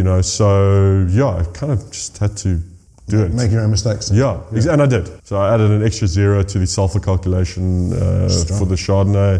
[0.00, 2.58] you know, so yeah, I kind of just had to
[3.06, 3.34] do it.
[3.34, 4.10] Make your own mistakes.
[4.10, 5.10] Yeah, ex- and I did.
[5.26, 9.36] So I added an extra zero to the sulfur calculation uh, for the Chardonnay.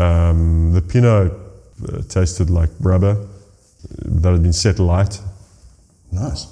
[0.00, 3.24] Um, the Pinot uh, tasted like rubber
[4.22, 5.20] that had been set light.
[6.10, 6.48] Nice.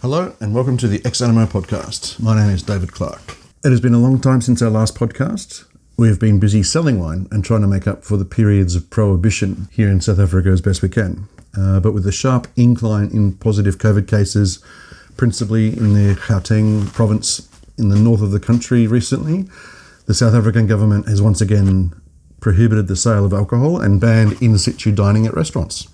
[0.00, 2.18] Hello and welcome to the Ex Animo podcast.
[2.18, 3.36] My name is David Clark.
[3.62, 5.66] It has been a long time since our last podcast.
[5.98, 8.90] We have been busy selling wine and trying to make up for the periods of
[8.90, 11.26] prohibition here in South Africa as best we can.
[11.58, 14.62] Uh, but with the sharp incline in positive COVID cases,
[15.16, 19.46] principally in the Gauteng province in the north of the country recently,
[20.04, 21.94] the South African government has once again
[22.40, 25.88] prohibited the sale of alcohol and banned in situ dining at restaurants.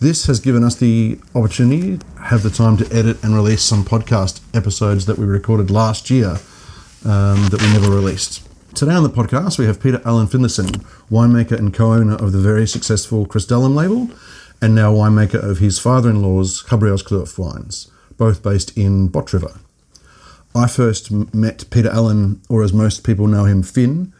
[0.00, 3.84] This has given us the opportunity to have the time to edit and release some
[3.84, 6.36] podcast episodes that we recorded last year
[7.06, 8.46] um, that we never released.
[8.74, 12.66] Today on the podcast, we have Peter-Allan Finlayson, winemaker and co owner of the very
[12.66, 14.10] successful Chris Crystallum label,
[14.60, 19.60] and now winemaker of his father in law's Gabrielskloof wines, both based in Bottriver.
[20.56, 24.12] I first met Peter-Allan, or as most people know him, Finn,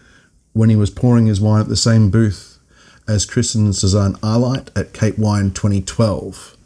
[0.53, 2.61] when he was pouring his wine at the same booth
[3.09, 6.57] as Chris and Suzaan Alheit at Cape Wine 2012.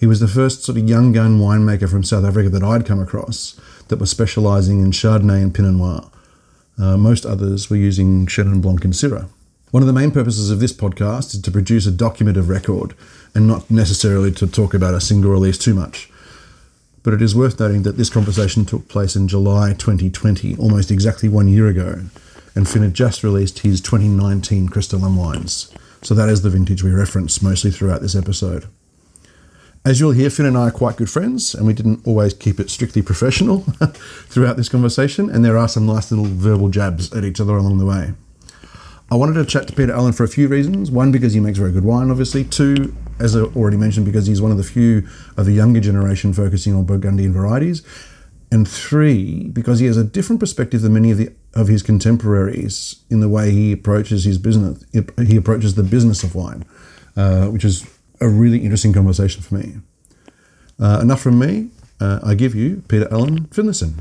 [0.00, 3.00] He was the first sort of young gun winemaker from South Africa that I'd come
[3.00, 6.11] across that was specialising in Chardonnay and Pinot Noir.
[6.82, 9.28] Uh, most others were using Chenin Blanc and Syrah.
[9.70, 12.94] One of the main purposes of this podcast is to produce a document of record
[13.36, 16.10] and not necessarily to talk about a single release too much.
[17.04, 21.28] But it is worth noting that this conversation took place in July 2020, almost exactly
[21.28, 22.00] one year ago,
[22.56, 25.72] and Finn had just released his 2019 Crystallum wines.
[26.02, 28.66] So that is the vintage we reference mostly throughout this episode.
[29.84, 32.60] As you'll hear, Finn and I are quite good friends, and we didn't always keep
[32.60, 33.60] it strictly professional
[34.28, 37.78] throughout this conversation, and there are some nice little verbal jabs at each other along
[37.78, 38.12] the way.
[39.10, 40.92] I wanted to chat to Peter-Allan for a few reasons.
[40.92, 42.44] One, because he makes very good wine, obviously.
[42.44, 45.06] Two, as I already mentioned, because he's one of the few
[45.36, 47.82] of the younger generation focusing on Burgundian varieties.
[48.52, 53.02] And three, because he has a different perspective than many of the of his contemporaries
[53.10, 54.82] in the way he approaches his business.
[55.26, 56.64] He approaches the business of wine,
[57.16, 57.86] uh, which is
[58.22, 59.74] a really interesting conversation for me.
[60.80, 61.68] Uh, enough from me.
[62.00, 63.94] Uh, I give you Peter-Allan Finlayson.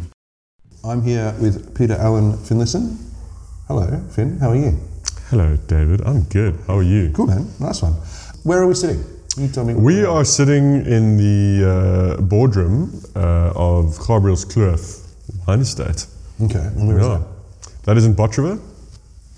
[0.83, 2.97] I'm here with Peter-Allan Finlayson.
[3.67, 4.37] Hello, Finn.
[4.39, 4.77] How are you?
[5.29, 6.01] Hello, David.
[6.05, 6.55] I'm good.
[6.67, 7.11] How are you?
[7.13, 7.47] Cool, man.
[7.59, 7.93] Nice one.
[8.43, 9.03] Where are we sitting?
[9.37, 9.73] You tell me.
[9.75, 14.81] We are sitting in the uh, boardroom uh, of Gabrielskloof
[15.47, 16.05] Wine Estate.
[16.41, 16.59] Okay.
[16.59, 17.17] And where is Yeah.
[17.19, 17.27] that?
[17.85, 18.59] That is in Bottriver,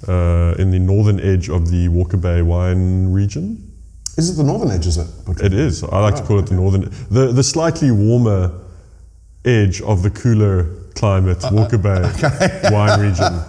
[0.08, 3.72] uh, in the northern edge of the Walker Bay wine region.
[4.18, 4.86] Is it the northern edge?
[4.86, 5.08] Is it?
[5.44, 5.84] It is.
[5.84, 8.52] I like to call it the northern, the, the slightly warmer
[9.44, 12.02] edge of the cooler climate Walker Bay
[12.72, 13.34] wine region.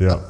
[0.00, 0.20] Yeah.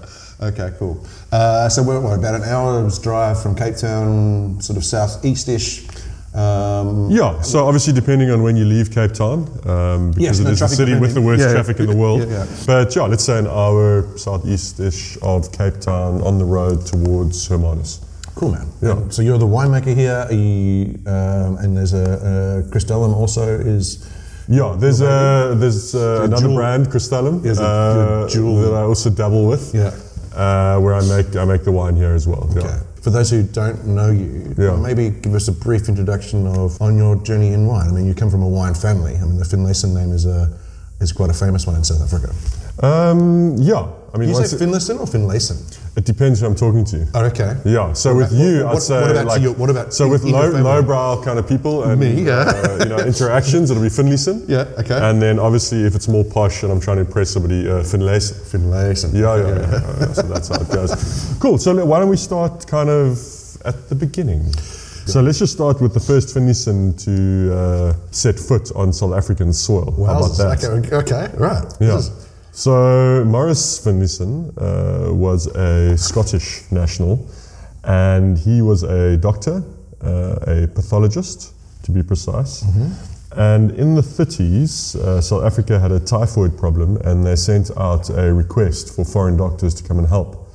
[0.42, 1.06] Okay, cool.
[1.32, 5.86] Uh, so we're what, about an hour's drive from Cape Town, sort of southeast-ish.
[6.34, 10.44] Um, Yeah, so obviously depending on when you leave Cape Town, um, because Yes, it
[10.44, 11.52] no, is the traffic city with the worst Yeah, yeah.
[11.54, 12.28] traffic in the world.
[12.28, 12.46] Yeah.
[12.66, 18.00] But yeah, let's say an hour southeast-ish of Cape Town on the road towards Hermanus.
[18.34, 18.66] Cool, man.
[18.82, 19.08] Yeah.
[19.10, 24.10] So you're the winemaker here, you, um, and there's a, a Crystallum also is.
[24.48, 29.08] Yeah, there's a there's uh, another jewel- brand, Crystallum, There's a- uh, that I also
[29.10, 29.72] dabble with.
[29.74, 29.92] Yeah.
[30.34, 32.48] uh, where I make I make the wine here as well.
[32.50, 32.60] Okay.
[32.66, 32.80] Yeah.
[33.02, 34.76] For those who don't know you, Yeah.
[34.76, 37.88] maybe give us a brief introduction of on your journey in wine.
[37.88, 39.14] I mean, you come from a wine family.
[39.16, 40.50] I mean, the Finlayson name is a
[41.00, 42.32] is quite a famous one in South Africa.
[42.82, 45.56] Um, yeah, I mean, You say Finlayson or Finlayson?
[45.96, 47.06] it depends who I'm talking to.
[47.14, 47.56] Oh, okay.
[47.64, 50.10] Yeah, so with you, what- I'd say what about like, your- what about so in-
[50.10, 52.32] with in low lowbrow kind of people and Me, yeah.
[52.40, 54.44] uh, you know interactions, it'll be Finlayson.
[54.48, 54.98] Yeah, okay.
[55.08, 58.36] And then obviously if it's more posh and I'm trying to impress somebody, uh, Finlayson.
[58.50, 59.12] Finlayson.
[59.14, 59.70] Yeah, yeah, yeah,
[60.00, 60.12] yeah.
[60.18, 61.36] So that's how it goes.
[61.38, 61.58] Cool.
[61.58, 63.18] So why don't we start kind of
[63.64, 64.42] at the beginning?
[65.06, 69.52] So let's just start with the first Finlayson to uh, set foot on South African
[69.52, 69.92] soil.
[70.06, 70.64] How about that?
[70.64, 71.66] Okay, okay, right.
[71.80, 71.96] Yeah.
[71.96, 72.23] This is-
[72.54, 77.26] So Morris Finlayson uh, was a Scottish national,
[77.82, 79.64] and he was a doctor,
[80.00, 81.52] uh, a pathologist,
[81.82, 82.64] to be precise.
[83.36, 88.08] And in the 30s, uh, South Africa had a typhoid problem, and they sent out
[88.10, 90.48] a request for foreign doctors to come and help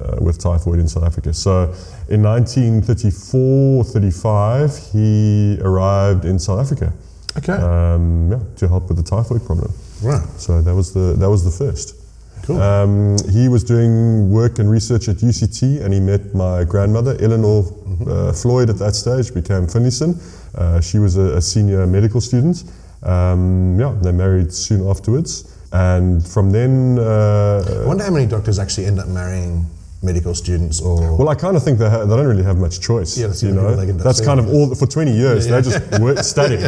[0.00, 1.34] uh, with typhoid in South Africa.
[1.34, 1.74] So
[2.08, 6.92] in 1934 35, he arrived in South Africa
[7.36, 7.52] Okay.
[7.54, 9.72] um, yeah, to help with the typhoid problem.
[10.02, 10.26] Right.
[10.38, 11.96] So that was the that was the first.
[12.42, 12.60] Cool.
[12.60, 17.64] Um, he was doing work and research at UCT, and he met my grandmother, Eleanor
[18.08, 20.18] uh, Floyd, at that stage, became Finlayson.
[20.54, 22.64] Uh, she was a, a senior medical student.
[23.02, 28.58] Um, yeah, they married soon afterwards, and from then, I uh, wonder how many doctors
[28.58, 29.66] actually end up marrying
[30.02, 32.80] medical students or Well, I kind of think they, ha- they don't really have much
[32.80, 33.18] choice.
[33.18, 35.46] Yeah, that's you know, they can that's kind of all for 20 years.
[35.46, 35.60] Yeah, yeah.
[35.60, 36.62] They just work studying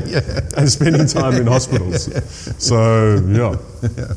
[0.56, 2.04] and spending time in hospitals.
[2.62, 3.56] So yeah,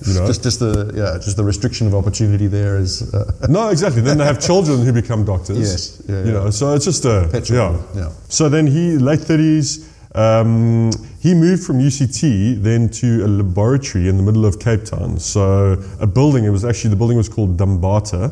[0.06, 0.28] you know.
[0.28, 4.02] just just the yeah just the restriction of opportunity there is uh, no, exactly.
[4.02, 5.60] Then they have children who become doctors.
[5.60, 8.02] Yes, yeah, You know, so it's just a Perpetual, yeah.
[8.02, 8.10] yeah.
[8.28, 9.92] So then he late 30s.
[10.16, 15.20] Um, he moved from UCT then to a laboratory in the middle of Cape Town.
[15.20, 16.46] So a building.
[16.46, 18.32] It was actually the building was called Dumbata.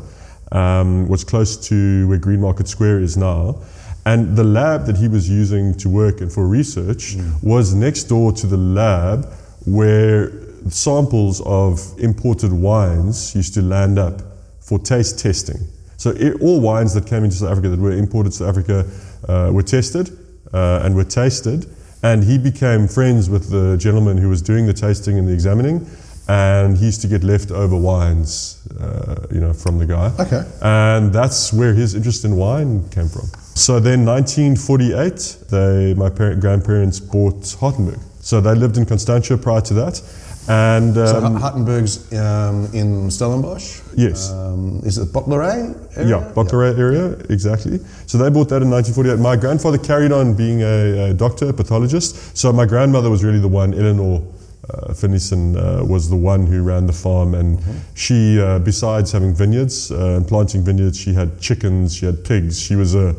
[0.53, 3.59] Um, was close to where Green Market Square is now.
[4.05, 8.31] And the lab that he was using to work and for research was next door
[8.33, 9.25] to the lab
[9.65, 10.31] where
[10.69, 14.21] samples of imported wines used to land up
[14.59, 15.57] for taste testing.
[15.97, 18.85] So i all wines that came into South Africa that were imported to South Africa
[19.27, 20.17] uh, were tested
[20.53, 21.65] uh, and were tasted.
[22.03, 25.87] And he became friends with the gentleman who was doing the tasting and the examining.
[26.27, 30.11] And he used to get leftover wines, uh, you know, from the guy.
[30.19, 30.43] Okay.
[30.61, 33.27] And that's where his interest in wine came from.
[33.55, 37.99] So then, 1948, they, my parent, grandparents bought Hartenberg.
[38.21, 40.01] So they lived in Constantia prior to that.
[40.49, 43.81] And so um, Hartenberg's um, in Stellenbosch.
[43.95, 44.31] Yes.
[44.31, 45.73] Um, is it Bottelary?
[45.97, 47.79] Yeah, Bottelary area, exactly.
[48.07, 49.19] So they bought that in 1948.
[49.19, 52.35] My grandfather carried on being a, a doctor, a pathologist.
[52.35, 54.21] So my grandmother was really the one, Eleanor
[54.69, 57.33] uh, Finlayson, uh, was the one who ran the farm.
[57.35, 57.59] And
[57.95, 62.59] she, uh, besides having vineyards uh, and planting vineyards, she had chickens, she had pigs.
[62.59, 63.15] She was a,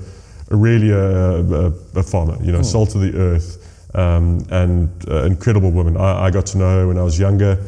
[0.51, 3.61] a really a, a, a farmer, you know, salt of the earth.
[3.95, 5.97] Um, and uh, incredible woman.
[5.97, 7.59] I, I got to know her when I was younger.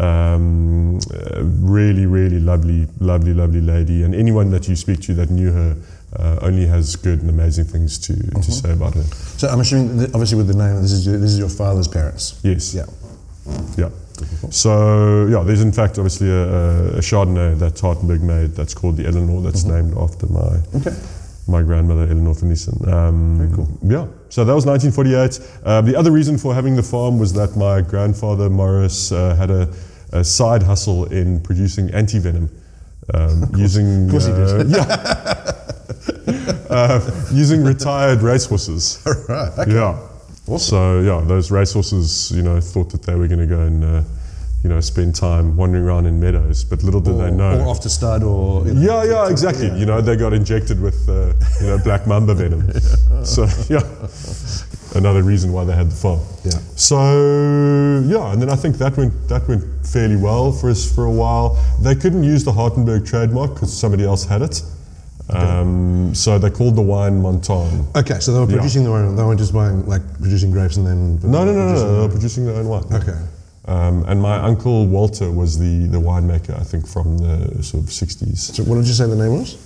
[0.00, 4.02] Um, uh, really, really lovely, lovely, lovely lady.
[4.02, 5.76] And anyone that you speak to that knew her
[6.16, 9.02] uh, only has good and amazing things to, to say about her.
[9.02, 12.40] So I'm assuming, obviously, with the name, this is your, this is your father's parents.
[12.42, 12.74] Yes.
[12.74, 12.86] Yeah.
[13.76, 13.90] Yeah.
[14.50, 19.06] So yeah, there's in fact obviously a, a, Chardonnay that Hartenberg made that's called the
[19.06, 19.40] Eleanor.
[19.42, 20.94] That's named after my Okay.
[21.46, 22.76] my grandmother Eleanor Finlayson.
[22.92, 23.68] Um, Very cool.
[23.82, 24.06] Yeah.
[24.28, 25.40] So that was 1948.
[25.64, 29.50] Uh, the other reason for having the farm was that my grandfather Morris uh, had
[29.50, 29.68] a,
[30.12, 32.50] a side hustle in producing anti venom.
[33.14, 34.48] Um, using Of course he did.
[34.50, 37.00] uh, yeah, uh,
[37.32, 38.98] using retired racehorses.
[39.28, 39.52] right.
[39.58, 39.72] Okay.
[39.74, 39.96] Yeah.
[40.56, 44.02] So yeah, those racehorses, you know, thought that they were going to go and, uh,
[44.62, 47.60] you know, spend time wandering around in meadows, but little did Or, they know.
[47.60, 49.66] or off to stud, or you know, yeah, yeah, exactly.
[49.78, 52.72] You know, they got injected with, uh, you know, black mamba venom.
[53.24, 53.82] so yeah,
[54.96, 56.20] another reason why they had the farm.
[56.44, 56.58] Yeah.
[56.76, 56.96] So
[58.06, 61.10] yeah, and then I think that went that went fairly well for us for a
[61.12, 61.56] while.
[61.80, 64.62] They couldn't use the Hartenberg trademark because somebody else had it.
[65.30, 67.86] Um, so they called the wine Montagne.
[67.96, 68.56] Okay, so they were Yeah.
[68.56, 69.14] producing their own.
[69.16, 71.18] They weren't just buying like producing grapes and then.
[71.30, 71.94] No, no, no, no, no.
[71.96, 72.84] They were producing their own wine.
[72.92, 73.16] Okay.
[73.66, 77.90] Um, and my uncle Walter was the, the winemaker, I think, from the sort of
[77.90, 78.38] 60s.
[78.56, 79.56] So what did you say the name was?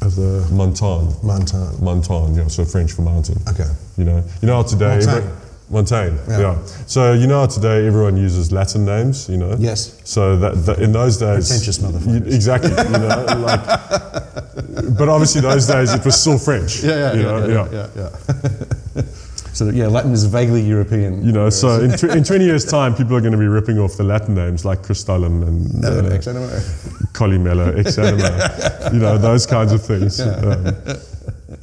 [0.00, 1.14] Of the Montagne.
[1.22, 1.76] Montagne.
[1.84, 3.38] Montagne, yeah, so French for mountain.
[3.48, 3.68] Okay.
[3.98, 5.30] You know, you know how today Montagne.
[5.72, 6.38] Montagne, Yeah.
[6.40, 6.58] yeah.
[6.86, 9.56] So you know today everyone uses Latin names, you know.
[9.58, 9.98] Yes.
[10.04, 12.26] So that, that in those days, Pretentious motherfuckers.
[12.26, 12.70] you- exactly.
[12.70, 13.64] You know, like,
[14.98, 16.82] but obviously those days it was still French.
[16.82, 18.08] Yeah, yeah, yeah, know, yeah, yeah,
[18.96, 19.02] yeah.
[19.54, 21.24] so yeah, Latin is vaguely European.
[21.24, 23.78] You know, so in, tw- in 20 years' time, people are going to be ripping
[23.78, 26.48] off the Latin names like Crystallum and Uh, uh, ex animo.
[27.12, 28.28] Columella, ex animo,
[28.92, 30.20] you know, those kinds of things.
[30.20, 30.74] Um,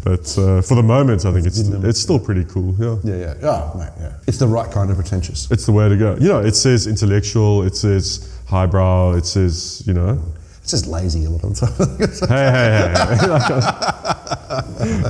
[0.03, 2.75] but uh, for the moment, I think it's it's still pretty cool.
[2.79, 3.50] Yeah, Yeah, yeah.
[3.50, 4.13] Oh, mate, yeah.
[4.27, 5.50] It's the right kind of pretentious.
[5.51, 6.15] it's the way to go.
[6.15, 10.22] You know, it says intellectual, it says highbrow, it says you know,
[10.62, 12.29] It's just lazy a lot of the time.
[12.29, 12.94] hey, hey,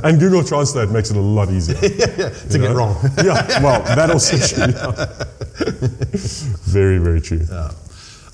[0.08, 1.76] and Google Translate makes it a lot easier.
[1.80, 2.96] to get wrong.
[3.18, 4.72] yeah, well, that also true.
[4.72, 5.06] yeah.
[6.64, 7.46] very, very true.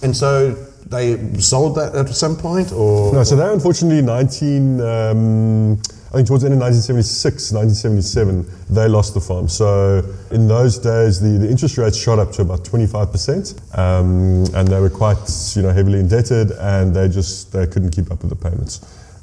[0.02, 0.54] And so
[0.88, 6.28] they sold that at some point, or No, so they unfortunately 19, um, I think
[6.28, 9.48] towards the end of 1976, 1977, they lost the farm.
[9.48, 14.68] So in those days, the, the interest rates shot up to about 25%, um, and
[14.68, 15.18] they were quite,
[15.56, 18.80] you know, heavily indebted, and they just they couldn't keep up with the payments.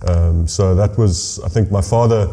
[0.08, 2.28] Um, so that was, I think, my father.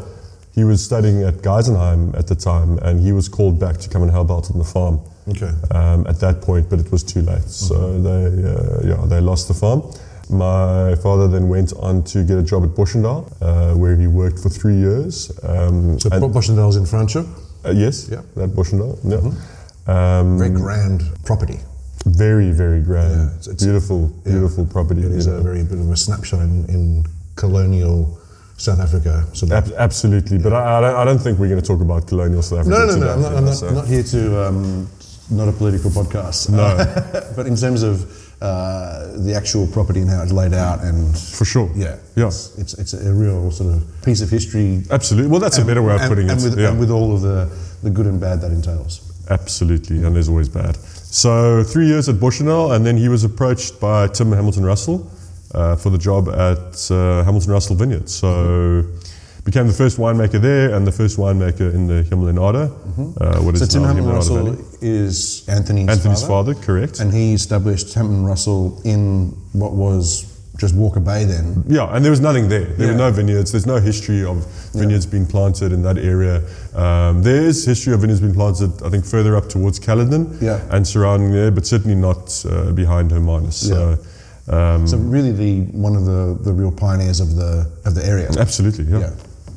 [0.53, 4.03] He was studying at Geisenheim at the time, and he was called back to come
[4.03, 5.53] and help out on the farm Okay.
[5.71, 7.45] um, at that point, but it was too late.
[7.45, 9.83] So they, uh, yeah, they lost the farm.
[10.31, 14.39] My father then went on to get a job at Boschendal, uh, where he worked
[14.39, 15.31] for three years.
[15.43, 17.27] Um, So Boschendal's in Franschhoek,
[17.67, 18.21] uh, yes, Yeah.
[18.37, 18.99] that Boschendal.
[19.05, 19.19] Yeah.
[19.87, 21.59] Um, very grand property.
[22.07, 24.33] very, very grand, Yeah, it's- it's- beautiful, yeah.
[24.33, 25.03] beautiful property.
[25.03, 27.05] It is you a very bit of a snapshot in, in
[27.37, 28.17] colonial
[28.57, 29.25] South Africa.
[29.35, 32.07] So Ab- absolutely, but I, I, don't, I don't think we're going to talk about
[32.07, 32.79] colonial South Africa.
[32.79, 33.13] no, no, no, today, no.
[33.13, 34.47] I'm, not, I'm not, so- not here to.
[34.47, 34.89] Um,
[35.33, 36.51] not a political podcast.
[36.51, 36.75] No.
[37.37, 38.05] but in terms of
[38.41, 41.71] uh, the actual property and how it's laid out, and For sure.
[41.75, 42.29] yeah, Yeah.
[42.29, 44.83] it's, it's it's a real sort of piece of history.
[44.91, 45.31] Absolutely.
[45.31, 46.45] Well, that's a better way of and, putting and it.
[46.45, 46.69] With, yeah.
[46.71, 47.49] and with all of the,
[47.83, 49.01] the good and bad that entails.
[49.29, 50.77] Absolutely, and there's always bad.
[50.77, 55.11] So three years at Boschendal, and then he was approached by Tim Hamilton Russell
[55.55, 58.09] uh, for the job at uh, Hamilton Russell Vineyard.
[58.09, 58.85] So
[59.51, 62.65] became the first winemaker there and the first winemaker in the Hemel-en-Aarde.
[63.21, 67.01] Uh, what is So Tim Hamilton Russell is Anthony's, Anthony's father, father, correct?
[67.01, 70.05] and he established Hamilton Russell in what was
[70.63, 71.65] just Walker Bay then.
[71.67, 72.67] Yeah, and there was nothing there.
[72.77, 72.93] There Yeah.
[72.93, 73.51] were no vineyards.
[73.51, 74.37] There's no history of
[74.75, 76.43] vineyards being planted in that area.
[76.85, 80.61] Um, there is history of vineyards being planted, I think, further up towards Caledon Yeah.
[80.71, 83.57] and surrounding there, but certainly not uh, behind Hermanus.
[83.57, 83.97] So,
[84.49, 85.53] um, So really, the
[85.87, 88.29] one of the, the real pioneers of the of the area.
[88.39, 89.11] absolutely, yeah.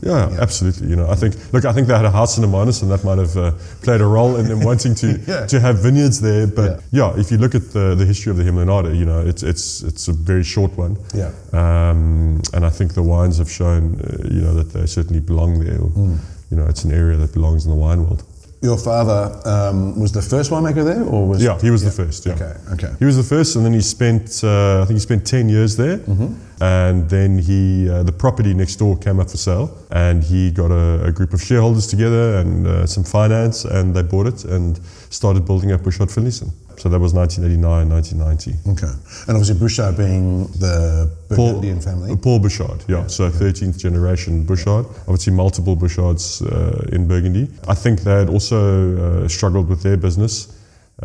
[0.06, 0.12] Yeah.
[0.14, 0.42] Yeah, Yeah.
[0.42, 0.88] absolutely.
[0.90, 1.36] You know, I think.
[1.54, 4.02] Look, I think they had a house in Hermanus, and that might have uh, played
[4.02, 5.46] a role in them wanting to Yeah.
[5.48, 6.48] to have vineyards there.
[6.48, 7.14] But yeah.
[7.22, 10.08] if you look at the, the history of the Hemel-en-Aarde, you know, it's it's it's
[10.08, 10.98] a very short one.
[11.14, 11.32] Yeah.
[11.54, 15.60] Um, and I think the wines have shown, uh, you know, that they certainly belong
[15.64, 15.78] there.
[15.78, 16.16] Hmm.
[16.52, 18.24] You know, it's an area that belongs in the wine world.
[18.63, 22.25] Your father um, was the first winemaker there, or was Yeah, he was the first.
[22.25, 22.34] Yeah.
[22.36, 22.91] Okay, okay.
[22.98, 25.75] He was the first, and then he spent, uh, I think he spent ten years
[25.75, 26.34] there, Mm-hmm.
[26.63, 30.72] and then he, uh, the property next door came up for sale, and he got
[30.72, 34.79] a, a group of shareholders together and uh, some finance, and they bought it and
[35.10, 36.50] started building up Bouchard Finlayson.
[36.80, 38.72] So that was 1989, 1990.
[38.74, 38.94] Okay,
[39.27, 42.15] and obviously Bouchard being the Burgundian family.
[42.18, 43.08] Paul Bouchard, yeah.
[43.08, 44.86] So 13th generation Bouchard.
[45.08, 47.50] Obviously, multiple Bouchards uh, in Burgundy.
[47.68, 50.48] I think they had also uh, struggled with their business,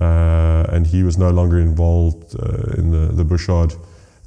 [0.00, 3.74] uh, and he was no longer involved uh, in the, the Bouchard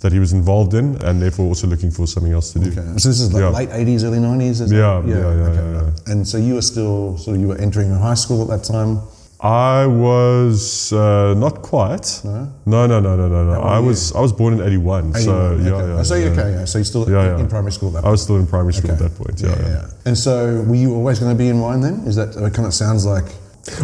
[0.01, 2.71] that he was involved in, and therefore also looking for something else to do.
[2.71, 3.50] Okay, so this is like Yeah.
[3.50, 4.60] late eighties, early nineties.
[4.60, 6.12] Yeah, yeah, yeah, yeah, yeah.
[6.12, 9.00] And so you were still, so you were entering high school at that time.
[9.43, 12.21] I was uh, not quite.
[12.24, 12.53] No?
[12.67, 13.62] No, no, no, no, no, no.
[13.62, 15.13] I was I was born in 81.
[15.15, 15.88] So 81, yeah, okay.
[15.95, 16.03] yeah.
[16.03, 16.25] So yeah.
[16.25, 16.65] you okay, yeah.
[16.65, 17.39] So you're still Yeah, in, yeah.
[17.43, 19.03] in primary school at that I was still in primary school Okay.
[19.03, 19.41] at that point.
[19.41, 19.89] Yeah, yeah.
[20.05, 22.03] And so were you always going to be in wine then?
[22.05, 22.53] Is that it?
[22.53, 23.25] Kind of sounds like.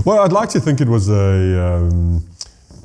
[0.05, 2.23] Well, I'd like to think it was a, um,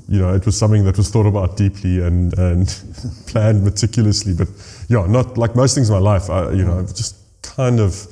[0.09, 2.69] you know, it was something that was thought about deeply and, and
[3.27, 4.35] planned meticulously.
[4.35, 4.49] But
[4.89, 6.31] yeah, not like most things in my life.
[6.31, 8.07] I, you know, I've just kind of,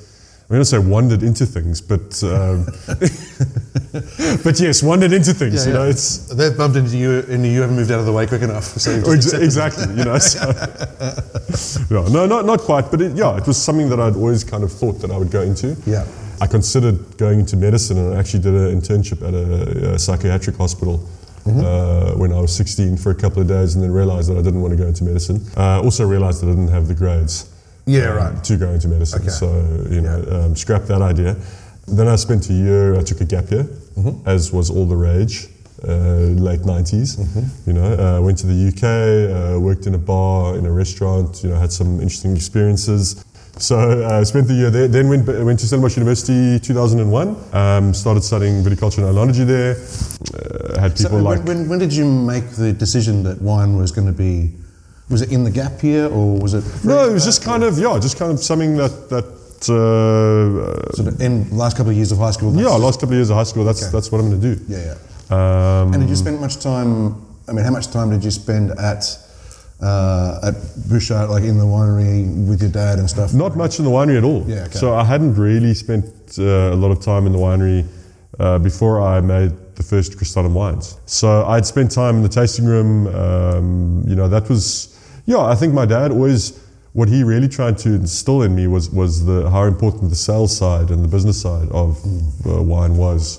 [0.51, 2.65] I'm going to say wandered into things, but um,
[4.43, 5.65] but yes, wandered into things.
[5.65, 8.27] you know, it's they've bumped into you, and you haven't moved out of the way
[8.27, 8.65] quick enough.
[8.65, 10.19] So you or just exactly, you know.
[10.19, 10.41] So,
[11.89, 14.65] yeah, no, not not quite, but it, yeah, it was something that I'd always kind
[14.65, 15.77] of thought that I would go into.
[15.87, 16.05] Yeah.
[16.41, 20.57] I considered going into medicine, and I actually did an internship at a, a psychiatric
[20.57, 21.09] hospital.
[21.47, 24.43] Uh, when I was 16 for a couple of days, and then realized that I
[24.43, 25.41] didn't want to go into medicine.
[25.57, 27.51] Uh, also realized that I didn't have the grades
[27.91, 28.45] Yeah, um, right.
[28.45, 29.23] to go into medicine.
[29.23, 29.31] Okay.
[29.31, 29.47] So,
[29.91, 31.37] you know, um, scrap that idea.
[31.87, 33.67] Then I spent a year, I took a gap year,
[33.97, 34.29] Mm-hmm.
[34.29, 35.49] as was all the rage,
[35.87, 35.93] uh,
[36.49, 37.19] late 90s.
[37.19, 37.69] Mm-hmm.
[37.69, 41.43] You know, uh, went to the UK, uh, worked in a bar, in a restaurant,
[41.43, 43.25] you know, had some interesting experiences.
[43.59, 47.93] So I uh, spent the year there, then went, went to Stellenbosch University 2001, um,
[47.93, 49.73] started studying viticulture and oenology there.
[49.73, 51.47] Uh, had So people when, like...
[51.47, 54.53] when, when did you make the decision that wine was going to be?
[55.11, 56.65] Was it in the gap year, or was it?
[56.85, 59.25] no, it was just kind of, yeah, just kind of something that, that
[59.69, 62.55] uh, sort of in the last couple of years of high school.
[62.55, 63.93] yeah, last couple of years of high school, that's, Okay.
[63.93, 64.65] that's what I'm going to do.
[64.69, 64.95] yeah,
[65.31, 65.81] yeah.
[65.83, 67.17] Um, And did you spend much time?
[67.49, 69.03] I mean, how much time did you spend at
[69.83, 70.55] uh, at
[70.89, 73.33] Bouchard, like in the winery with your dad and stuff?
[73.35, 74.45] Not much in the winery at all.
[74.47, 74.79] Yeah, okay.
[74.79, 76.05] So I hadn't really spent
[76.39, 76.43] uh,
[76.75, 77.87] a lot of time in the winery
[78.39, 80.97] uh, before I made the first Crystallum wines.
[81.07, 83.07] So I'd spent time in the tasting room.
[83.07, 84.95] Um, you know, that was,
[85.31, 86.59] yeah, I think my dad always,
[86.93, 90.57] what he really tried to instill in me was, was the, how important the sales
[90.57, 91.97] side and the business side of
[92.45, 93.39] uh, wine was,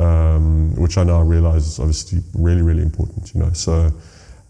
[0.00, 3.52] um, which I now realize is obviously really, really important, you know.
[3.52, 3.92] So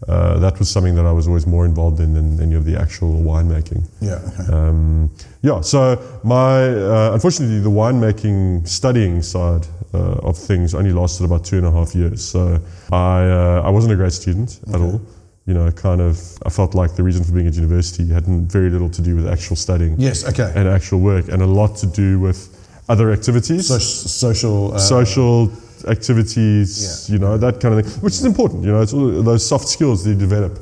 [0.07, 2.75] uh, that was something that I was always more involved in than any of the
[2.79, 3.83] actual winemaking.
[3.99, 4.19] Yeah.
[4.51, 5.11] Um,
[5.43, 11.45] yeah, so my uh, unfortunately the winemaking studying side uh, of things only lasted about
[11.45, 12.25] two and a half years.
[12.25, 12.59] So
[12.91, 14.99] I uh, I wasn't a great student at all.
[15.47, 18.69] You know, kind of I felt like the reason for being at university had very
[18.69, 20.23] little to do with actual studying yes.
[20.23, 20.51] Okay.
[20.55, 22.39] and actual work, and a lot to do with
[22.87, 24.73] other activities, So, social.
[24.73, 25.51] Uh, social
[25.87, 26.69] activities,
[27.09, 27.13] Yeah.
[27.13, 28.63] you know, that kind of thing, which is important.
[28.65, 30.59] You know, it's all those soft skills that you develop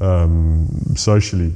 [0.00, 0.66] um,
[0.96, 1.52] socially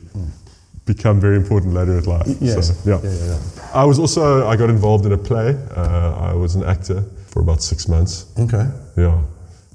[0.86, 2.26] become very important later in life.
[2.40, 2.68] Yes.
[2.68, 3.00] So, yeah.
[3.02, 3.82] Yeah, yeah, yeah.
[3.82, 5.56] I was also I got involved in a play.
[5.76, 8.26] Uh, I was an actor for about six months.
[8.38, 8.66] Okay.
[8.96, 9.18] Yeah.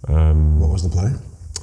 [0.08, 1.12] Um, What was the play?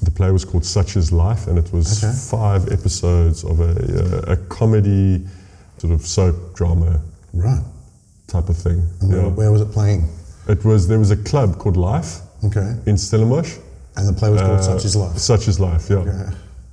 [0.02, 2.12] The play was called Such Is Life, and it was Okay.
[2.12, 3.72] five episodes of a,
[4.28, 5.24] a, a comedy,
[5.78, 7.00] sort of soap drama
[7.32, 7.62] Right.
[8.26, 8.82] type of thing.
[9.00, 9.28] And where, Yeah.
[9.28, 10.08] where was it playing?
[10.48, 12.74] It was there was a club called Life Okay.
[12.86, 13.52] in Stellenbosch,
[13.96, 15.18] And the play was called Uh, Such Is Life.
[15.18, 16.04] Such is life, yeah.
[16.04, 16.30] Yeah.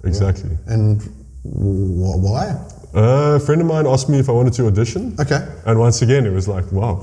[0.10, 0.58] Exactly.
[0.68, 1.02] And
[1.44, 2.56] wh- why?
[2.96, 5.16] Uh, a friend of mine asked me if I wanted to audition.
[5.20, 5.48] Okay.
[5.68, 6.96] And once again, it was like, wow,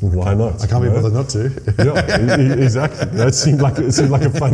[0.00, 0.62] why not?
[0.62, 1.48] I can't be bothered not to.
[1.78, 3.06] yeah, e- exactly.
[3.16, 4.52] That seemed like it seemed like a fun,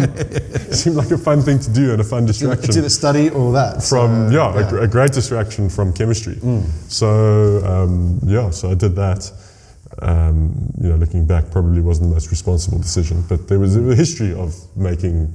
[0.73, 2.69] seemed like a fun thing to do and a fun distraction.
[2.69, 3.83] It's either study or that.
[3.83, 6.37] from so, yeah, A, a great distraction from chemistry.
[6.89, 9.33] So um, yeah, so I did that.
[10.03, 13.95] Um, you know, looking back, probably wasn't the most responsible decision, but there was a
[13.95, 15.33] history of making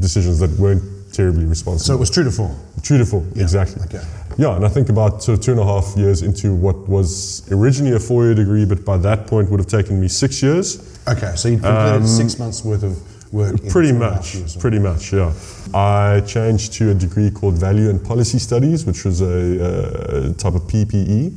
[0.00, 1.84] decisions that weren't terribly responsible.
[1.86, 2.54] So it was true to form.
[2.82, 3.82] True to form, exactly.
[3.84, 4.02] okay.
[4.38, 7.46] Yeah, and I think about sort of two and a half years into what was
[7.50, 10.98] originally a four-year degree, but by that point would have taken me six years.
[11.08, 13.52] Okay, so you completed six months worth of work.
[13.52, 15.32] Um, Pretty two and a half much, pretty much, yeah.
[15.74, 20.54] I changed to a degree called Value and Policy Studies, which was a, uh type
[20.54, 21.34] of PPE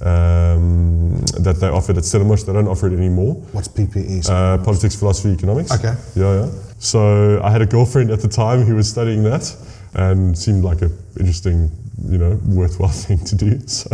[0.00, 2.42] um, that they offered at Stellenbosch.
[2.42, 3.34] They don't offer it anymore.
[3.52, 4.28] What's PPE?
[4.28, 5.72] Uh, politics, philosophy, economics.
[5.72, 5.94] Okay.
[6.14, 6.50] Yeah, yeah.
[6.78, 9.54] So I had a girlfriend at the time who was studying that,
[9.94, 11.70] and seemed like an interesting,
[12.04, 13.58] you know, worthwhile thing to do.
[13.66, 13.90] So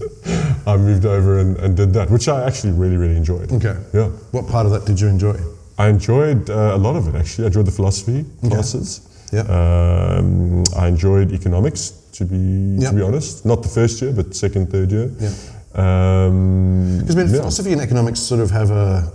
[0.66, 3.52] I moved over and, and did that, which I actually really, really enjoyed.
[3.52, 3.76] okay.
[3.92, 4.08] Yeah.
[4.32, 5.36] What part of that did you enjoy?
[5.78, 7.44] I enjoyed uh, a lot of it actually.
[7.44, 9.00] I enjoyed the philosophy classes.
[9.32, 9.40] Yeah.
[9.42, 12.90] Um, I enjoyed economics to be Yeah.
[12.90, 13.44] to be honest.
[13.44, 15.10] Not the first year, but second, third year.
[15.18, 15.30] Yeah.
[15.74, 17.40] Um, Because I mean, yeah.
[17.40, 19.10] philosophy and economics sort of have a.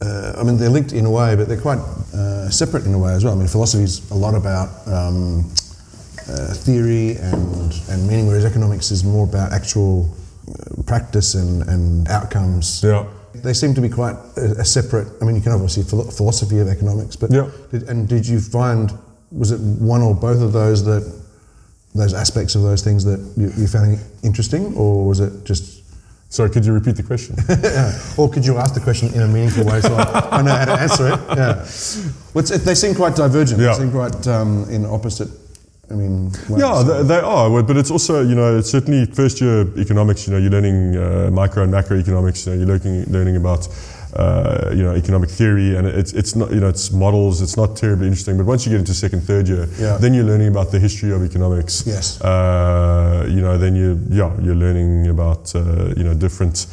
[0.00, 1.78] Uh, I mean, they're linked in a way, but they're quite
[2.14, 3.32] uh, separate in a way as well.
[3.34, 5.50] I mean, philosophy is a lot about um,
[6.28, 10.08] uh, theory and, and meaning, whereas economics is more about actual
[10.48, 12.82] uh, practice and, and outcomes.
[12.82, 13.06] Yeah.
[13.34, 15.08] They seem to be quite a, a separate.
[15.20, 17.50] I mean, you can obviously philo- philosophy of economics, but Yeah.
[17.70, 18.92] did, and did you find
[19.32, 21.02] was it one or both of those that
[21.94, 25.82] those aspects of those things that you, you found interesting, or was it just
[26.34, 27.36] Sorry, could you repeat the question?
[28.18, 30.64] or could you ask the question in a meaningful way so I, I know how
[30.64, 31.20] to answer it?
[31.36, 31.64] Yeah.
[32.34, 33.60] Well, they seem quite divergent.
[33.60, 33.68] Yeah.
[33.68, 35.28] They seem quite um, in opposite.
[35.90, 36.30] I mean.
[36.56, 40.32] Yeah, they, they are, but it's also, you know, it's certainly first year economics, you
[40.32, 43.68] know, you're learning uh, micro and macroeconomics, you know, you're learning, learning about,
[44.16, 47.76] uh, you know, economic theory, and it's, it's not, you know, it's models, it's not
[47.76, 49.98] terribly interesting, but once you get into second, third year, Yeah.
[49.98, 51.84] then you're learning about the history of economics.
[51.86, 52.20] Yes.
[52.20, 56.66] Uh, you know, then you, yeah, you're learning about, uh, you know, different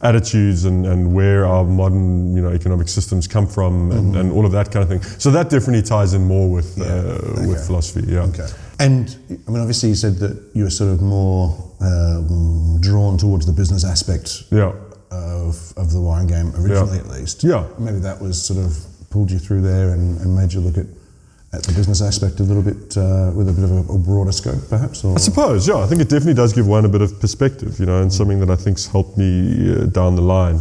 [0.00, 4.46] attitudes and, and where our modern, you know, economic systems come from and, and all
[4.46, 5.02] of that kind of thing.
[5.18, 7.32] So that definitely ties in more with, uh, Mm-hmm.
[7.38, 7.46] okay.
[7.48, 8.20] with philosophy, yeah.
[8.22, 8.46] Okay.
[8.78, 13.44] And I mean, obviously, you said that you were sort of more um, drawn towards
[13.46, 14.72] the business aspect Yeah.
[15.10, 17.42] of, of the wine game originally, at least.
[17.42, 17.66] Yeah.
[17.78, 18.76] Maybe that was sort of
[19.10, 20.86] pulled you through there and, and made you look at,
[21.52, 24.32] at the business aspect a little bit uh, with a bit of a, a broader
[24.32, 25.02] scope, perhaps.
[25.02, 25.78] Or I suppose, yeah.
[25.78, 28.38] I think it definitely does give one a bit of perspective, you know, and something
[28.40, 30.60] that I think's helped me uh, down the line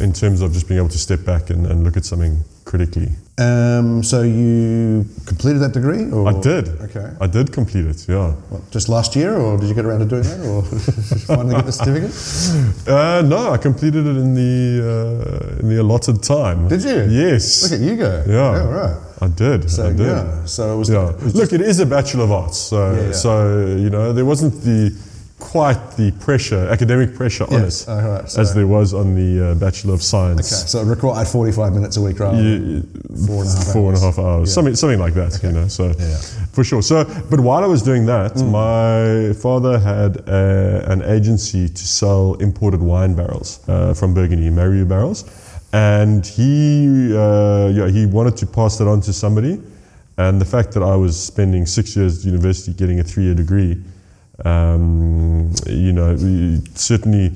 [0.00, 3.08] in terms of just being able to step back and, and look at something critically.
[3.38, 6.10] Um, so you completed that degree?
[6.10, 6.28] Or?
[6.28, 6.68] I did.
[6.86, 7.08] Okay.
[7.20, 8.32] I did complete it, yeah.
[8.50, 10.72] What, just last year, or did you get around to doing that, or did
[11.12, 12.14] you finally get the certificate?
[12.88, 14.56] Uh, no, I completed it in the
[14.94, 16.68] uh, in the allotted time.
[16.68, 17.00] Did you?
[17.24, 17.44] Yes.
[17.62, 18.24] Look at you go.
[18.26, 18.52] Yeah.
[18.56, 18.96] Yeah, right.
[19.20, 19.70] I did.
[19.70, 20.06] So I did.
[20.06, 20.88] yeah, so it was.
[20.90, 21.10] Yeah.
[21.10, 23.12] it was Look, it is a Bachelor of Arts, so Yeah, yeah.
[23.12, 23.32] so
[23.84, 24.80] you know there wasn't the
[25.38, 29.14] quite the pressure, academic pressure on Yes, it, oh, right, so- as there was on
[29.14, 30.40] the uh, Bachelor of Science.
[30.52, 32.80] okay, so it required forty-five minutes a week rather Yeah,
[33.26, 34.16] four and a half four and a hours.
[34.16, 34.54] half hours, Yeah.
[34.54, 35.68] something something like that, you know.
[35.68, 36.16] So Yeah.
[36.52, 36.82] for sure.
[36.82, 38.50] So, but while I was doing that, Mm.
[38.50, 44.84] my father had a, an agency to sell imported wine barrels uh, from Burgundy, Mariu
[44.88, 45.24] barrels,
[45.72, 49.60] and he uh, yeah he wanted to pass that on to somebody,
[50.16, 53.76] and the fact that I was spending six years at university getting a three-year degree,
[54.44, 57.32] um, you know, we certainly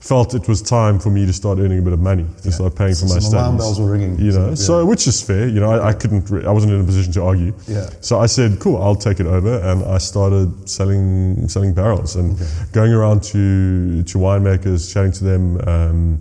[0.00, 2.76] felt it was time for me to start earning a bit of money to start
[2.76, 3.32] paying for my studies.
[3.32, 4.16] alarm bells were ringing.
[4.20, 4.54] You know, Yeah.
[4.54, 5.48] so which is fair.
[5.48, 7.52] You know, I, I couldn't, re- I wasn't in a position to argue.
[7.66, 7.90] Yeah.
[8.00, 12.38] So I said, cool, I'll take it over, and I started selling selling barrels and
[12.72, 15.60] going around to to winemakers, chatting to them.
[15.68, 16.20] Um,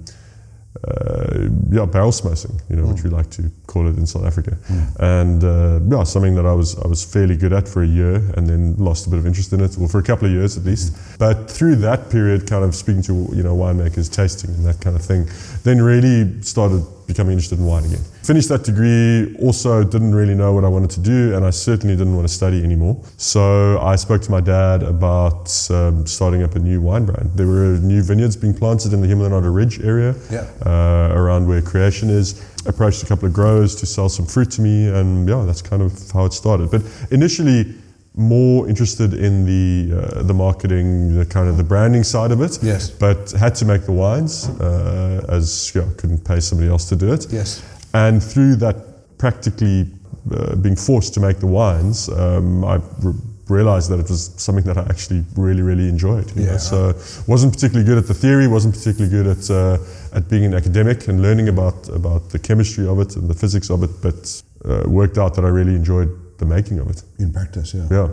[0.88, 4.58] uh, yeah, barrel smashing, you know, which we like to call it in South Africa,
[5.00, 8.15] and uh, yeah, something that I was I was fairly good at for a year,
[8.38, 10.58] and then lost a bit of interest in it, well, for a couple of years
[10.58, 10.95] at least.
[11.17, 14.95] But through that period, kind of speaking to you know winemakers, tasting and that kind
[14.95, 15.28] of thing,
[15.63, 18.01] then really started becoming interested in wine again.
[18.23, 21.95] Finished that degree, also didn't really know what I wanted to do, and I certainly
[21.95, 23.01] didn't want to study anymore.
[23.17, 27.31] So I spoke to my dad about um, starting up a new wine brand.
[27.35, 30.47] There were new vineyards being planted in the Hemel-en-Aarde Ridge area Yeah.
[30.65, 32.43] uh, around where creation is.
[32.67, 35.83] Approached a couple of growers to sell some fruit to me, and yeah, that's kind
[35.83, 36.71] of how it started.
[36.71, 37.75] But initially,
[38.15, 42.60] more interested in the uh, the marketing, the kind of the branding side of it.
[42.62, 42.89] Yes.
[42.89, 47.12] But had to make the wines uh, as yeah, couldn't pay somebody else to do
[47.12, 47.28] it.
[47.30, 47.62] Yes.
[47.93, 49.88] And through that practically
[50.32, 53.13] uh, being forced to make the wines, um, I re-
[53.47, 56.36] realized that it was something that I actually really, really enjoyed.
[56.36, 56.51] you know.
[56.54, 56.58] Yeah.
[56.58, 56.93] So
[57.28, 59.78] wasn't particularly good at the theory, wasn't particularly good at uh,
[60.17, 63.69] at being an academic and learning about about the chemistry of it and the physics
[63.69, 67.04] of it, but uh, worked out that I really enjoyed the making of it.
[67.19, 67.88] In practice, yeah.
[67.89, 68.10] Yeah.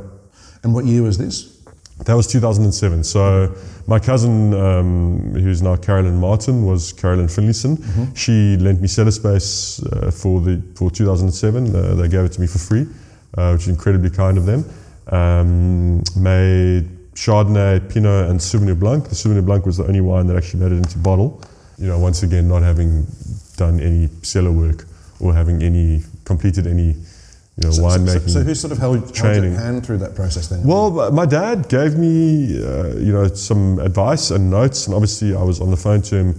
[0.63, 1.59] And what year was this?
[2.05, 3.05] That was 2007.
[3.05, 3.55] So
[3.87, 7.77] my cousin, um, who's now Carolyn Martin, was Carolyn Finlayson.
[8.17, 11.75] She lent me cellar space uh, for the for 2007.
[11.75, 12.87] Uh, they gave it to me for free,
[13.37, 14.65] uh, which is incredibly kind of them.
[15.09, 19.09] Um, made Chardonnay, Pinot, and Sauvignon Blanc.
[19.09, 21.43] The Sauvignon Blanc was the only wine that actually made it into bottle.
[21.79, 23.07] You know, once again, not having
[23.57, 24.87] done any cellar work
[25.21, 26.97] or having any completed any,
[27.57, 28.31] you know, So, so, winemaking.
[28.31, 29.55] so who sort of held, held your training.
[29.55, 30.63] hand through that process then?
[30.65, 35.43] Well, my dad gave me, uh, you know, some advice and notes, and obviously I
[35.43, 36.35] was on the phone to him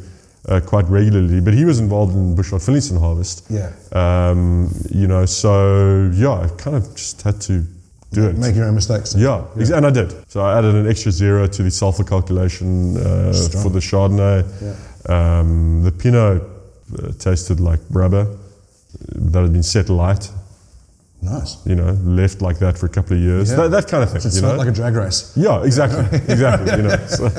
[0.49, 1.39] uh, quite regularly.
[1.39, 3.45] But he was involved in Bouchard Finlayson harvest.
[3.49, 3.71] yeah.
[3.91, 7.63] Um, you know, so yeah, I kind of just had to
[8.11, 8.37] do it.
[8.37, 9.15] Make your own mistakes.
[9.15, 10.13] yeah, ex- and I did.
[10.29, 14.43] So I added an extra zero to the sulfur calculation uh, for the Chardonnay.
[14.61, 15.39] Yeah.
[15.39, 18.25] Um, the Pinot uh, tasted like rubber
[19.15, 20.29] that had been set light.
[21.23, 21.65] Nice.
[21.65, 23.49] You know, left like that for a couple of years.
[23.49, 23.55] Yeah.
[23.57, 24.21] That, that kind of thing.
[24.21, 24.57] So it's you not know?
[24.57, 25.31] like a drag race.
[25.35, 26.71] Yeah, exactly, exactly.
[26.75, 27.29] You know, so,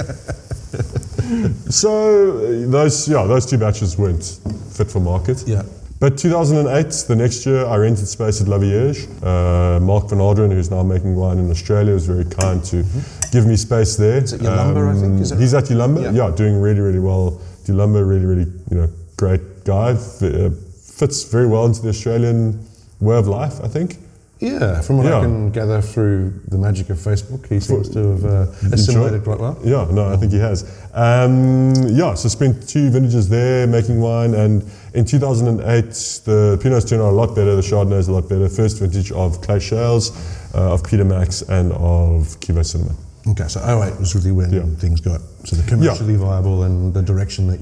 [1.70, 4.24] so those yeah those two batches weren't
[4.72, 5.44] fit for market.
[5.46, 5.62] Yeah.
[6.00, 9.06] But 2008, the next year, I rented space at La Vierge.
[9.22, 12.84] Uh, Marc van Halderen, who's now making wine in Australia, was very kind to
[13.32, 14.18] give me space there.
[14.22, 16.02] Is it Yalumba, I think, is it he's at Yalumba.
[16.02, 16.26] Yeah.
[16.26, 16.36] Yeah.
[16.36, 17.40] doing really, really well.
[17.64, 19.90] Yalumba, really, really, you know, great guy.
[19.92, 20.50] Uh,
[20.98, 22.66] fits very well into the Australian
[23.00, 23.98] way of life, I think.
[24.40, 28.24] Yeah, from what I can gather through the magic of Facebook, he seems to have
[28.24, 29.56] uh, assimilated quite well.
[29.64, 30.64] Yeah, no, I think he has.
[30.92, 35.84] Um, yeah, so spent two vintages there making wine, and in 2008,
[36.24, 38.48] the Pinots turned out a lot better, the Chardonnay's a lot better.
[38.48, 40.10] First vintage of Clay Shales,
[40.54, 42.94] uh, of Peter Max, and of Cuvée Cinéma.
[43.30, 44.64] Okay, so 08 was really when Yeah.
[44.78, 47.60] things got sort of commercially viable and the direction that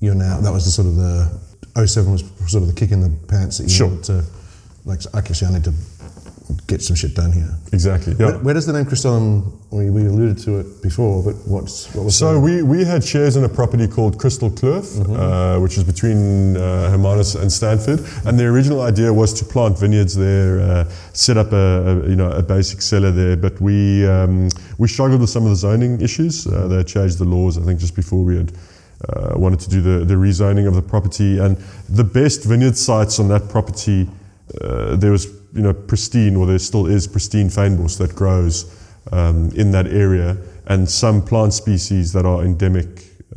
[0.00, 0.38] you're now.
[0.40, 1.28] That was the sort of the
[1.86, 3.90] 07 was sort of the kick in the pants that you Sure.
[4.02, 4.22] to,
[4.84, 5.74] like, okay, so I need to
[6.66, 7.48] get some shit done here.
[7.72, 8.26] Exactly, yeah.
[8.26, 12.04] Where, where does the name Crystallum, we, we alluded to it before, but what's, what
[12.04, 15.84] was So we, we had shares in a property called Crystal Kloof, uh, which is
[15.84, 18.00] between uh, Hermanus and Stanford.
[18.26, 22.16] And the original idea was to plant vineyards there, uh, set up a, a you
[22.16, 23.36] know a basic cellar there.
[23.36, 26.46] But we um, we struggled with some of the zoning issues.
[26.46, 28.52] Uh, they changed the laws, I think, just before we had.
[29.06, 31.58] Uh, wanted to do the, the rezoning of the property and
[31.90, 34.08] the best vineyard sites on that property
[34.60, 38.64] uh, there was you know pristine or there still is pristine fynbos that grows
[39.12, 40.36] um, in that area
[40.66, 42.86] and some plant species that are endemic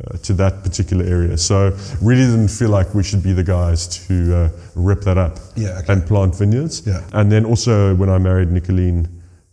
[0.00, 1.36] uh, to that particular area.
[1.36, 5.38] So really didn't feel like we should be the guys to uh, rip that up
[5.56, 5.92] Yeah, okay.
[5.92, 6.86] and plant vineyards.
[6.86, 7.02] Yeah.
[7.12, 9.08] And then also when I married Nicoline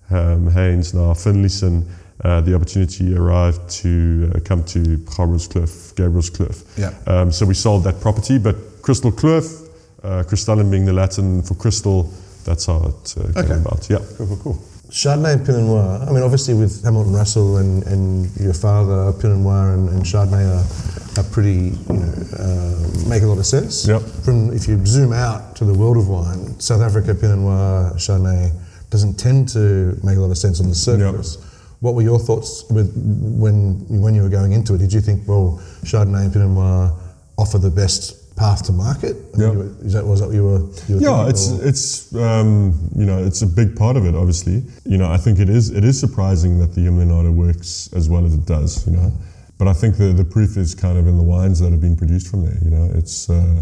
[0.10, 1.86] um, Heyns, now Finlayson,
[2.23, 6.63] uh, the opportunity arrived to uh, come to Gabrielskloof, Gabriel's Cliff.
[6.78, 6.93] Yeah.
[7.08, 9.64] Um, so we sold that property, but Crystal Kloof,
[10.06, 12.10] uh, crystallum being the Latin for crystal,
[12.46, 13.56] that's how it uh, came Okay.
[13.62, 13.89] about.
[13.89, 14.00] Yeah.
[14.18, 14.58] Cool, cool, cool.
[14.91, 16.06] Chardonnay and Pinot Noir.
[16.08, 20.46] I mean, obviously with Hamilton Russell and, and your father, Pinot Noir and, and Chardonnay
[20.46, 23.88] are, are pretty, you know, uh, make a lot of sense.
[23.88, 24.02] Yep.
[24.24, 28.52] From if you zoom out to the world of wine, South Africa Pinot Noir, Chardonnay
[28.91, 31.38] doesn't tend to make a lot of sense on the surface.
[31.82, 34.78] What were your thoughts with when when you were going into it?
[34.78, 36.94] Did you think, well, Chardonnay and Pinot Noir
[37.38, 39.15] offer the best path to market?
[39.34, 39.56] I mean, Yep.
[39.58, 40.60] were- Is that was that what you were?
[40.88, 44.13] You were Yeah, it's or- it's um, you know it's a big part of it.
[44.15, 48.10] Obviously, you know I think it is it is surprising that the Hemel-en-Aarde works as
[48.10, 48.86] well as it does.
[48.88, 49.12] You know,
[49.58, 51.95] but I think the the proof is kind of in the wines that have been
[51.95, 52.58] produced from there.
[52.63, 53.62] You know, it's uh,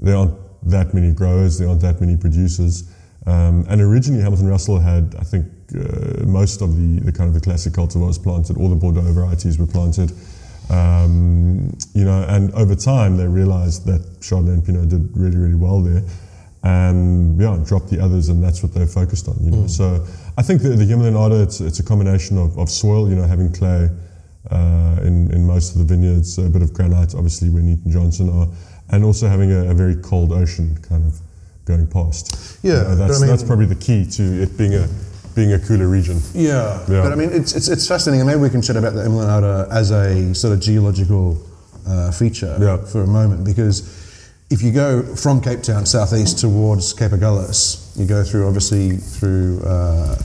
[0.00, 2.84] there aren't that many growers, there aren't that many producers,
[3.26, 7.34] um, and originally Hamilton Russell had I think uh, most of the the kind of
[7.34, 8.56] the classic cultivars planted.
[8.58, 10.12] All the Bordeaux varieties were planted.
[10.70, 15.54] Um, you know, and over time they realized that Chardonnay and Pinot did really, really
[15.56, 16.02] well there,
[16.62, 19.36] and yeah, dropped the others, and that's what they focused on.
[19.40, 20.04] You know, so
[20.38, 23.52] I think the, the Hemel-en-Aarde it's it's a combination of, of soil, you know, having
[23.52, 23.88] clay
[24.50, 28.28] uh, in in most of the vineyards, a bit of granite, obviously where Newton Johnson
[28.30, 28.48] are,
[28.90, 31.18] and also having a, a very cold ocean kind of
[31.64, 32.58] going past.
[32.62, 34.86] Yeah, You know, that's I mean- that's probably the key to it being a
[35.40, 36.20] being a cooler region.
[36.34, 37.02] Yeah, Yeah.
[37.02, 39.70] but I mean, it's, it's, it's fascinating, and maybe we can chat about the Hemel-en-Aarde
[39.72, 41.38] as a sort of geological
[41.88, 42.76] uh, feature Yeah.
[42.92, 43.76] for a moment, because
[44.50, 49.62] if you go from Cape Town southeast towards Cape Agulhas, you go through obviously through
[49.64, 50.16] uh,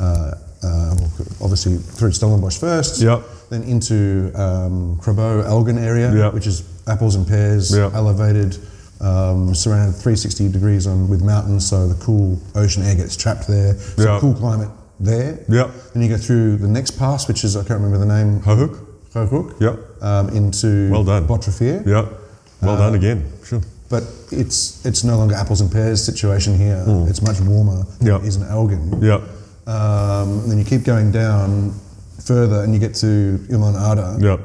[0.00, 0.96] uh, uh,
[1.40, 3.22] obviously through Stellenbosch first, Yeah.
[3.48, 6.28] then into um, Grabouw Elgin area, Yeah.
[6.30, 7.90] which is apples and pears, Yeah.
[7.94, 8.58] elevated,
[9.00, 13.74] Um, surrounded 360 degrees on with mountains, so the cool ocean air gets trapped there.
[13.96, 14.18] So Yeah.
[14.20, 15.38] cool climate there.
[15.48, 15.68] Yeah.
[15.94, 18.40] Then you go through the next pass, which is I can't remember the name.
[18.40, 18.84] Houw Hoek?
[19.14, 19.54] Hohuk.
[19.60, 19.76] Yeah.
[20.02, 21.26] Um, into Well done.
[21.26, 21.82] Botrivier.
[21.86, 22.06] Yeah.
[22.60, 23.24] Well done again.
[23.44, 23.60] Sure.
[23.88, 26.84] But it's it's no longer apples and pears situation here.
[27.08, 29.00] It's much warmer it is in Elgin.
[29.00, 29.20] Yeah.
[29.66, 31.72] Um, and then you keep going down
[32.24, 34.36] further and you get to Ilman Ada, Yeah.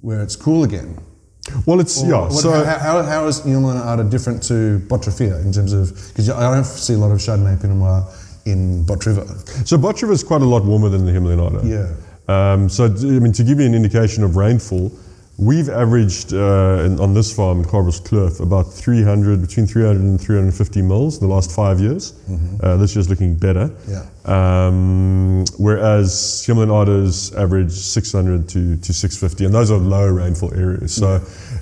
[0.00, 0.96] where it's cool again.
[1.66, 2.20] Well, it's yeah.
[2.22, 6.28] What- so how, how, how is Ilman Ada different to Botrivier in terms of, because
[6.30, 8.04] I don't see a lot of Chardonnay Pinot Noir
[8.46, 9.26] in Botrivier.
[9.66, 11.64] so Botrivier is quite a lot warmer than the Hemel-en-Aarde.
[11.68, 11.94] Yeah.
[12.28, 12.88] Um, so, I
[13.20, 14.92] mean, to give you an indication of rainfall,
[15.38, 20.82] we've averaged uh, in, on this farm in Gabrielskloof about 300, between 300 and 350
[20.82, 22.12] mils in the last five years.
[22.60, 23.70] Uh, this year's looking better.
[23.86, 24.04] Yeah.
[24.24, 30.94] Um, whereas Hemel-en-Aarde's average 600 to, to 650, and those are low rainfall areas.
[30.94, 31.20] So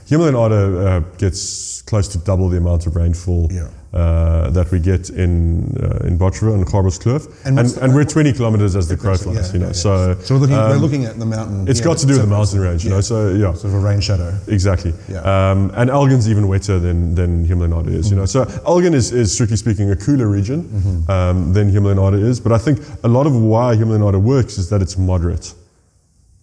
[0.09, 3.69] Hemel-en-Aarde uh, gets close to double the amount of rainfall Yeah.
[3.97, 7.23] Uh, that we get in uh, in Botrivier and Gabrielskloof.
[7.47, 9.67] And And, and, we're 20 kilometers as the crow Yeah, flies, you know.
[9.69, 11.67] yeah, So, So we're looking, we're um, looking at the mountain.
[11.67, 12.97] it's yeah, got to do with the mountain range, you yeah.
[12.97, 13.01] know.
[13.01, 14.31] So yeah, Sort of a rain shadow.
[14.49, 14.93] exactly.
[15.09, 15.23] Yeah.
[15.51, 18.27] Um, and Elgin's even wetter than than Otter is, you know.
[18.27, 21.11] So Elgin is, is strictly speaking a cooler region Mm-hmm.
[21.11, 24.83] um, than Himalayan is, but I think a lot of why Himalayan works is that
[24.83, 25.55] it's moderate.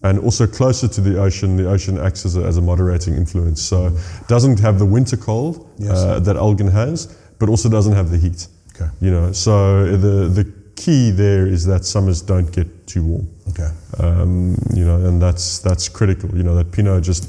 [0.05, 3.61] And also closer to the ocean, the ocean acts as a, as a moderating influence.
[3.61, 5.97] So it doesn't have the winter cold Yes.
[5.97, 7.07] uh, that Elgin has,
[7.43, 8.47] but also doesn't have the heat.
[8.73, 8.89] Okay.
[9.01, 10.45] You know, so the the
[10.77, 13.27] key there is that summers don't get too warm.
[13.49, 13.69] Okay.
[13.99, 16.29] Um, you know, and that's that's critical.
[16.37, 17.23] You know, that Pinot just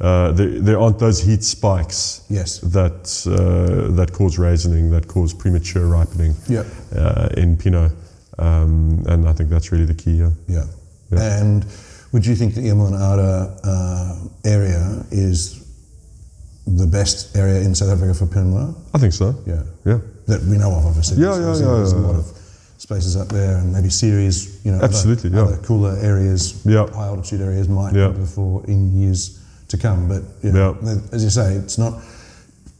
[0.00, 2.58] uh, there, there aren't those heat spikes Yes.
[2.58, 6.64] that uh, that cause raisining, that cause premature ripening Yeah.
[6.96, 7.92] uh, in Pinot,
[8.38, 10.16] um, and I think that's really the key.
[10.18, 10.30] Yeah.
[10.48, 10.64] Yeah.
[11.12, 11.40] Yeah.
[11.40, 11.64] And
[12.12, 15.59] would you think the Ilman uh, area is
[16.76, 18.74] the best area in South Africa for Pinot Noir?
[18.94, 19.34] I think so.
[19.46, 19.62] Yeah.
[19.84, 19.98] Yeah.
[20.26, 21.22] That we know of, obviously.
[21.22, 22.26] Yeah, There's- yeah, yeah, There's yeah, a lot of
[22.78, 25.44] spaces up there, and maybe series, you know, Absolutely, other, yeah.
[25.44, 26.86] other cooler areas, Yeah.
[26.94, 28.08] high altitude areas might Yeah.
[28.08, 30.08] be before in years to come.
[30.08, 30.94] But yeah, Yeah.
[31.12, 32.00] as you say, it's not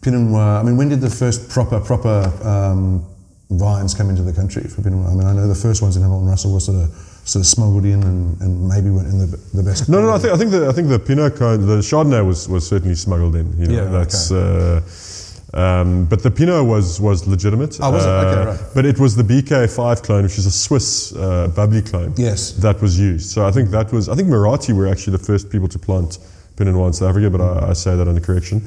[0.01, 0.59] Pinot Noir.
[0.59, 3.03] I mean, when did the first proper proper um,
[3.51, 5.11] vines come into the country for Pinot Noir?
[5.11, 6.91] I mean, I know the first ones in Hamilton Russell were sort of
[7.31, 9.89] sort of smuggled in and, and maybe weren't in the the best.
[9.89, 10.15] No, no, no.
[10.15, 12.97] I think I think the I think the Pinot cone, the Chardonnay was was certainly
[12.97, 13.47] smuggled in.
[13.61, 14.31] You know, Yeah, that's.
[14.33, 14.81] Uh,
[15.53, 17.79] um, but the Pinot was was legitimate.
[17.81, 18.09] Oh, was it?
[18.09, 18.61] Okay, Uh, right.
[18.75, 22.13] But it was the BK5 clone, which is a Swiss uh, bubbly clone.
[22.17, 22.53] Yes.
[22.67, 23.31] That was used.
[23.31, 24.09] So I think that was.
[24.09, 26.19] I think Muratie were actually the first people to plant
[26.57, 28.63] Pinot Noir in South Africa, but I, I say that under correction.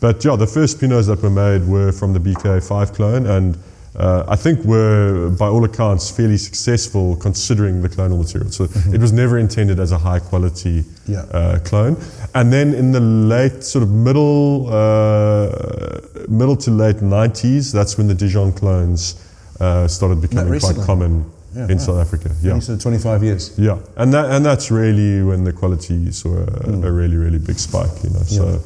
[0.00, 3.56] But yeah, the first Pinots that were made were from the BK5 clone, and
[3.96, 8.50] uh, I think were, by all accounts, fairly successful considering the clonal material.
[8.50, 11.12] So it was never intended as a high quality Mm-hmm.
[11.12, 11.20] Yeah.
[11.38, 11.96] uh, clone.
[12.34, 18.08] And then in the late sort of middle uh, middle to late 90s, that's when
[18.08, 19.14] the Dijon clones
[19.60, 21.84] uh, started becoming quite common Yeah, in wow.
[21.84, 22.30] South Africa.
[22.42, 22.56] Yeah.
[22.56, 23.52] Of 25 years.
[23.58, 27.58] Yeah, and that and that's really when the quality saw a, a really really big
[27.58, 28.22] spike, you know.
[28.26, 28.60] So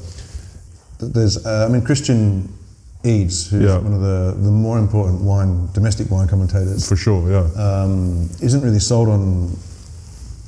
[1.01, 2.49] There's, uh, I mean, Christian
[3.09, 3.79] Eedes, who's Yeah.
[3.79, 7.47] one of the, the more important wine, domestic wine commentators, for sure, yeah.
[7.64, 9.57] um, isn't really sold on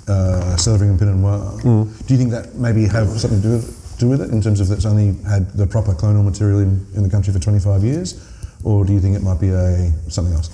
[0.09, 1.39] uh, African Pinot Noir.
[1.63, 2.07] Mm.
[2.07, 4.61] Do you think that maybe have something to do with, do with it in terms
[4.61, 8.21] of that's only had the proper clonal material in, in the country for 25 years?
[8.65, 10.51] Or do you think it might be a something else?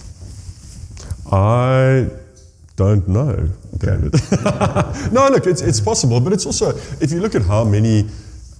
[1.32, 2.08] I
[2.76, 4.12] don't know, David.
[5.12, 8.08] no, look, it's, it's possible, but it's also, if you look at how many,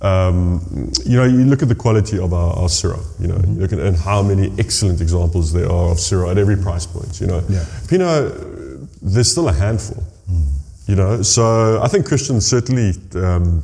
[0.02, 0.61] um,
[1.04, 3.72] you know, you look at the quality of our, our Syrah, you know, you look
[3.72, 7.26] at and how many excellent examples there are of Syrah at every price point, you
[7.26, 7.42] know.
[7.48, 7.64] Yeah.
[7.88, 8.32] Pinot,
[9.00, 10.02] there's still a handful,
[10.87, 13.62] you know, so I think Christian's certainly, um,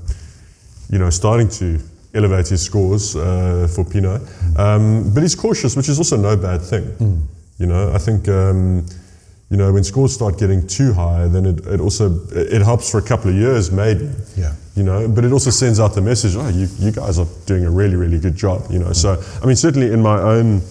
[0.88, 1.78] you know, starting to
[2.14, 4.22] elevate his scores uh, for Pinot.
[4.56, 7.28] Um, but he's cautious, which is also no bad thing.
[7.58, 8.86] You know, I think, um,
[9.52, 12.96] you know, when scores start getting too high, then it, it also, it helps for
[12.96, 14.08] a couple of years maybe.
[14.34, 14.54] Yeah.
[14.74, 17.66] You know, but it also sends out the message, oh, you, you guys are doing
[17.66, 18.94] a really, really good job, you know.
[18.94, 20.62] So, I mean, certainly in my own,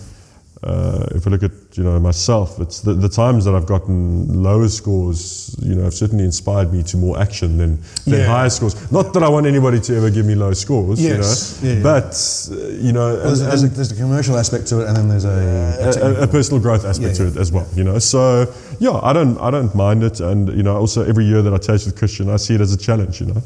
[0.63, 4.43] uh, if I look at, you know, myself, it's the, the times that I've gotten
[4.43, 8.25] lower scores, you know, have certainly inspired me to more action than, than Yeah.
[8.27, 8.75] higher scores.
[8.91, 11.59] Not that I want anybody to ever give me low scores, Yes.
[11.63, 14.37] you know, Yeah, but, uh, you know, Well, there's, and- there's, a, there's a commercial
[14.37, 17.31] aspect to it, and then there's a, a a, a personal growth aspect Yeah, to
[17.31, 17.97] it as well, you know.
[17.97, 21.53] So yeah, I don't I don't mind it, and you know, also every year that
[21.53, 23.41] I taste with Christian, I see it as a challenge, you know,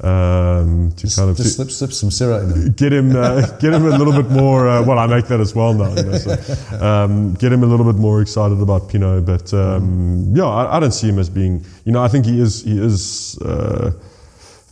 [0.00, 2.68] um, to kind of just slip, slip some syrup in there.
[2.70, 4.68] get him uh, get him a little bit more.
[4.68, 6.18] Uh, well, I make that as well now, you know.
[6.18, 10.76] So, um, get him a little bit more excited about Pinot, but um, yeah, I,
[10.76, 13.90] I don't see him as being, you know, I think he is he is uh,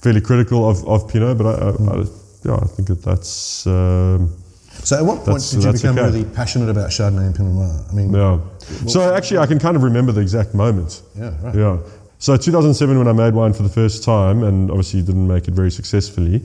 [0.01, 2.05] fairly critical of, of Pinot, but I, I, I,
[2.45, 3.67] yeah, I think that that's.
[3.67, 4.31] Um,
[4.85, 6.07] So, at what point That's- did you become okay.
[6.07, 7.85] really passionate about Chardonnay and Pinot Noir?
[7.91, 8.39] I mean, Yeah.
[8.87, 11.03] So actually, I can kind of remember the exact moment.
[11.19, 11.55] Yeah, right.
[11.55, 11.79] Yeah.
[12.19, 15.55] So 2007, when I made wine for the first time, and obviously didn't make it
[15.55, 16.43] very successfully,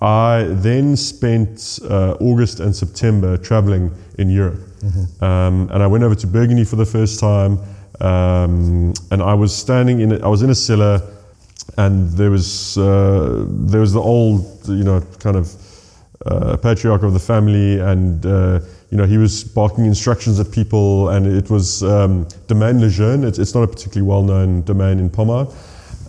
[0.00, 4.60] I then spent uh, August and September traveling in Europe,
[5.22, 7.58] um, and I went over to Burgundy for the first time,
[8.00, 10.12] um, and I was standing in.
[10.12, 11.00] A, I was in a cellar,
[11.78, 15.54] and there was uh, there was the old, you know, kind of
[16.26, 18.58] uh, patriarch of the family, and uh,
[18.92, 23.24] you know he was barking instructions at people, and it was um, Domaine Lejeune.
[23.24, 25.48] It's, it's not a particularly well-known domain in Pommard,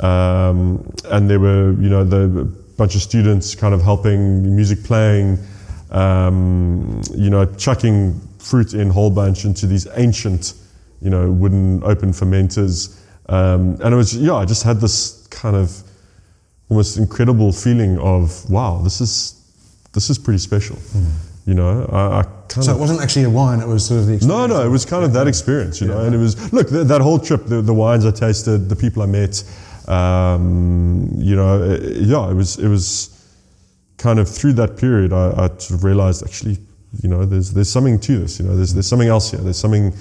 [0.01, 2.43] um, and there were you know the
[2.77, 5.37] bunch of students kind of helping, music playing,
[5.91, 10.53] um, you know, chucking fruit in whole bunch into these ancient,
[11.01, 15.55] you know, wooden open fermenters, um, and it was yeah, I just had this kind
[15.55, 15.71] of
[16.67, 19.39] almost incredible feeling of wow, this is
[19.93, 20.75] this is pretty special.
[21.45, 23.99] You know, I, I kind so of it wasn't actually a wine; it was sort
[23.99, 24.53] of the no, experience.
[24.53, 27.01] no, it was kind of that experience, you know, and it was look th- that
[27.01, 29.43] whole trip, the, the wines I tasted, the people I met,
[29.89, 33.09] um, you know, uh, yeah, it was it was
[33.97, 36.59] kind of through that period I, I sort of realized actually,
[37.01, 39.59] you know, there's there's something to this, you know, there's there's something else here, there's
[39.59, 39.93] something.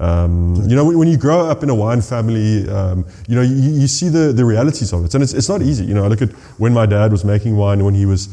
[0.00, 3.42] Um, you know, when when you grow up in a wine family, um, you know,
[3.42, 5.12] you, you see the, the realities of it.
[5.14, 5.84] And it's, it's not easy.
[5.84, 8.28] You know, I look at when my dad was making wine, when he was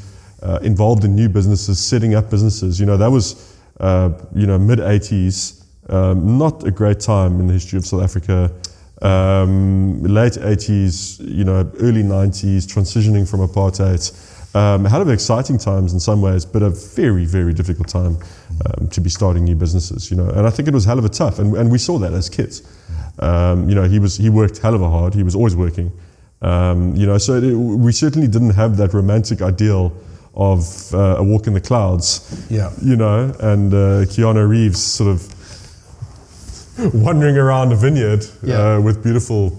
[0.45, 4.59] uh, involved in new businesses, setting up businesses, you know, that was, uh, you know,
[4.59, 8.51] mid 80s, um, not a great time in the history of South Africa.
[9.01, 14.03] Um, late 80s, you know, early 90s, transitioning from apartheid.
[14.55, 18.17] Um, hell of exciting times in some ways, but a very, very difficult time
[18.65, 20.29] um, to be starting new businesses, you know.
[20.29, 22.29] And I think it was hell of a tough, and, and we saw that as
[22.29, 22.61] kids.
[23.19, 25.13] Um, you know, he was he worked hell of a hard.
[25.13, 25.91] He was always working.
[26.41, 29.91] Um, you know, so it, we certainly didn't have that romantic ideal
[30.35, 32.45] of uh, a walk in the clouds.
[32.49, 32.71] Yeah.
[32.81, 35.21] You know, and uh, Keanu Reeves sort of
[36.93, 38.75] wandering around a vineyard Yeah.
[38.75, 39.57] uh, with beautiful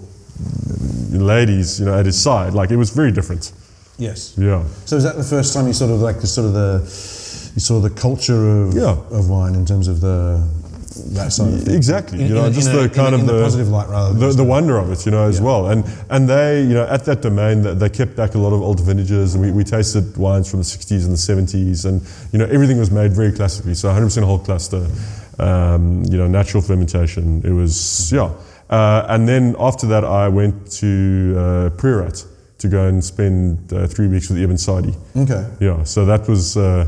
[1.11, 2.53] ladies, you know, at his side.
[2.53, 3.53] Like it was very different.
[3.99, 4.35] Yes.
[4.37, 4.65] Yeah.
[4.85, 6.81] So is that the first time you sort of like the sort of the
[7.55, 8.97] you saw the culture of Yeah.
[9.11, 10.47] of wine in terms of the
[11.15, 11.77] that side of things?
[11.77, 13.69] Exactly, In- you know, in just in a- the kind in of the, the positive
[13.69, 15.45] light rather than the, the wonder of it, you know, as Yeah.
[15.45, 15.69] well.
[15.71, 18.61] And and they, you know, at that domain, they, they kept back a lot of
[18.63, 22.39] old vintages, and we, we tasted wines from the 60s and the 70s, and you
[22.39, 23.75] know, everything was made very classically.
[23.75, 24.87] So 100% whole cluster,
[25.39, 27.43] um, you know, natural fermentation.
[27.45, 28.31] It was yeah.
[28.69, 32.27] Uh, and then after that, I went to uh, Priorat
[32.59, 34.95] to go and spend uh, three weeks with Eben Sadie.
[35.15, 35.47] Okay.
[35.61, 36.87] Yeah, so that was uh,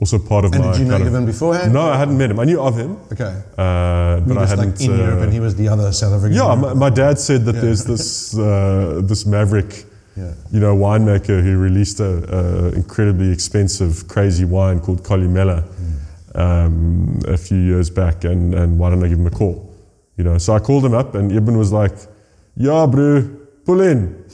[0.00, 0.72] also part of And my.
[0.72, 1.72] did you know kind of- Eben beforehand?
[1.72, 2.38] No, I hadn't met him.
[2.40, 2.96] I knew of him.
[3.12, 3.24] Okay.
[3.56, 4.72] Uh, but I hadn't.
[4.72, 6.36] like in uh, Europe, and he was the other South African.
[6.36, 7.60] yeah, my, my dad said that Yeah.
[7.62, 9.84] there's this uh, this maverick,
[10.16, 10.32] Yeah.
[10.52, 15.58] you know, winemaker who released a, a incredibly expensive, crazy wine called Columella
[16.34, 19.56] um, a few years back, and and why don't I give him a call?
[20.18, 21.96] You know, so I called him up, and Eben was like,
[22.56, 23.22] "Yeah, bro,
[23.64, 24.24] pull in."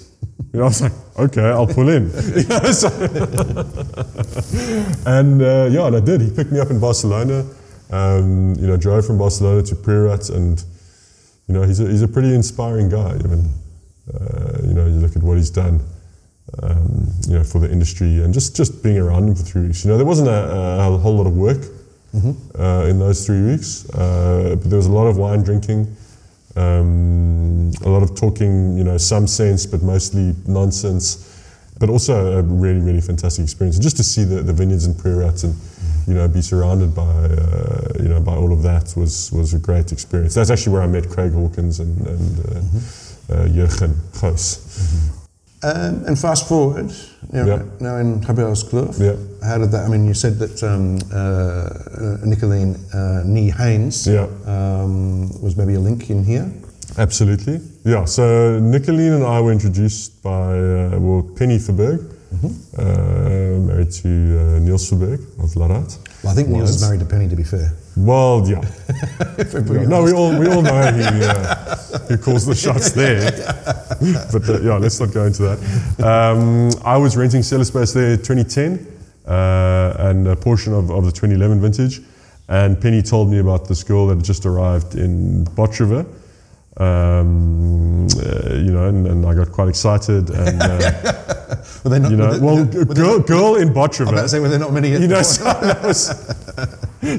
[0.52, 2.90] You know, I was like, "Okay, I'll pull in." You know, so-
[5.06, 6.20] and uh, yeah, and I did.
[6.20, 7.44] He picked me up in Barcelona.
[7.90, 10.62] Um, you know, drove from Barcelona to Priorat, and
[11.46, 13.16] you know, he's a, he's a pretty inspiring guy.
[13.16, 13.50] Even
[14.12, 15.80] uh, you know, you look at what he's done,
[16.62, 19.84] um, you know, for the industry, and just just being around him for three weeks.
[19.84, 21.62] You know, there wasn't a, a whole lot of work
[22.58, 25.94] uh, in those three weeks, uh, but there was a lot of wine drinking,
[26.56, 28.76] um, a lot of talking.
[28.76, 31.28] You know, some sense, but mostly nonsense.
[31.78, 33.76] But also a really, really fantastic experience.
[33.76, 35.54] And just to see the, the vineyards in Priorat and
[36.06, 39.58] you know be surrounded by uh, you know by all of that was was a
[39.58, 40.34] great experience.
[40.34, 42.38] That's actually where I met Craig Hawkins and, and
[43.30, 45.21] uh, uh, Jurgen Gouws.
[45.64, 46.90] Um, and fast forward,
[47.32, 47.62] you know, Yeah.
[47.78, 49.14] now in Gabrielskloof, Yeah.
[49.48, 54.26] how did that, I mean, you said that um, uh, Nicoline uh, Nee Heyns Yeah.
[54.46, 56.50] um, was maybe a link in here.
[56.98, 57.60] Absolutely.
[57.84, 58.06] Yeah.
[58.06, 62.00] So Nicolene and I were introduced by uh, well Penny Verburg,
[62.76, 62.82] uh,
[63.68, 65.96] married to uh, Niels Verburg of Luddite.
[66.24, 67.72] Well, I think Niels is married to Penny, to be fair.
[67.96, 68.60] Well, yeah.
[69.38, 71.76] If we're being No, we all we all know he uh,
[72.08, 73.30] who calls the shots there.
[74.32, 75.58] but uh, yeah, let's not go into that.
[76.02, 78.86] Um, I was renting cellar space there 2010
[79.26, 82.00] uh, and a portion of, of the 2011 vintage.
[82.48, 86.06] And Penny told me about this girl that had just arrived in Botrivier.
[86.78, 90.30] Um, uh, you know, and, and I got quite excited.
[90.30, 91.12] And uh,
[91.84, 94.28] Were they not, you know, they- well, they- girl, not- girl in I'm about to
[94.28, 94.90] say, were there not many?
[94.90, 95.44] you know, so
[95.84, 96.34] was,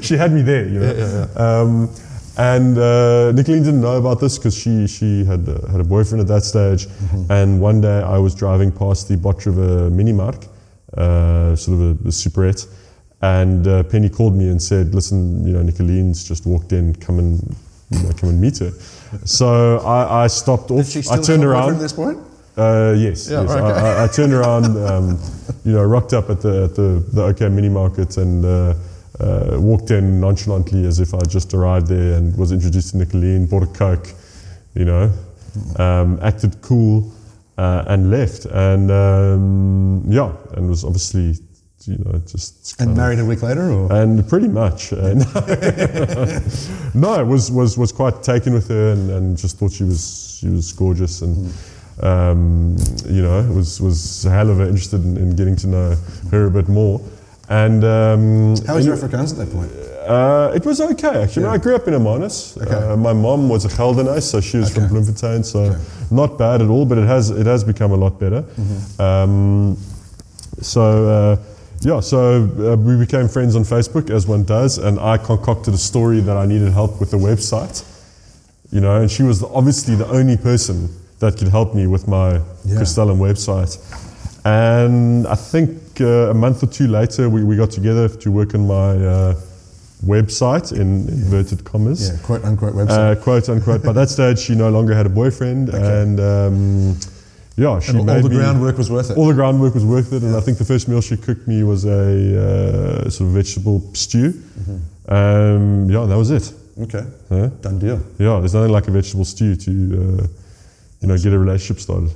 [0.02, 1.28] she had me there, you know.
[1.36, 1.90] Um,
[2.36, 6.20] and uh, Nicoline didn't know about this because she she had uh, had a boyfriend
[6.20, 6.88] at that stage.
[7.30, 10.44] And one day I was driving past the Bot Mini Mark,
[10.96, 12.66] uh, sort of a, a superette,
[13.22, 16.94] And uh, Penny called me and said, "Listen, you know, Nicoline's just walked in.
[16.96, 17.56] Come and
[17.90, 18.72] you know, come and meet her."
[19.24, 20.84] So I, I stopped off.
[20.84, 21.74] Did she still I turned have a boyfriend around.
[21.74, 22.18] at this point?
[22.56, 23.50] Uh, yes, Yeah, yes.
[23.50, 23.60] okay.
[23.60, 25.18] I, I, I turned around, um,
[25.64, 28.74] you know, rocked up at the at the, the OK mini market and uh,
[29.20, 33.46] uh, walked in nonchalantly as if I just arrived there and was introduced to Nicoline,
[33.48, 34.08] bought a coke,
[34.74, 35.10] you know,
[35.78, 37.12] um, acted cool,
[37.58, 38.46] uh, and left.
[38.46, 41.34] And um, yeah, and was obviously,
[41.86, 44.92] you know, just And kind of- married a week later, or and pretty much.
[44.92, 45.14] Uh,
[46.94, 50.48] no, was, was, was quite taken with her and, and just thought she was she
[50.48, 51.52] was gorgeous and
[52.02, 52.76] um,
[53.06, 55.96] you know was was a hell of a interested in, in getting to know
[56.30, 57.00] her a bit more.
[57.48, 59.70] And um, how was your Afrikaans at that point?
[60.08, 61.42] uh, it was okay actually.
[61.44, 61.52] Yeah.
[61.52, 62.56] I grew up in Hermanus.
[62.60, 62.74] Okay.
[62.74, 65.78] Uh, my mom was a Geldernaise, so she was from Bloemfontein, so Okay.
[66.10, 66.86] not bad at all.
[66.86, 68.42] But it has it has become a lot better.
[68.42, 69.02] Mm-hmm.
[69.02, 69.76] Um,
[70.62, 71.36] so uh,
[71.80, 75.78] yeah, so uh, we became friends on Facebook as one does, and I concocted a
[75.78, 77.84] story that I needed help with the website.
[78.70, 80.88] You know, and she was obviously the only person
[81.20, 82.76] that could help me with my Yeah.
[82.76, 83.78] Crystallum website.
[84.44, 88.54] And I think uh, a month or two later, we, we got together to work
[88.54, 89.34] on my uh,
[90.04, 92.10] website in inverted commas.
[92.10, 93.16] Yeah, quote unquote website.
[93.16, 93.82] Uh, quote unquote.
[93.82, 96.96] By that stage, she no longer had a boyfriend, and um,
[97.56, 99.16] yeah, she and all the me- groundwork was worth it.
[99.16, 101.62] All the groundwork was worth it, and I think the first meal she cooked me
[101.62, 104.30] was a uh, sort of vegetable stew.
[104.32, 105.14] Mm-hmm.
[105.14, 106.52] Um, yeah, that was it.
[106.82, 107.48] okay, Huh?
[107.60, 108.00] done deal.
[108.18, 110.26] Yeah, there's nothing like a vegetable stew to uh,
[111.00, 112.10] you know get a relationship started.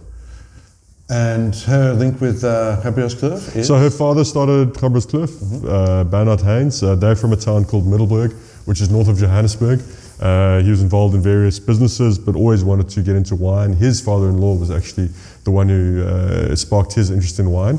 [1.10, 6.82] And her link with uh, Gabrielskloof is So her father started Kloof, uh, Bernard Heyns.
[6.82, 8.32] Uh, they're from a town called Middelburg,
[8.66, 9.80] which is north of Johannesburg.
[10.20, 13.72] Uh, he was involved in various businesses, but always wanted to get into wine.
[13.72, 15.08] His father-in-law was actually
[15.44, 17.78] the one who uh, sparked his interest in wine,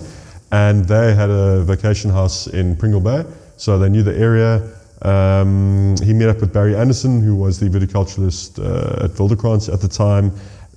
[0.52, 3.26] and they had a vacation house in Pringle Bay,
[3.58, 4.68] so they knew the area.
[5.02, 9.82] Um, he met up with Barry Anderson, who was the viticulturalist uh, at Wildekrans at
[9.82, 10.32] the time.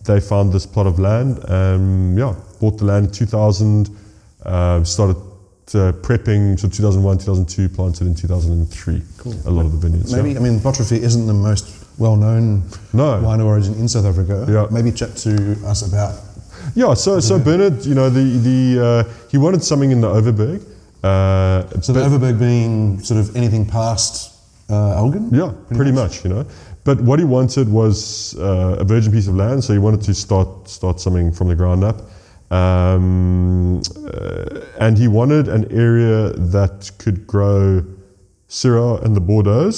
[0.04, 1.48] They found this plot of land.
[1.48, 3.88] Um, yeah, bought the land in 2000.
[4.44, 5.16] Uh, started
[5.74, 6.58] uh, prepping.
[6.58, 9.02] So 2001, 2002, planted in 2003.
[9.18, 9.34] Cool.
[9.46, 10.12] A lot of the vineyards.
[10.14, 10.32] maybe.
[10.32, 10.38] yeah.
[10.38, 11.66] I mean, Botrivier isn't the most
[11.98, 13.20] well-known No.
[13.22, 14.46] wine origin in South Africa.
[14.48, 14.66] Yeah.
[14.70, 16.14] Maybe chat to us about.
[16.74, 16.94] Yeah.
[16.94, 20.60] So so Bernard, you know, the the uh, he wanted something in the Overberg.
[21.02, 24.30] Uh, So the Overberg being sort of anything past
[24.70, 25.28] uh, Elgin.
[25.32, 26.24] Yeah, pretty, much.
[26.24, 26.44] you know.
[26.84, 30.14] But what he wanted was uh, a virgin piece of land, so he wanted to
[30.14, 31.96] start start something from the ground up,
[32.52, 37.82] um, uh, and he wanted an area that could grow
[38.48, 39.72] Syrah and the Bordeaux,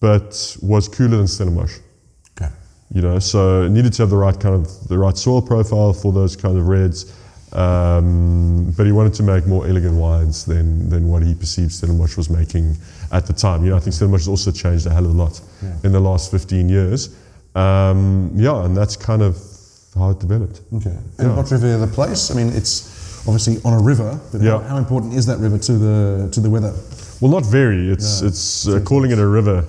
[0.00, 1.76] but was cooler than Stellenbosch.
[2.36, 2.50] Okay.
[2.92, 5.92] You know, so it needed to have the right kind of the right soil profile
[5.92, 7.12] for those kind of reds.
[7.52, 12.16] Um, but he wanted to make more elegant wines than, than what he perceived Stellenbosch
[12.16, 12.76] was making
[13.12, 13.62] at the time.
[13.62, 15.76] You know, I think Stellenbosch has also changed a hell of a lot Yeah.
[15.84, 17.14] in the last 15 years.
[17.54, 19.36] Um, yeah, and that's kind of
[19.94, 20.60] how it developed.
[20.76, 20.96] Okay.
[21.18, 21.36] And Yeah.
[21.36, 22.30] Botrivier, the place.
[22.30, 24.18] I mean, it's obviously on a river.
[24.32, 24.58] But Yeah.
[24.58, 26.72] how, how important is that river to the to the weather?
[27.20, 27.90] Well, not very.
[27.90, 28.28] It's No.
[28.28, 29.64] it's uh, calling it a river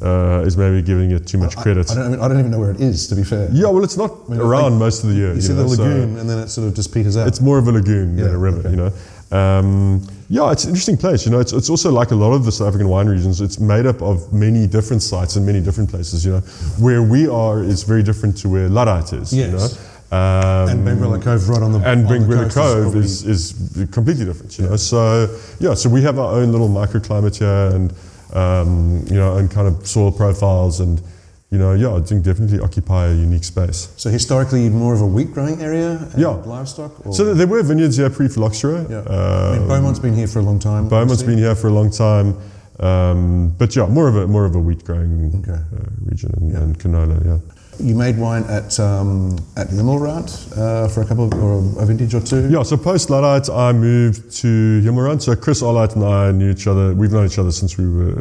[0.00, 1.90] uh, is maybe giving it too much I- credit.
[1.90, 2.04] I, don't.
[2.04, 3.08] I, mean, I don't even know where it is.
[3.08, 3.48] To be fair.
[3.52, 5.34] yeah, well, it's not mean, around most of the year.
[5.34, 7.26] You see know, the so- lagoon, and then it sort of just peters out.
[7.28, 8.70] It's more of a lagoon than a river, okay.
[8.70, 8.90] you know.
[9.30, 11.24] Um, yeah, it's an interesting place.
[11.26, 13.40] You know, it's, it's also like a lot of the South African wine regions.
[13.40, 16.24] It's made up of many different sites in many different places.
[16.24, 16.40] You know,
[16.80, 19.32] where we are is very different to where Luddite is.
[19.32, 19.52] You Yes.
[20.10, 23.54] know, um, and Benguela Cove right on the and on Benguela Cove probably- is, is
[23.90, 24.76] completely different, you know.
[24.76, 27.92] So yeah, so we have our own little microclimate here, and
[28.34, 31.00] um, you know, and kind of soil profiles, and
[31.54, 33.78] you know, yeah, I think definitely occupy a unique space.
[34.02, 35.90] So historically, more of a wheat growing area.
[36.12, 36.34] And Yeah.
[36.54, 36.92] Livestock.
[37.06, 37.12] Or?
[37.18, 38.80] So there were vineyards here pre-Phylloxera.
[38.90, 38.96] yeah.
[39.06, 40.82] Uh, I mean, Beaumont's been here for a long time.
[40.88, 41.26] Beaumont's obviously.
[41.34, 42.28] been here for a long time,
[42.88, 45.52] um, but yeah, more of a more of a wheat growing Okay.
[45.52, 46.62] uh, region and, Yeah.
[46.62, 47.16] and canola.
[47.30, 47.38] Yeah.
[47.88, 51.52] You made wine at um, at Hemelrand uh, for a couple of, or
[51.82, 52.42] a vintage or two.
[52.54, 52.62] Yeah.
[52.70, 55.20] So post Luddite, I moved to Hemelrand.
[55.22, 56.86] So Chris Alheit and I knew each other.
[57.00, 58.16] We've known each other since we were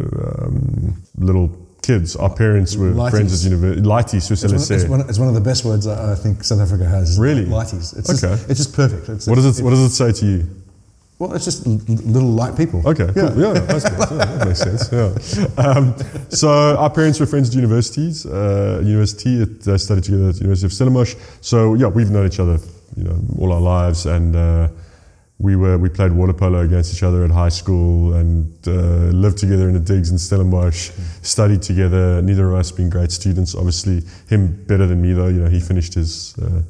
[0.46, 0.96] um,
[1.28, 1.50] little
[1.84, 2.16] kids.
[2.16, 3.10] Our parents were Lighties.
[3.12, 3.82] friends at university.
[3.88, 6.44] Lighties, Swiss It's one, it's, one, it's one of the best words I, I think
[6.44, 7.20] South Africa has.
[7.20, 7.46] Really?
[7.46, 7.96] lighties.
[7.98, 8.34] It's Okay.
[8.36, 9.10] Just, it's just perfect.
[9.10, 10.48] It's, What does it What does it say to you?
[11.20, 12.82] Well, it's just little light people.
[12.86, 13.40] Okay, cool.
[13.40, 14.12] Yeah, that's nice.
[14.12, 14.92] Yeah, that makes sense.
[14.92, 15.64] Yeah.
[15.64, 15.96] Um,
[16.30, 18.26] so our parents were friends at universities.
[18.26, 21.16] Uh, university, they studied together at the University of Stellenbosch.
[21.40, 22.58] So yeah, we've known each other,
[22.98, 24.68] you know, all our lives, and uh,
[25.40, 28.72] we were we played water polo against each other at high school, and uh,
[29.12, 30.92] lived together in the digs in Stellenbosch.
[31.22, 32.22] Studied together.
[32.22, 33.56] Neither of us being great students.
[33.56, 35.28] Obviously, him better than me though.
[35.28, 36.38] You know, he finished his.
[36.38, 36.62] Uh,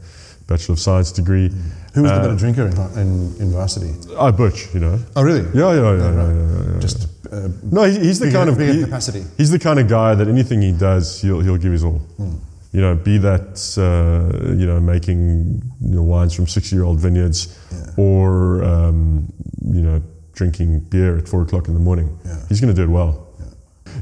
[0.45, 1.47] Bachelor of Science degree.
[1.93, 3.93] Who was the Uh, better drinker in, in, in varsity?
[4.19, 4.99] I Butch, you know.
[5.15, 5.39] Oh, really?
[5.53, 6.35] Yeah, yeah, yeah, yeah, right.
[6.35, 6.79] yeah, yeah, yeah.
[6.81, 9.23] Just uh, No, he, he's the bigger- kind of he- capacity.
[9.37, 11.99] He's the kind of guy that anything he does, he'll he'll give his all.
[12.19, 12.33] Hmm.
[12.73, 18.03] You know, be that uh, you know making you know, wines from sixty-year-old vineyards, Yeah.
[18.03, 20.01] or um, you know
[20.33, 22.09] drinking beer at four o'clock in the morning.
[22.25, 22.35] Yeah.
[22.49, 23.27] He's going to do it well.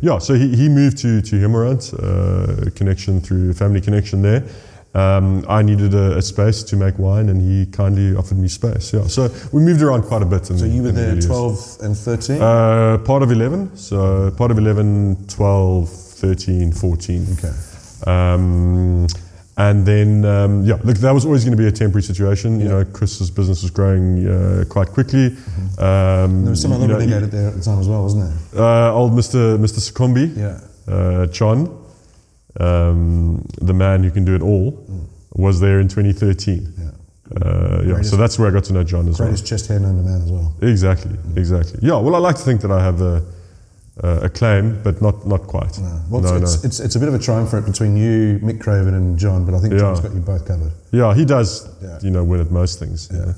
[0.01, 0.19] Yeah.
[0.19, 4.43] so he, he moved to to Hemelrand, uh, connection through family connection there.
[4.93, 8.93] Um, I needed a, a space to make wine, and he kindly offered me space.
[8.93, 10.45] Yeah, so we moved around quite a bit.
[10.45, 12.41] So you were the there early 12 and 13?
[12.41, 13.75] Uh, part of 11.
[13.77, 17.27] So part of 11, 12, 13, 14.
[17.37, 17.51] okay.
[18.07, 19.07] Um,
[19.57, 22.59] and then, um, yeah, look, that was always going to be a temporary situation.
[22.59, 22.71] You Yeah.
[22.79, 25.27] know, Chris's business was growing uh, quite quickly.
[25.27, 25.35] Um,
[25.77, 26.41] Mm-hmm.
[26.43, 28.63] There was some other know, renegade there at the time as well, wasn't there?
[28.63, 29.57] uh, old Mr.
[29.57, 29.79] Mr.
[29.79, 30.59] Seccombe, Yeah.
[30.93, 31.69] uh, John,
[32.59, 35.05] um, the man who can do it all, Mm.
[35.35, 36.73] was there in 2013.
[36.77, 36.85] Yeah.
[37.41, 39.27] Uh, yeah, Greatest- so that's where I got to know John as well.
[39.29, 40.53] Greatest chest hair known to man as well.
[40.61, 41.79] Exactly, exactly.
[41.81, 43.21] Yeah, well, I like to think that I have a,
[43.97, 45.77] a claim, but not, not quite.
[45.79, 46.01] No.
[46.09, 46.67] Well, no, it's, no.
[46.67, 49.59] It's, it's a bit of a triumvirate between you, Mick Craven, and John, but I
[49.59, 49.79] think Yeah.
[49.79, 50.71] John's got you both covered.
[50.91, 51.99] Yeah, he does, Yeah.
[52.01, 53.09] you know, win at most things.
[53.11, 53.33] you Yeah.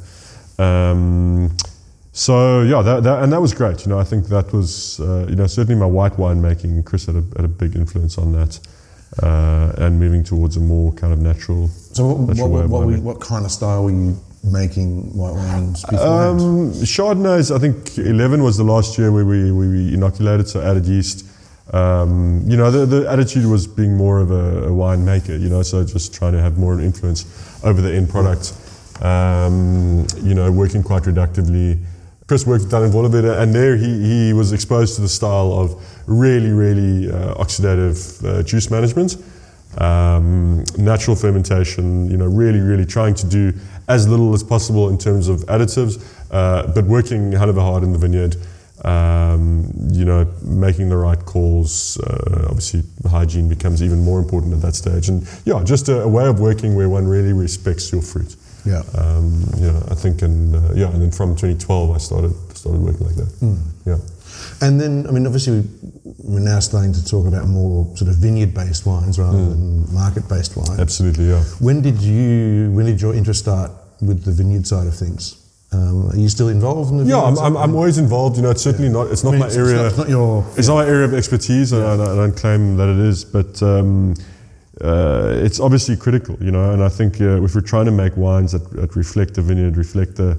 [0.59, 0.63] know.
[0.63, 1.51] Um,
[2.11, 3.85] so yeah, that, that, and that was great.
[3.85, 6.83] You know, I think that was, uh, you know, certainly my white wine making.
[6.83, 8.59] Chris had a, had a big influence on that,
[9.23, 11.67] uh, and moving towards a more kind of natural.
[11.67, 15.33] So, what, That's what, what, of what, what kind of style were you making white
[15.33, 15.83] wines?
[15.85, 20.61] Um, Chardonnays, I think 11 was the last year where we, we, we inoculated, so
[20.61, 21.25] added yeast.
[21.71, 25.49] Um, you know, the, the attitude was being more of a, a wine maker, you
[25.49, 27.25] know, so just trying to have more influence
[27.63, 28.53] over the end product.
[29.01, 31.81] Um, you know, working quite reductively.
[32.27, 35.81] Chris worked down in Vollerbede, and there he, he was exposed to the style of
[36.07, 39.17] really, really uh, oxidative uh, juice management
[39.77, 43.53] um, natural fermentation, you know, really, really trying to do
[43.87, 47.83] as little as possible in terms of additives, uh, but working hell of a hard
[47.83, 48.35] in the vineyard,
[48.85, 51.99] um, you know, making the right calls.
[51.99, 55.09] Uh, obviously, hygiene becomes even more important at that stage.
[55.09, 58.35] And yeah, just a, a way of working where one really respects your fruit.
[58.65, 58.81] yeah.
[58.97, 62.81] Um, you know, I think, and uh, yeah, and then from 2012, I started started
[62.81, 63.31] working like that.
[63.39, 63.55] Hmm.
[63.85, 63.97] Yeah.
[64.61, 65.63] And then, I mean, obviously,
[66.23, 69.49] we're now starting to talk about more sort of vineyard-based wines rather Hmm.
[69.49, 70.79] than market-based wines.
[70.79, 71.43] Absolutely, yeah.
[71.59, 72.71] When did you?
[72.71, 73.71] When did your interest start
[74.01, 75.35] with the vineyard side of things?
[75.73, 77.03] Um, are you still involved in the?
[77.05, 77.55] Yeah, vineyard I'm?
[77.57, 78.37] I'm, I'm always involved.
[78.37, 79.07] You know, it's certainly not.
[79.11, 79.73] It's I not mean, my it's, area.
[79.73, 80.45] It's not, it's not your.
[80.57, 81.73] It's not my area of expertise.
[81.73, 84.13] I, I, don't- I don't claim that it is, but um,
[84.81, 86.71] uh, it's obviously critical, you know.
[86.73, 89.75] And I think uh, if we're trying to make wines that, that reflect the vineyard,
[89.77, 90.37] reflect the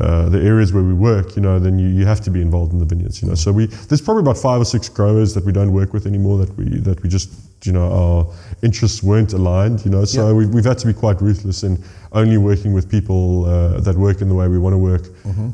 [0.00, 2.72] uh, the areas where we work, you know, then you, you have to be involved
[2.72, 3.34] in the vineyards, you know.
[3.34, 6.38] So we there's probably about five or six growers that we don't work with anymore
[6.38, 7.30] that we that we just
[7.66, 8.26] you know our
[8.62, 10.04] interests weren't aligned, you know.
[10.04, 10.32] So Yeah.
[10.34, 11.82] we've, we've had to be quite ruthless in
[12.12, 15.04] only working with people uh, that work in the way we want to work,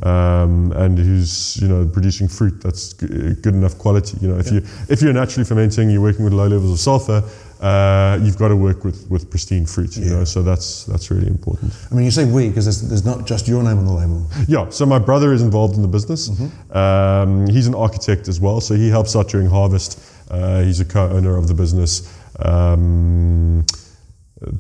[0.07, 3.07] um, and who's you know producing fruit that's g-
[3.43, 4.17] good enough quality.
[4.21, 7.23] You know, if you if you're naturally fermenting, you're working with low levels of sulfur.
[7.65, 10.11] Uh, you've got to work with, with pristine fruit, you Yeah.
[10.17, 10.25] know.
[10.25, 11.73] So that's that's really important.
[11.91, 14.27] I mean, you say we because there's, there's not just your name on the label.
[14.49, 16.29] Yeah, so my brother is involved in the business.
[16.73, 19.99] Um, he's an architect as well, so he helps out during harvest.
[20.31, 22.03] Uh, he's a co-owner of the business.
[22.39, 23.65] Um,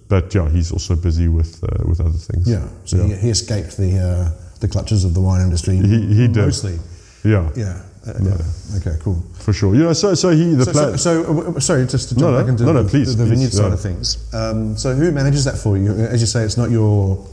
[0.09, 2.48] but yeah, he's also busy with uh, with other things.
[2.48, 2.66] Yeah.
[2.86, 3.16] So yeah.
[3.16, 4.30] He, he escaped the uh,
[4.61, 5.76] the clutches of the wine industry.
[5.76, 6.36] He- he did.
[6.36, 6.78] mostly.
[7.22, 7.82] yeah, Yeah.
[8.07, 8.76] Uh, yeah.
[8.78, 8.96] Okay.
[9.02, 9.22] Cool.
[9.34, 9.74] for sure.
[9.74, 10.98] You know, so so he the So, plan.
[10.98, 13.16] so, so uh, sorry, just to jump No, no, back into no, no, the, please,
[13.16, 13.72] the, the please, vineyard side yeah.
[13.74, 14.34] of things.
[14.34, 15.92] Um, so who manages that for you?
[15.92, 17.24] As you say, it's not your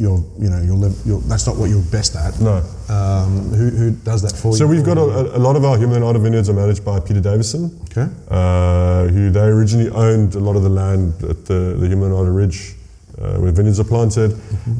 [0.00, 2.38] your you know your, your that's not what you're best at.
[2.40, 2.62] no.
[2.88, 4.56] Um, who, who does that for you?
[4.56, 7.78] So we've got a, a lot of our Hemel-en-Aarde vineyards are managed by Peter Davison,
[7.90, 8.06] okay.
[8.30, 12.74] uh, who they originally owned a lot of the land at the, the Hemel-en-Aarde Ridge
[13.20, 14.32] uh, where vineyards are planted.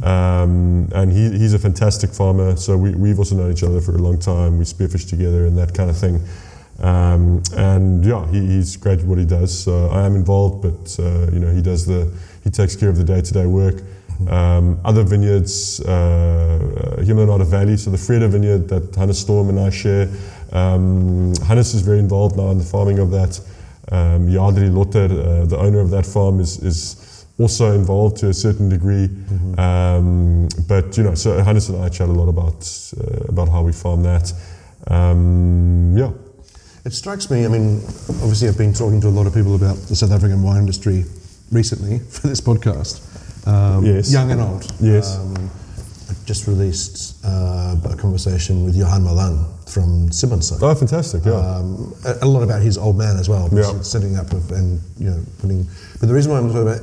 [0.04, 2.56] Um, and he, he's a fantastic farmer.
[2.56, 4.58] So we, we've also known each other for a long time.
[4.58, 6.20] We spearfish together and that kind of thing.
[6.80, 9.64] Um, and yeah, he, he's great at what he does.
[9.64, 12.12] So I am involved, but uh, you know he does the
[12.44, 13.82] he takes care of the day-to-day work.
[14.28, 19.60] Um, other vineyards, uh, uh, Hemel-en-Aarde Valley, so the Freda vineyard that Hannes Storm and
[19.60, 20.08] I share.
[20.52, 23.40] Um, Hannes is very involved now in the farming of that.
[23.90, 27.07] Um, Yadri Lotter, uh, the owner of that farm, is, is
[27.38, 29.08] also involved to a certain degree.
[29.56, 32.66] Um, but you know, so Hannes and I chat a lot about
[33.00, 34.32] uh, about how we farm that.
[34.86, 36.10] Um, yeah,
[36.84, 37.44] It strikes me.
[37.44, 37.80] I mean,
[38.22, 41.04] obviously, I've been talking to a lot of people about the South African wine industry
[41.52, 43.00] recently for this podcast.
[43.46, 44.12] Um, Yes.
[44.12, 44.64] Young and old.
[44.80, 45.16] Yes.
[45.18, 45.50] Um,
[46.10, 50.62] I just released uh, a conversation with Johan Malan from Simonsig.
[50.62, 51.22] oh, fantastic!
[51.26, 53.82] Yeah, um, a, a lot about his old man as well, Yeah.
[53.82, 55.66] setting up of, and you know putting.
[56.00, 56.80] But the reason why I'm talking about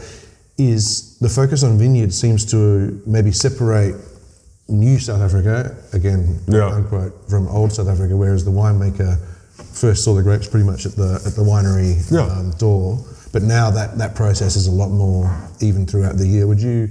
[0.57, 3.95] is the focus on vineyards seems to maybe separate
[4.67, 6.69] new South Africa, again, Yeah.
[6.69, 9.17] unquote, from old South Africa, whereas the winemaker
[9.73, 12.25] first saw the grapes pretty much at the at the winery Yeah.
[12.25, 12.99] um, door.
[13.31, 15.29] But now that, that process is a lot more
[15.59, 16.47] even throughout the year.
[16.47, 16.89] Would you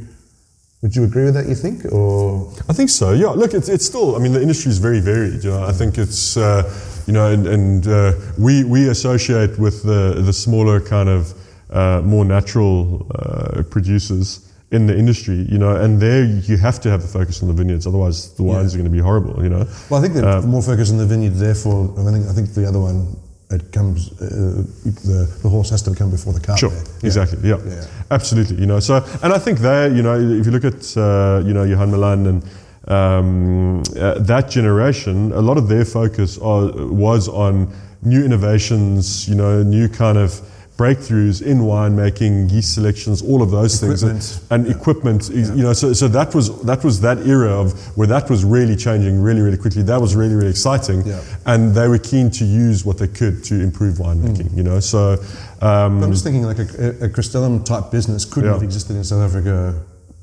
[0.83, 1.49] would you agree with that?
[1.49, 3.13] You think, or I think so.
[3.13, 3.29] Yeah.
[3.31, 4.15] Look, it's, it's still.
[4.17, 5.43] I mean, the industry is very varied.
[5.43, 6.37] You know, I think it's.
[6.37, 6.63] Uh,
[7.07, 11.33] you know, and, and uh, we we associate with the the smaller kind of
[11.75, 15.47] uh, more natural uh, producers in the industry.
[15.49, 17.87] You know, and there you have to have a focus on the vineyards.
[17.87, 19.43] Otherwise, the wines are going to be horrible.
[19.43, 19.67] You know.
[19.91, 21.35] Well, I think the Um, more focus on the vineyard.
[21.35, 23.17] Therefore, I, mean, I think I think the other one
[23.51, 24.11] it comes.
[24.13, 24.65] Uh,
[25.11, 26.59] the the horse has to come before the cart.
[26.59, 26.73] Sure.
[26.73, 27.07] Yeah.
[27.09, 27.59] exactly, yeah.
[27.67, 27.87] Yeah.
[28.11, 28.57] absolutely.
[28.57, 31.53] You know, so and I think there, you know, if you look at uh, you
[31.53, 32.43] know Johan Malan and
[32.89, 37.73] um, uh, that generation, a lot of their focus are, was on
[38.03, 40.41] new innovations, you know, new kind of
[40.77, 44.41] breakthroughs in winemaking, yeast selections, all of those things, Equipment.
[44.51, 45.31] and equipment.
[45.31, 48.45] is- You know, so, so that was that was that era of where that was
[48.45, 49.83] really changing really really quickly.
[49.83, 51.21] That was really really exciting, Yeah.
[51.47, 54.51] and they were keen to use what they could to improve winemaking.
[54.51, 54.57] Mm.
[54.57, 55.17] You know, so.
[55.63, 58.55] Um, I'm just thinking like a, a Crystallum type business couldn't Yeah.
[58.55, 59.75] have existed in South Africa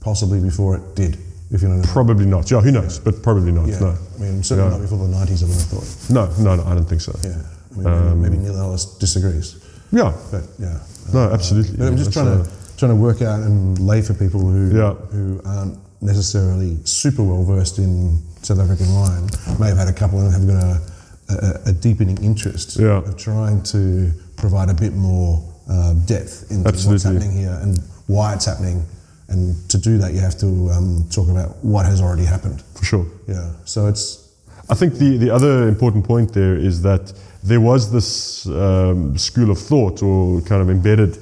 [0.01, 1.17] possibly before it did,
[1.51, 1.93] if you know what I mean.
[1.93, 2.51] Probably not.
[2.51, 2.99] Yeah, who knows?
[2.99, 3.67] But probably not.
[3.67, 3.79] Yeah.
[3.79, 3.95] No.
[4.17, 4.77] I mean, certainly Yeah.
[4.77, 6.09] not before the 90s, I would have thought.
[6.09, 7.13] No, no, no, I don't think so.
[7.23, 7.29] Yeah.
[7.73, 9.55] I mean, Um, maybe, maybe Neil Ellis disagrees.
[9.91, 10.13] Yeah.
[10.31, 10.79] But yeah.
[11.13, 11.77] No, absolutely.
[11.77, 14.75] But I'm just trying uh, to trying to work out and lay for people who
[14.75, 14.93] Yeah.
[15.11, 19.29] who aren't necessarily super well versed in South African wine,
[19.59, 20.81] may have had a couple and have got a,
[21.29, 22.97] a, a deepening interest Yeah.
[22.97, 28.33] of trying to provide a bit more uh, depth into what's happening here and why
[28.33, 28.83] it's happening.
[29.29, 32.61] And to do that, you have to um, talk about what has already happened.
[32.75, 33.05] For sure.
[33.27, 33.51] Yeah.
[33.65, 34.27] So it's
[34.69, 37.13] I think the, the other important point there is that
[37.43, 41.17] there was this um, school of thought or kind of embedded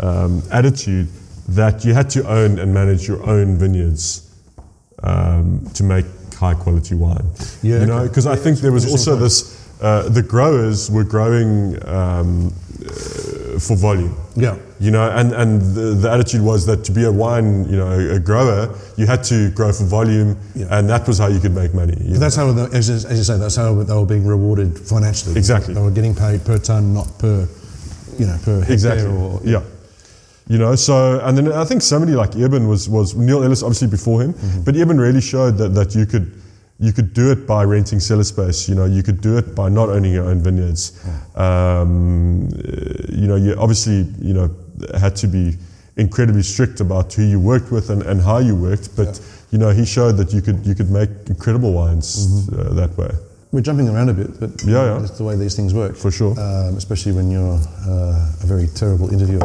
[0.00, 1.08] um, attitude
[1.48, 4.30] that you had to own and manage your own vineyards
[5.02, 7.26] um, to make high quality wine.
[7.62, 8.08] Yeah, you know, okay.
[8.08, 9.61] because I think there was also this.
[9.82, 12.52] Uh, the growers were growing um,
[12.86, 14.14] uh, for volume.
[14.36, 14.56] yeah.
[14.80, 17.90] You know, and, and the, the attitude was that to be a wine, you know,
[18.16, 20.66] a, grower, you had to grow for volume, Yeah.
[20.78, 21.94] and that was how you could make money.
[21.98, 22.18] you But know.
[22.18, 25.36] that's how, the, as, as you say, that's how they were being rewarded financially.
[25.36, 25.74] Exactly.
[25.74, 27.48] They were getting paid per ton, not per,
[28.18, 29.06] you know, per hectare Exactly.
[29.16, 29.62] or yeah.
[30.48, 33.86] You know, so and then I think somebody like Eben was was Neil Ellis obviously
[33.88, 34.62] before him, Mm-hmm.
[34.64, 36.41] but Eben really showed that that you could
[36.82, 38.68] you could do it by renting cellar space.
[38.68, 40.82] You know, you could do it by not owning your own vineyards.
[41.36, 44.50] Um, uh, you know, you obviously you know
[44.98, 45.56] had to be
[45.96, 49.20] incredibly strict about who you worked with and, and how you worked, but
[49.52, 53.10] you know he showed that you could you could make incredible wines uh, that way
[53.52, 54.98] We're jumping around a bit, but Yeah, yeah.
[55.02, 55.94] that's the way these things work.
[56.04, 56.32] for sure.
[56.40, 59.44] Um, especially when you're uh, a very terrible interviewer.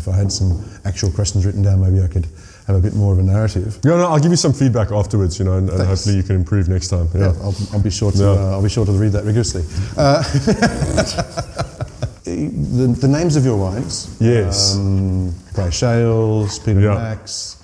[0.00, 0.50] If I had some
[0.84, 2.26] actual questions written down, maybe I could
[2.70, 3.78] have a bit more of a narrative.
[3.84, 6.36] Yeah, no, I'll give you some feedback afterwards, you know, and, and hopefully you can
[6.36, 7.08] improve next time.
[7.14, 7.32] Yeah.
[7.32, 8.18] Yeah, I'll, I'll be sure to.
[8.18, 8.26] Yeah.
[8.30, 9.62] Uh, I'll be sure to read that rigorously.
[9.96, 10.22] Uh,
[12.24, 14.16] the, the names of your wines.
[14.20, 14.76] Yes.
[14.76, 16.94] Um, Clay Shales, Peter Yeah.
[16.94, 17.56] Max.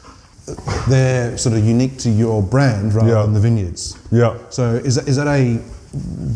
[0.89, 3.23] They're sort of unique to your brand rather Yeah.
[3.23, 3.99] than the vineyards.
[4.13, 4.37] Yeah.
[4.51, 5.61] So is that, is that a?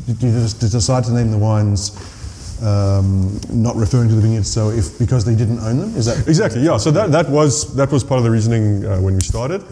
[0.06, 1.90] Did you just decide to name the wines
[2.62, 4.50] um, not referring to the vineyards?
[4.50, 6.62] So if because they didn't own them, is that Exactly.
[6.62, 6.76] Yeah.
[6.78, 9.62] So that, that was that was part of the reasoning uh, when we started.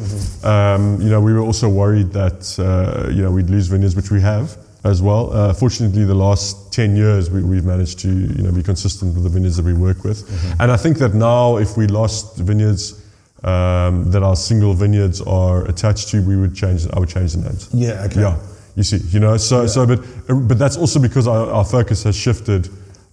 [0.45, 4.11] Um, you know, we were also worried that uh, you know we'd lose vineyards, which
[4.11, 5.32] we have as well.
[5.32, 9.24] Uh, fortunately, the last ten years we, we've managed to you know be consistent with
[9.24, 10.24] the vineyards that we work with,
[10.61, 13.05] and I think that now if we lost vineyards.
[13.45, 16.89] Um, that our single vineyards are attached to, we would change.
[16.93, 17.68] I would change the names.
[17.72, 18.03] Yeah.
[18.07, 18.20] Okay.
[18.22, 18.36] Yeah,
[18.78, 20.00] you see, you know, so so, but
[20.48, 22.68] but that's also because our, our focus has shifted,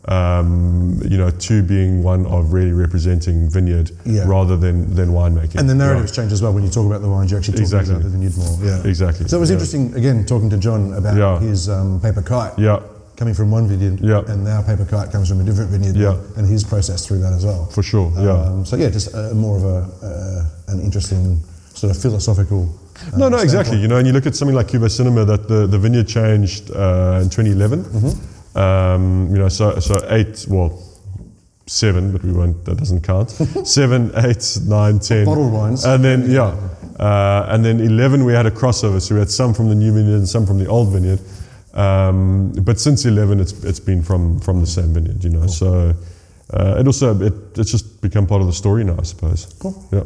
[0.07, 4.27] um, you know, to being one of really representing vineyard Yeah.
[4.27, 5.55] rather than than winemaking.
[5.59, 6.07] And the narrative Yeah.
[6.07, 7.31] has changed as well when you talk about the wines.
[7.31, 7.93] You actually talk Exactly.
[7.95, 8.57] about the vineyard more.
[8.61, 8.83] Yeah.
[8.93, 9.55] Exactly, So it was yeah.
[9.55, 11.39] interesting again talking to John about Yeah.
[11.39, 12.53] his um, paper kite.
[12.59, 12.79] Yeah,
[13.17, 14.21] Coming from one vineyard, Yeah.
[14.31, 16.17] and now paper kite comes from a different vineyard, Yeah.
[16.37, 17.65] and his process through that as well.
[17.71, 18.11] for sure.
[18.17, 18.33] Yeah.
[18.33, 19.77] Um, so yeah, just uh, more of a
[20.09, 21.39] uh, an interesting
[21.73, 22.61] sort of philosophical.
[23.17, 23.77] No, no, exactly.
[23.77, 26.71] You know, and you look at something like Cuvée Cinéma, that the, the vineyard changed
[26.71, 27.83] uh, in 2011.
[27.83, 28.57] Mm-hmm.
[28.57, 30.81] Um, you know, so so eight, well,
[31.67, 32.63] seven, but we won't.
[32.65, 33.29] That doesn't count.
[33.65, 35.25] seven, eight, nine, ten.
[35.25, 35.83] Bottled wines.
[35.83, 36.55] And then yeah,
[36.99, 39.01] uh, and then 11 we had a crossover.
[39.01, 41.19] So we had some from the new vineyard and some from the old vineyard.
[41.73, 45.23] Um, but since 11, it's it's been from from the same vineyard.
[45.23, 45.93] You know, so.
[46.53, 49.51] Uh, it also it, it's just become part of the story now, I suppose.
[49.59, 49.83] Cool.
[49.91, 50.03] Yeah.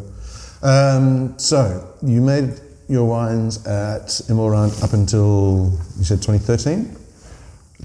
[0.62, 2.60] Um, so you made
[2.90, 6.96] your wines at Hemelrand up until you said 2013.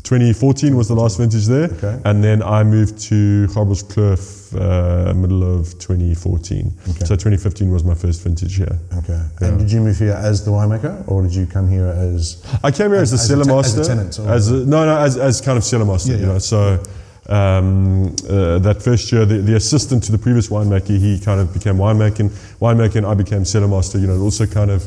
[0.02, 1.98] 2014 was the last vintage there, Okay.
[2.04, 6.72] and then I moved to Gabrielskloof uh, middle of 2014.
[6.90, 7.04] Okay.
[7.04, 8.78] So 2015 was my first vintage here.
[8.98, 9.20] Okay.
[9.40, 12.42] And did you move here as the winemaker, or did you come here as?
[12.62, 13.80] I came here as, As- a cellar te- as master.
[13.80, 16.12] a tenant, As a- no, no, as, as kind of cellar master.
[16.12, 16.82] Yeah, you know, so
[17.28, 21.52] um, uh, that first year, the, the assistant to the previous winemaker, he kind of
[21.54, 23.98] became winemaker, winemaker, and I became cellar master.
[23.98, 24.86] You know, it also kind of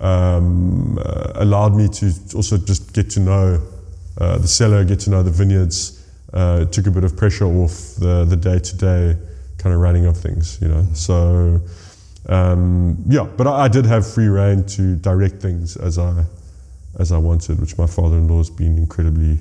[0.00, 3.62] um, uh, allowed me to also just get to know
[4.18, 6.00] uh, the cellar, get to know the vineyards.
[6.32, 9.16] Uh, it took a bit of pressure off the the day to day
[9.58, 10.58] kind of running of things.
[10.60, 11.60] You know, so.
[12.26, 16.24] Um, yeah, but I, I did have free reign to direct things as I
[16.98, 19.40] as I wanted, which my father-in-law has been incredibly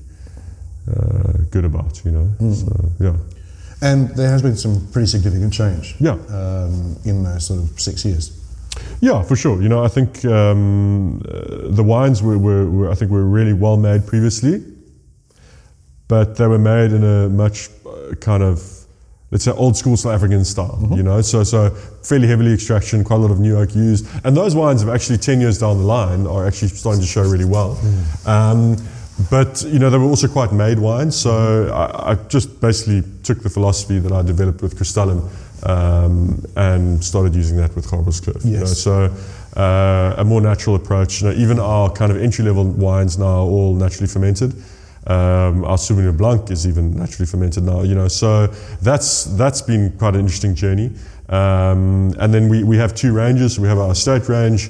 [0.90, 2.02] uh, good about.
[2.06, 3.16] You know, so yeah,
[3.82, 5.96] And there has been some pretty significant change.
[6.00, 6.18] Yeah.
[6.30, 8.32] Um, in those sort of six years.
[9.02, 9.62] yeah, for sure.
[9.62, 13.54] You know, I think um, uh, the wines were, were, were I think were really
[13.54, 14.64] well made previously,
[16.08, 18.84] but they were made in a much uh, kind of
[19.34, 21.72] let's say old school South African style, you know, so so
[22.04, 25.18] fairly heavily extraction, quite a lot of new oak used, and those wines have actually
[25.18, 27.80] ten years down the line are actually starting to show really well.
[28.28, 28.78] Um,
[29.30, 33.42] but you know they were also quite made wines, so I, I just basically took
[33.42, 35.30] the philosophy that I developed with Crystallum
[35.64, 38.46] um, and started using that with Gabrielskloof.
[38.46, 39.14] You know, so
[39.56, 41.22] uh, a more natural approach.
[41.22, 44.54] You know, even our kind of entry level wines now are all naturally fermented.
[45.06, 47.84] Um, our Sauvignon Blanc is even naturally fermented now.
[47.84, 48.48] You know, so
[48.82, 50.92] that's that's been quite an interesting journey.
[51.30, 53.60] Um, and then we, we have two ranges.
[53.60, 54.70] We have our estate range,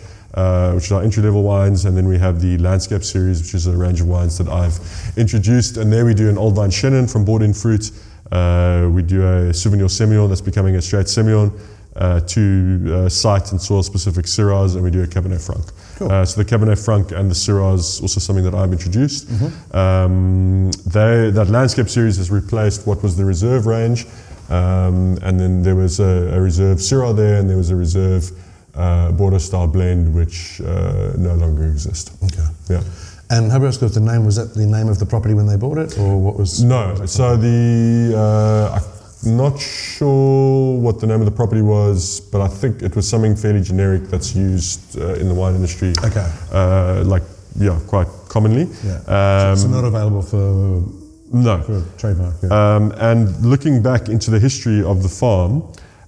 [0.74, 3.76] which are entry level wines, and then we have the landscape series, which is a
[3.76, 4.80] range of wines that I've
[5.18, 5.78] introduced.
[5.78, 7.92] And there we do an old vine Chenin from Borden fruit.
[8.32, 11.52] Uh, we do a Sauvignon Semillon that's becoming a straight Semillon
[11.96, 15.66] uh, two uh, site and soil specific Syrahs, and we do a Cabernet Franc.
[15.96, 16.12] Cool.
[16.12, 19.30] Uh, so the Cabernet Franc and the Syrahs also something that I've introduced.
[19.74, 24.06] Um, they, that landscape series has replaced what was the reserve range,
[24.50, 28.32] um, and then there was a, a reserve Syrah there, and there was a reserve
[28.76, 32.11] uh, Bordeaux style blend which uh, no longer exist.
[32.24, 32.47] Okay.
[32.69, 32.84] Yeah.
[33.30, 35.97] And Hubbard's the name was that the name of the property when they bought it,
[35.97, 36.63] or what was?
[36.63, 37.05] No.
[37.05, 38.80] So the uh,
[39.26, 43.07] I'm not sure what the name of the property was, but I think it was
[43.07, 45.93] something fairly generic that's used uh, in the wine industry.
[46.03, 46.30] Okay.
[46.51, 47.24] Uh, like
[47.57, 48.67] yeah, quite commonly.
[48.84, 48.97] Yeah.
[49.07, 50.84] Um, so not available for,
[51.32, 51.61] no.
[51.61, 52.36] for trademark.
[52.43, 52.76] Yeah.
[52.76, 55.63] Um, and looking back into the history of the farm,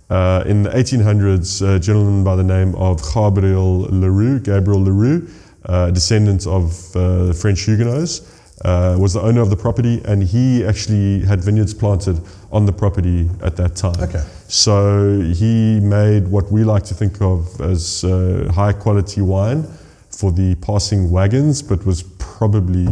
[0.09, 5.27] uh, in the 1800s, a gentleman by the name of Gabriel Leroux, Gabriel Leroux,
[5.65, 8.31] uh, descendant of uh, French Huguenots,
[8.63, 12.71] uh, was the owner of the property, and he actually had vineyards planted on the
[12.71, 13.99] property at that time.
[14.01, 14.23] Okay.
[14.47, 19.63] So he made what we like to think of as uh, high quality wine
[20.09, 22.87] for the passing wagons, but was probably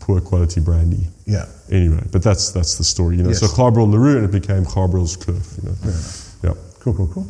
[0.00, 1.46] poor quality brandy yeah.
[1.70, 3.30] anyway, but that's that's the story, you know.
[3.30, 3.40] Yes.
[3.40, 5.76] So Gabriel Leroux and it became Gabrielskloof, you know.
[5.84, 6.23] Yeah.
[6.84, 7.26] Cool, cool, cool.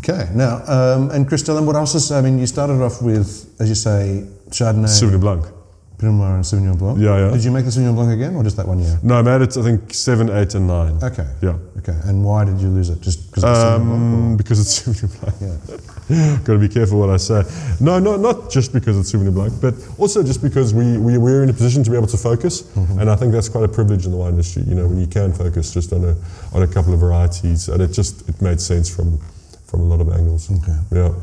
[0.00, 3.68] Okay, now, um, and Crystallum, what else is, I mean, you started off with, as
[3.68, 5.59] you say, Chardonnay, Sauvignon Blanc.
[6.00, 6.98] Pinot Noir, and Sauvignon Blanc.
[6.98, 7.30] Yeah, yeah.
[7.30, 8.98] Did you make the Sauvignon Blanc again, or just that one year?
[9.02, 10.98] No, I made it, I think, seven, eight, and nine.
[11.02, 11.26] Okay.
[11.42, 11.58] Yeah.
[11.78, 13.02] Okay, and why did you lose it?
[13.02, 14.30] Just because it's Sauvignon Blanc?
[14.30, 15.36] Um, because it's Sauvignon Blanc.
[16.10, 16.36] Yeah.
[16.44, 17.44] Got to be careful what I say.
[17.80, 21.42] No, no, not just because it's Sauvignon Blanc, but also just because we, we, we're
[21.42, 22.62] in a position to be able to focus.
[22.62, 22.98] Mm-hmm.
[22.98, 25.06] And I think that's quite a privilege in the wine industry, you know, when you
[25.06, 26.16] can focus just on a,
[26.52, 27.68] on a couple of varieties.
[27.68, 29.18] And it just, it made sense from,
[29.66, 30.50] from a lot of angles.
[30.50, 30.78] Okay.
[30.90, 31.14] Yeah.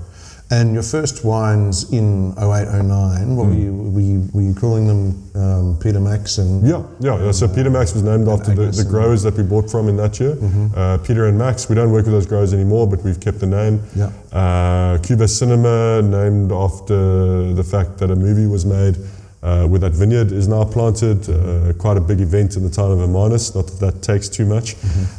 [0.50, 4.88] And your first wines in 08, 09, what were, you, were, you, were you calling
[4.88, 6.66] them um, Peter Max and...
[6.66, 7.32] Yeah, yeah, yeah.
[7.32, 10.22] So Peter Max was named after the, the growers that we bought from in that
[10.22, 10.38] year.
[10.74, 13.46] Uh, Peter and Max, we don't work with those growers anymore, but we've kept the
[13.46, 13.82] name.
[13.94, 14.06] Yeah.
[14.32, 18.96] Uh, Cuvée Cinéma, named after the fact that a movie was made
[19.44, 21.30] uh, where that vineyard is now planted.
[21.30, 24.46] Uh, quite a big event in the town of Hermanus, not that that takes too
[24.46, 24.76] much,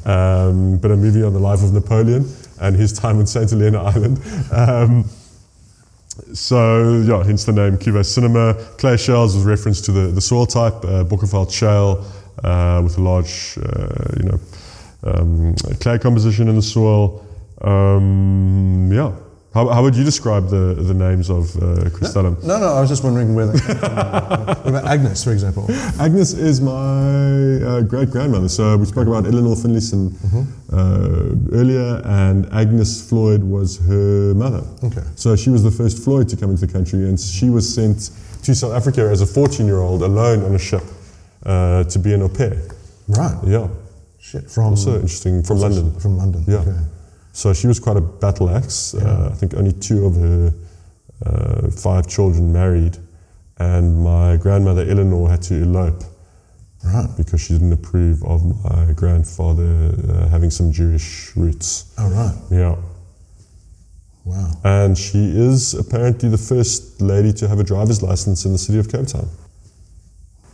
[0.06, 2.28] um, but a movie on the life of Napoleon
[2.60, 3.50] and his time on St.
[3.50, 4.20] Helena Island.
[4.52, 5.04] Um,
[6.32, 8.54] so yeah, hence the name Cuvée Cinema.
[8.78, 12.04] Clay Shales was reference to the, the soil type, uh, Bokkeveld shale
[12.44, 14.40] uh, with a large, uh, you know,
[15.04, 17.24] um, clay composition in the soil.
[17.60, 19.12] Um, yeah.
[19.54, 22.36] How, how would you describe the, the names of uh, Crystallum?
[22.42, 23.96] No, no, I was just wondering where they came from.
[23.96, 25.66] what about Agnes, for example?
[25.98, 26.72] Agnes is my
[27.66, 28.48] uh, great grandmother.
[28.50, 30.12] So we spoke about Eleanor Finlayson
[30.70, 34.62] uh, earlier, and Agnes Floyd was her mother.
[34.84, 35.02] Okay.
[35.16, 38.10] So she was the first Floyd to come into the country, and she was sent
[38.42, 40.82] to South Africa as a 14 year old alone on a ship
[41.46, 42.68] uh, to be an au pair.
[43.08, 43.36] Right.
[43.46, 43.68] Yeah.
[44.20, 44.76] Shit, from...
[44.76, 45.42] So interesting.
[45.42, 45.98] From London.
[45.98, 46.58] From London, Yeah.
[46.58, 46.76] okay.
[47.38, 48.94] So she was quite a battle axe.
[48.94, 50.52] Uh, I think only two of her
[51.24, 52.98] uh, five children married,
[53.58, 56.02] and my grandmother Eleanor had to elope
[56.84, 57.08] Right.
[57.16, 61.94] because she didn't approve of my grandfather uh, having some Jewish roots.
[61.96, 62.34] Oh, right.
[62.50, 62.74] Yeah.
[64.24, 64.50] Wow.
[64.64, 65.18] And she
[65.48, 69.06] is apparently the first lady to have a driver's license in the city of Cape
[69.06, 69.28] Town.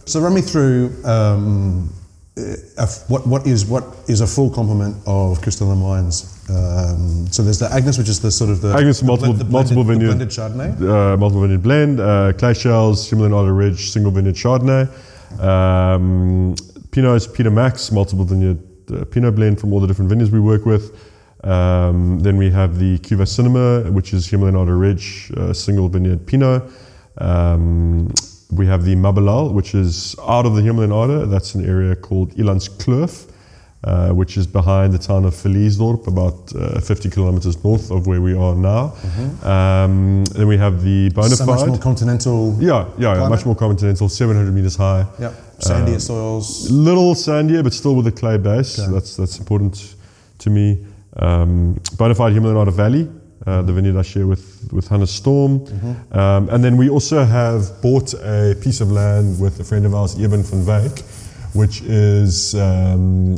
[0.04, 1.90] So run me through um,
[2.36, 6.30] uh, what what is what is a full complement of Crystallum wines.
[6.50, 9.48] Um, so there's the Agnes, which is the sort of the Agnes, the multiple- blend-
[9.48, 10.06] the multiple vineyard.
[10.08, 10.70] blended Chardonnay.
[10.82, 14.88] uh, multiple vineyard blend, uh, clay shales, Himalayan Otter Ridge, single vineyard Chardonnay,
[15.40, 16.54] um,
[16.90, 18.58] Pinots, Peter Max, multiple vineyard
[18.92, 20.92] uh, Pinot blend from all the different vineyards we work with.
[21.44, 26.62] Um, then we have the Cuvée Cinéma, which is Hemel-en-Aarde Ridge, uh, single vineyard Pinot.
[27.18, 28.12] Um,
[28.56, 31.30] we have the Mabalel, which is out of the Hemel-en-Aarde.
[31.30, 33.30] That's an area called Elandskloof,
[33.84, 38.20] uh, which is behind the town of Villiersdorp, about uh, 50 kilometers north of where
[38.20, 38.94] we are now.
[39.42, 41.36] Um, then we have the Bonafide.
[41.36, 42.56] So much more continental.
[42.60, 43.30] yeah, yeah, climate.
[43.30, 45.06] much more continental, 700 meters high.
[45.20, 45.32] Yeah.
[45.58, 46.70] Sandier soils.
[46.70, 48.78] Little sandier, but still with a clay base.
[48.78, 48.92] Okay.
[48.92, 49.94] That's that's important
[50.38, 50.84] to me.
[51.16, 53.08] Um, Bonafide Hemel-en-Aarde Valley,
[53.46, 56.18] uh, the vineyard I share with with Hannes Storm, Mm-hmm.
[56.18, 59.94] um, and then we also have bought a piece of land with a friend of
[59.94, 61.02] ours, Eben van Wyk,
[61.54, 62.54] which is.
[62.54, 63.36] Um,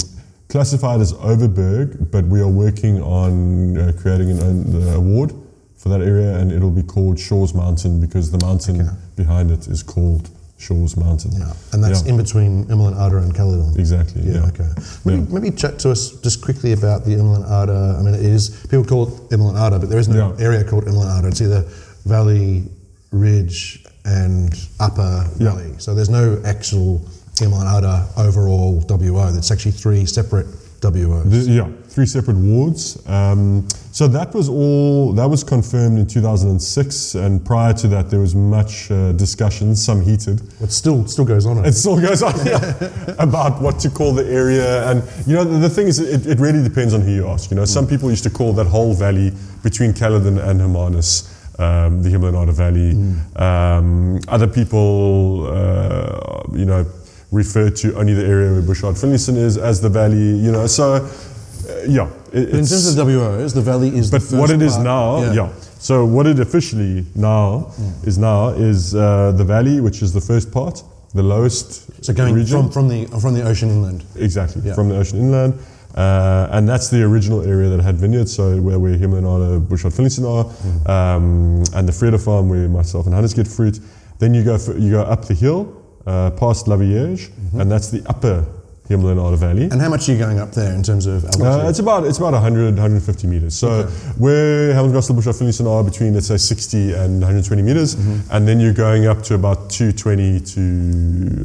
[0.48, 5.32] Classified as Overberg, but we are working on uh, creating an an award
[5.76, 8.90] for that area, and it'll be called Shaw's Mountain because the mountain Okay.
[9.16, 11.32] behind it is called Shaw's Mountain.
[11.32, 11.52] Yeah.
[11.72, 12.10] And that's Yeah.
[12.10, 13.74] in between Hemel-en-Aarde and Caledon.
[13.78, 14.22] Exactly.
[14.22, 14.46] Yeah, Yeah.
[14.46, 14.68] okay.
[15.04, 15.26] Maybe, Yeah.
[15.30, 17.98] maybe chat to us just quickly about the Hemel-en-Aarde.
[17.98, 21.26] I mean, it is, people call it Hemel-en-Aarde, but there is no area called Hemel-en-Aarde.
[21.28, 21.64] It's either
[22.06, 22.64] Valley,
[23.12, 25.26] Ridge, and Upper.
[25.38, 25.74] Valley.
[25.78, 27.02] So there's no actual
[27.40, 29.28] Immolen Ada overall WO.
[29.36, 30.46] It's actually three separate
[30.80, 31.24] WOs.
[31.46, 32.98] The- yeah, three separate wards.
[33.08, 35.12] Um, so that was all.
[35.14, 40.02] That was confirmed in 2006, and prior to that, there was much uh, discussion, some
[40.02, 40.42] heated.
[40.60, 41.64] it still still goes on.
[41.64, 45.58] It still goes on yeah, about what to call the area, and you know the,
[45.58, 47.50] the thing is, it, it really depends on who you ask.
[47.50, 51.32] You know, some people used to call that whole valley between Caledon and Hermanus.
[51.58, 52.90] Um, the Hemel-en-Aarde Valley.
[53.36, 56.84] Um, other people, uh, you know,
[57.32, 60.38] refer to only the area where Bouchard Finlayson is as the valley.
[60.38, 62.08] You know, so uh, yeah.
[62.32, 64.84] It, in terms of WOs, the Valley is but the first what it is part-
[64.84, 65.52] now, yeah.
[65.78, 67.72] So what it officially now
[68.04, 70.82] is now is uh, the valley, which is the first part,
[71.14, 72.62] the lowest So going region.
[72.64, 74.04] from, from the from the ocean inland.
[74.16, 74.74] exactly Yeah.
[74.74, 75.54] from the ocean inland,
[75.94, 78.34] uh, and that's the original area that had vineyards.
[78.34, 80.88] So where where Himalayan Otter, Bouchard Finlayson are, Mm.
[80.88, 83.80] um, and the Freda farm where myself and Hannes get fruit.
[84.18, 85.68] Then you go f- you go up the hill
[86.06, 88.44] uh, past La Vierge, and that's the upper
[88.88, 89.62] Hemel-en-Aarde Valley.
[89.64, 89.72] Mm-hmm.
[89.72, 91.46] And how much are you going up there in terms of altitude?
[91.46, 93.54] Uh, it's about it's about 100 150 meters.
[93.54, 93.84] So
[94.18, 98.30] where Helmsgastel Bouchard Finlayson are between let's say 60 and 120 meters, Mm-hmm.
[98.34, 100.60] and then you're going up to about 220 to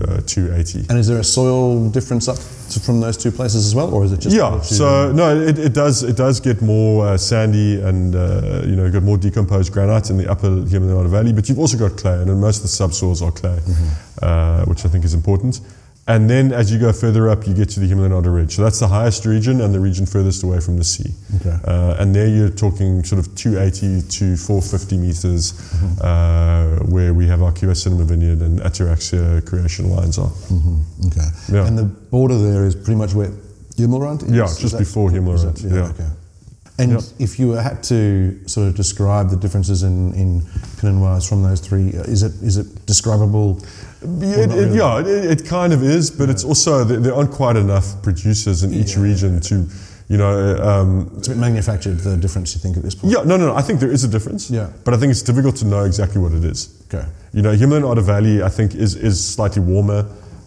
[0.07, 0.85] uh, 280.
[0.89, 2.37] And is there a soil difference up
[2.71, 5.57] to, from those two places as well, or is it just Yeah, so no, it,
[5.59, 9.71] it does it does get more uh, sandy and uh, you know got more decomposed
[9.73, 12.67] granite in the upper Hemel-en-Aarde Valley, but you've also got clay, and most of the
[12.69, 13.59] subsoils are clay,
[14.21, 15.59] uh, which I think is important.
[16.12, 18.55] And then as you go further up, you get to the Hemel-en-Aarde Ridge.
[18.55, 21.09] So that's the highest region and the region furthest away from the sea.
[21.39, 21.57] Okay.
[21.64, 25.53] Uh, and there you're talking sort of 280 to 450 meters,
[26.01, 30.32] uh, where we have our Cuvée Cinéma Vineyard and Ataraxia Creation lines are.
[31.07, 31.28] Okay.
[31.49, 31.66] Yeah.
[31.68, 33.32] And the border there is pretty much where
[33.78, 34.32] Hemelrand is?
[34.32, 35.89] Yeah, just that- before is Hemelrand, that- yeah.
[35.93, 36.09] Okay.
[36.78, 36.99] And Yeah.
[37.20, 40.41] if you had to sort of describe the differences in, in
[40.80, 43.59] Pinot Noirs from those three, is it is it describable?
[44.01, 48.01] Yeah, it, yeah, it, it kind of is, but it's also there, aren't quite enough
[48.01, 49.03] producers in each Yeah.
[49.03, 49.55] region to,
[50.09, 50.57] you know.
[50.61, 53.13] Um, It's a bit manufactured, the difference, you think, at this point?
[53.13, 53.55] yeah, no, no, no.
[53.55, 54.49] I think there is a difference.
[54.49, 54.67] Yeah.
[54.83, 56.69] but I think it's difficult to know exactly what it is.
[56.91, 57.05] Okay.
[57.33, 60.05] You know, Hemel-en-Aarde Valley, I think, is is slightly warmer.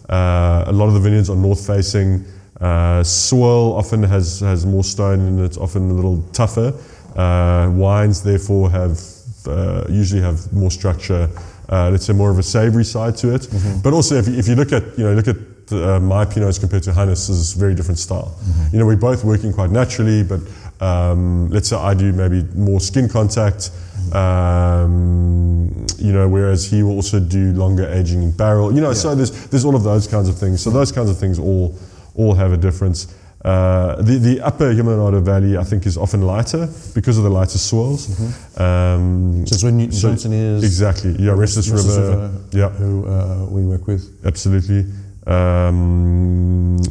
[0.09, 2.25] Uh, a lot of the vineyards are north facing.
[2.61, 6.73] Uh, soil often has has more stone and it's often a little tougher.
[7.15, 8.99] Uh, wines, therefore, have
[9.47, 11.29] uh, usually have more structure.
[11.69, 13.47] Uh, let's say more of a savory side to it.
[13.83, 15.37] But also, if you, if you look at you know look at
[15.71, 18.37] uh, my pinots compared to Hannes, is very different style.
[18.71, 20.41] You know, we're both working quite naturally, but
[20.79, 23.71] um, let's say I do maybe more skin contact.
[24.13, 28.73] Um, you know, whereas he will also do longer aging in barrel.
[28.73, 30.61] You know, so there's there's all of those kinds of things.
[30.61, 31.77] So those kinds of things all
[32.15, 33.07] all have a difference.
[33.45, 37.59] Uh, the the upper Hemel-en-Aarde Valley, I think, is often lighter because of the lighter
[37.59, 38.09] soils.
[38.57, 40.63] Um, So it's where Newton so- Johnson is.
[40.63, 41.11] exactly.
[41.19, 42.09] Yeah, Restless, Restless River.
[42.11, 44.03] River, Yeah, Who uh, we work with.
[44.25, 44.85] absolutely.
[45.27, 46.81] Um, uh,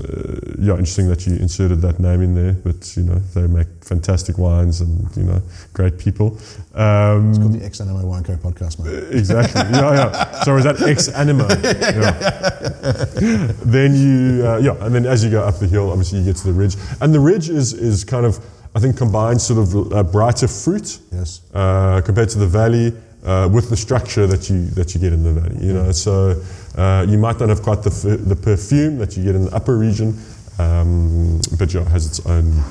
[0.59, 4.39] yeah, interesting that you inserted that name in there, but you know they make fantastic
[4.39, 5.41] wines and you know
[5.73, 6.39] great people.
[6.75, 9.05] Um, It's called the Ex Animo Wine Co podcast, mate.
[9.19, 9.61] Exactly.
[9.61, 10.43] yeah, yeah.
[10.45, 11.47] So is that ex anima?
[11.65, 13.53] Yeah.
[13.65, 16.37] then you, uh, yeah, and then as you go up the hill, obviously you get
[16.37, 18.39] to the ridge, and the ridge is is kind of,
[18.75, 21.41] I think, combines sort of uh, brighter fruit Yes.
[21.55, 22.93] uh, compared to the valley
[23.25, 25.67] uh, with the structure that you that you get in the valley.
[25.67, 26.35] You know, so
[26.77, 29.55] uh, you might not have quite the f- the perfume that you get in the
[29.55, 30.19] upper region,
[30.59, 32.63] um, but yeah, it has its own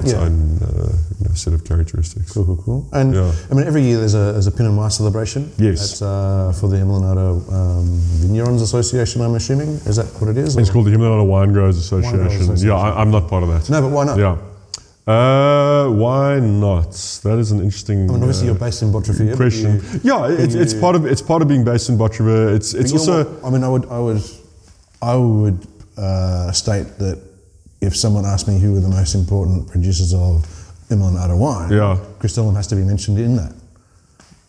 [0.00, 0.20] its Yeah.
[0.24, 0.88] own uh,
[1.18, 2.32] you know, set of characteristics.
[2.32, 2.88] Cool, cool, cool.
[2.92, 3.32] And Yeah.
[3.50, 5.52] I mean, every year there's a, there's a Pinot Noir celebration.
[5.58, 6.00] Yes.
[6.00, 7.86] At, uh, for the Hemel-en-Aarde um,
[8.22, 9.68] Vignerons Association, I'm assuming.
[9.84, 10.56] Is that what it is?
[10.56, 12.26] It's or- called the Hemel-en-Aarde Wine Growers Association.
[12.26, 12.68] Association.
[12.68, 13.68] Yeah, I, I'm not part of that.
[13.68, 14.18] No, but why not?
[14.18, 14.38] Yeah.
[15.06, 16.92] Uh, why not?
[17.24, 19.34] That is an interesting I mean, obviously uh, you're based in Botrivier.
[19.34, 19.80] question.
[20.04, 22.54] yeah, it's, it's part of it's part of being based in Botrivier.
[22.54, 24.22] It's it's also I mean, I would, I would,
[25.02, 27.18] I would uh, state that
[27.80, 30.44] if someone asked me who were the most important producers of
[30.90, 31.98] Hemel-en-Aarde wine, Yeah.
[32.18, 33.52] Crystallum has to be mentioned in that.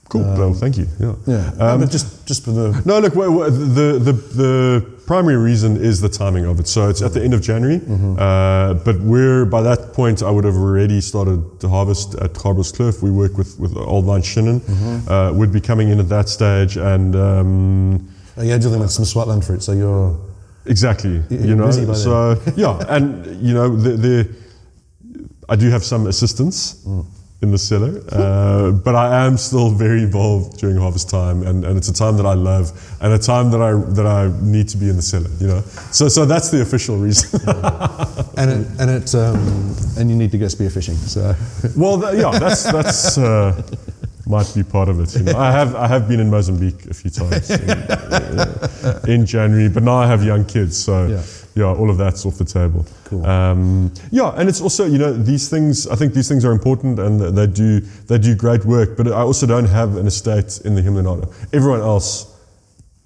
[0.10, 0.22] cool.
[0.24, 0.86] well, thank you.
[1.00, 1.16] Yeah.
[1.26, 1.52] Yeah.
[1.58, 2.82] No, but just, just for the.
[2.86, 6.68] No, look, wait, wait, the, the, the primary reason is the timing of it.
[6.68, 8.16] So it's at the end of January, Mm-hmm.
[8.20, 13.02] uh, but we're, by that point, I would have already started to harvest at Gabrielskloof.
[13.02, 15.12] We work with, with Old Vine Chenin, Mm-hmm.
[15.12, 16.78] uh, would be coming in at that stage.
[16.78, 20.18] And um, Uh, you're dealing with some Swartland fruit, so you're.
[20.66, 22.04] exactly, You're you know, busy by then.
[22.04, 24.28] so yeah, and you know, the, the,
[25.50, 26.58] I do have some assistance.
[26.88, 27.06] Mm.
[27.42, 31.76] In the cellar, uh, but I am still very involved during harvest time, and, and
[31.76, 32.72] it's a time that I love,
[33.02, 35.32] and a time that I that I need to be in the cellar.
[35.40, 35.62] You know,
[35.92, 37.40] so so that's the official reason.
[38.38, 40.96] And it, and it, um, and you need to go spearfishing.
[41.08, 41.36] So
[41.76, 43.60] well, tha- yeah, that's that's uh,
[44.28, 45.16] might be part of it.
[45.16, 45.38] You know.
[45.40, 49.82] I have I have been in Mozambique a few times in, uh, in January, but
[49.84, 51.24] now I have young kids, so Yeah.
[51.56, 52.86] Yeah, all of that's off the table.
[53.06, 53.26] Cool.
[53.26, 55.86] Um, yeah, and it's also you know these things.
[55.88, 58.96] I think these things are important, and they do they do great work.
[58.98, 61.28] But I also don't have an estate in the Hemel-en-Aarde.
[61.54, 62.28] Everyone else.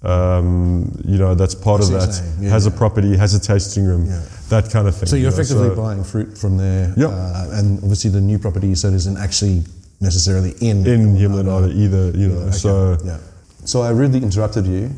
[0.02, 2.42] Um, you know that's part I of see what you're that.
[2.42, 4.20] Yeah, has a property has a tasting room Yeah.
[4.50, 7.10] that kind of thing So you're you know, effectively so- buying fruit from there, Yep.
[7.10, 9.64] uh, and obviously the new property you said isn't actually
[10.00, 13.16] necessarily in in Hemel-en-Aarde either you know Okay, so yeah.
[13.64, 14.90] So I really interrupted you.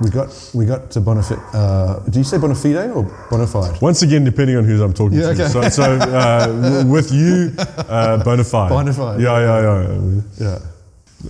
[0.00, 1.40] We got we got to Bonafide.
[1.54, 3.80] Uh, do you say Bonafide or Bonafide?
[3.80, 5.42] Once again, depending on who I'm talking Yeah, to.
[5.44, 5.48] okay.
[5.48, 7.52] So, so uh, with you,
[7.88, 8.70] uh, bona fide.
[8.70, 9.20] Bona fide.
[9.20, 10.20] Yeah, yeah, yeah.
[10.40, 10.58] Yeah.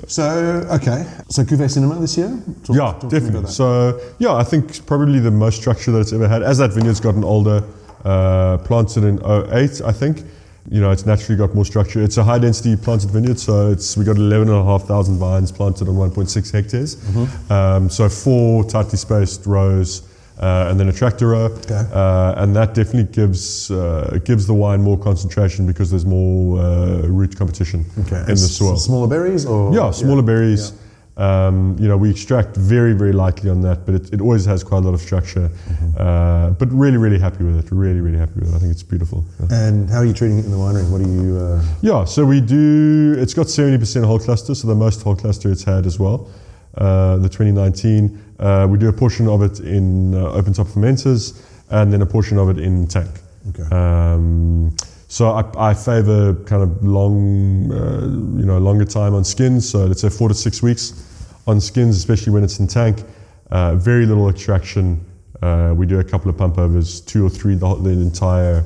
[0.06, 0.22] So
[0.70, 1.04] okay.
[1.28, 2.30] So Cuvée Cinéma this year.
[2.64, 3.50] Talk- Yeah, talk definitely.
[3.50, 6.42] So, yeah, I think probably the most structure that it's ever had.
[6.42, 7.62] As that vineyard's gotten older,
[8.04, 10.22] uh, planted in 08, I think,
[10.70, 12.02] you know, it's naturally got more structure.
[12.02, 16.52] It's a high density planted vineyard, so it's we got 11,500 vines planted on 1.6
[16.52, 16.96] hectares.
[16.96, 17.52] Mm-hmm.
[17.52, 20.02] Um, so, four tightly spaced rows.
[20.40, 21.84] Uh, and then a tractor row, Okay.
[21.92, 27.02] uh, and that definitely gives uh, gives the wine more concentration because there's more uh,
[27.06, 28.20] root competition okay.
[28.20, 28.76] in the S- soil.
[28.76, 30.72] Smaller berries or Yeah, smaller berries.
[31.16, 34.64] Um, you know, we extract very, very lightly on that, but it, it always has
[34.64, 35.50] quite a lot of structure.
[35.98, 37.70] Uh, but really, really happy with it.
[37.70, 38.56] Really, really happy with it.
[38.56, 39.24] I think it's beautiful.
[39.40, 39.64] Yeah.
[39.68, 40.88] And how are you treating it in the winery?
[40.90, 41.36] What do you?
[41.36, 45.50] Uh, Yeah, so we do, it's got 70% whole cluster, so the most whole cluster
[45.52, 46.30] it's had as well.
[46.78, 51.42] Uh, the 2019, uh, we do a portion of it in uh, open top fermenters
[51.70, 53.10] and then a portion of it in tank.
[53.50, 53.62] Okay.
[53.74, 54.74] Um,
[55.12, 58.00] so I, I favor kind of long, uh,
[58.40, 59.68] you know, longer time on skins.
[59.68, 61.04] So let's say four to six weeks
[61.46, 63.04] on skins, especially when it's in tank.
[63.50, 65.04] Uh, very little extraction.
[65.42, 68.64] Uh, we do a couple of pump overs, two or three the, the entire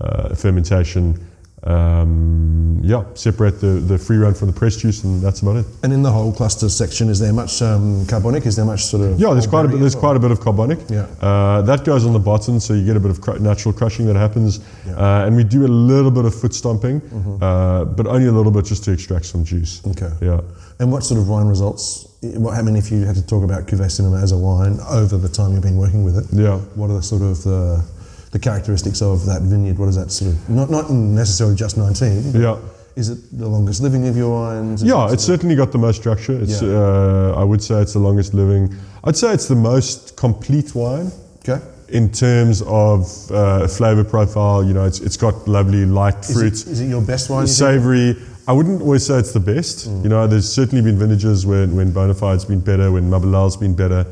[0.00, 1.22] uh, fermentation.
[1.64, 5.66] Um, yeah, separate the, the free run from the press juice, and that's about it.
[5.84, 8.46] and in the whole cluster section, is there much um, carbonic?
[8.46, 9.20] Is there much sort of?
[9.20, 10.78] Yeah, there's quite a bit, there's as quite a bit of carbonic.
[10.90, 11.06] Yeah.
[11.20, 14.06] Uh, that goes on the bottom, so you get a bit of cr- natural crushing
[14.06, 14.58] that happens.
[14.86, 14.94] Yeah.
[14.96, 17.00] Uh, and we do a little bit of foot stomping,
[17.40, 19.80] uh, but only a little bit just to extract some juice.
[19.86, 20.10] Okay.
[20.20, 20.40] Yeah.
[20.80, 22.08] And what sort of wine results?
[22.22, 25.16] What I mean, if you had to talk about Cuvée Cinéma as a wine over
[25.16, 26.58] the time you've been working with it, Yeah.
[26.74, 27.84] what are the sort of the,
[28.32, 29.78] the characteristics of that vineyard?
[29.78, 30.50] What is that sort of?
[30.50, 32.32] Not not necessarily just nineteen.
[32.32, 32.56] but Yeah.
[32.94, 34.82] Is it the longest living of your wines?
[34.82, 36.38] Yeah, it's sort certainly got the most structure.
[36.38, 36.76] It's, Yeah.
[36.76, 38.74] uh, I would say it's the longest living.
[39.04, 41.10] I'd say it's the most complete wine
[41.40, 41.64] okay.
[41.88, 44.62] in terms of uh, flavor profile.
[44.62, 46.30] You know, it's, it's got lovely light fruits.
[46.30, 46.52] Is fruit.
[46.52, 47.46] it, is it your best wine?
[47.46, 48.14] savory.
[48.46, 49.88] I wouldn't always say it's the best.
[49.88, 50.02] Mm.
[50.02, 54.04] You know, there's certainly been vintages when when Bonafide's been better, when Mabalel's been better.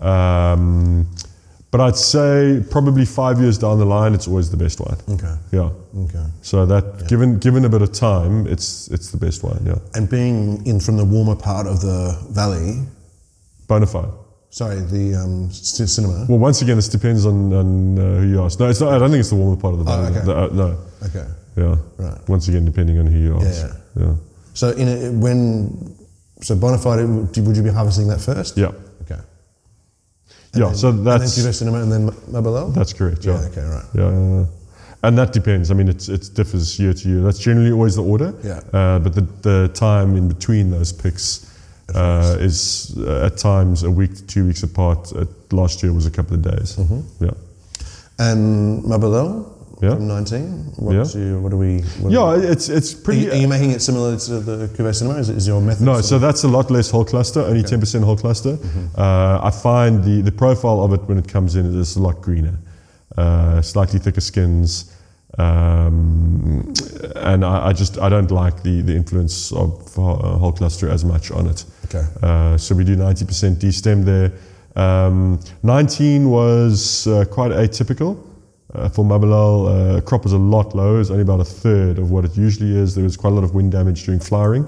[0.00, 1.06] Um,
[1.72, 4.98] but I'd say probably five years down the line, it's always the best wine.
[5.16, 5.34] Okay.
[5.52, 5.70] Yeah.
[6.04, 6.26] Okay.
[6.42, 9.62] So that given given a bit of time, it's it's the best wine.
[9.66, 9.78] Yeah.
[9.94, 12.84] And being in from the warmer part of the valley,
[13.68, 14.12] Bonafide.
[14.50, 16.26] Sorry, the um, c- cinema.
[16.28, 18.60] Well, once again, this depends on, on uh, who you ask.
[18.60, 18.92] No, it's not.
[18.92, 20.08] I don't think it's the warmer part of the valley.
[20.08, 20.24] Oh, okay.
[20.26, 21.26] The- uh, no, Okay.
[21.56, 21.76] yeah.
[21.96, 22.28] Right.
[22.28, 23.64] Once again, depending on who you ask.
[23.96, 24.04] Yeah.
[24.04, 24.14] Yeah.
[24.52, 25.96] So in a, when
[26.42, 28.58] so bona fide, would you would you be harvesting that first?
[28.58, 28.72] Yeah.
[30.54, 32.74] Yeah, then- so and then that's Cinema and then Mabalel?
[32.74, 33.24] that's correct.
[33.24, 33.40] Yeah.
[33.40, 33.84] Yeah, okay, right.
[33.94, 34.46] Yeah, yeah, yeah.
[35.04, 35.70] And that depends.
[35.70, 37.22] I mean, it's, it differs year to year.
[37.22, 38.32] That's generally always the order.
[38.44, 38.60] Yeah.
[38.72, 41.50] Uh, but the, the time in between those picks
[41.94, 45.12] uh, is uh, at times a week to two weeks apart.
[45.12, 46.76] Uh, last year was a couple of days.
[46.76, 47.24] Mm-hmm.
[47.24, 47.30] Yeah.
[48.18, 49.50] And Mabalel
[49.82, 49.96] Yeah.
[49.96, 50.42] from 19?
[50.76, 51.04] What, Yeah.
[51.12, 51.80] do you, what do we...
[52.00, 53.30] What Yeah, Are, it's it's you, pretty.
[53.30, 55.18] are you making it similar to the Cuvée Cinéma?
[55.18, 55.82] Is, is your method...
[55.84, 56.02] No, similar?
[56.02, 58.56] so that's a lot less whole cluster, only 10% whole cluster.
[58.96, 62.20] Uh, I find the, the profile of it when it comes in is a lot
[62.22, 62.56] greener,
[63.18, 64.92] uh, slightly thicker skins.
[65.38, 66.72] Um,
[67.16, 70.02] and I, I just I don't like the, the influence of uh,
[70.38, 71.64] whole cluster as much on it.
[71.86, 72.04] Okay.
[72.22, 74.30] Uh, so we do 90% destem there.
[74.76, 78.16] Um, 19 was uh, quite atypical.
[78.74, 81.00] Uh, for Mabalel, uh, crop was a lot lower.
[81.00, 82.94] It's only about a third of what it usually is.
[82.94, 84.66] There was quite a lot of wind damage during flowering.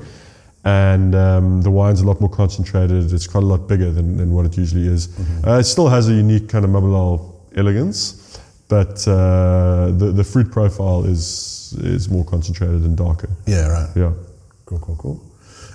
[0.65, 3.13] And um, the wine's a lot more concentrated.
[3.13, 5.09] It's quite a lot bigger than, than what it usually is.
[5.47, 10.51] Uh, it still has a unique kind of Mabalel elegance, but uh, the, the fruit
[10.51, 13.29] profile is, is more concentrated and darker.
[13.47, 13.91] Yeah, right.
[13.95, 14.13] Yeah.
[14.65, 15.23] Cool, cool, cool.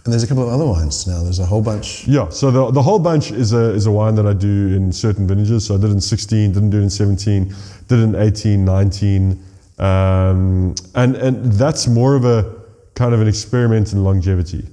[0.10, 1.22] And there's a couple of other wines now.
[1.22, 2.08] There's a whole bunch.
[2.08, 4.92] Yeah, so the, the whole bunch is a, is a wine that I do in
[4.92, 5.68] certain vintages.
[5.68, 7.54] So I did it in 16, didn't do it in 17,
[7.88, 9.44] did it in 18, 19.
[9.78, 12.56] Um, and, and that's more of a
[12.96, 14.66] kind of an experiment in longevity.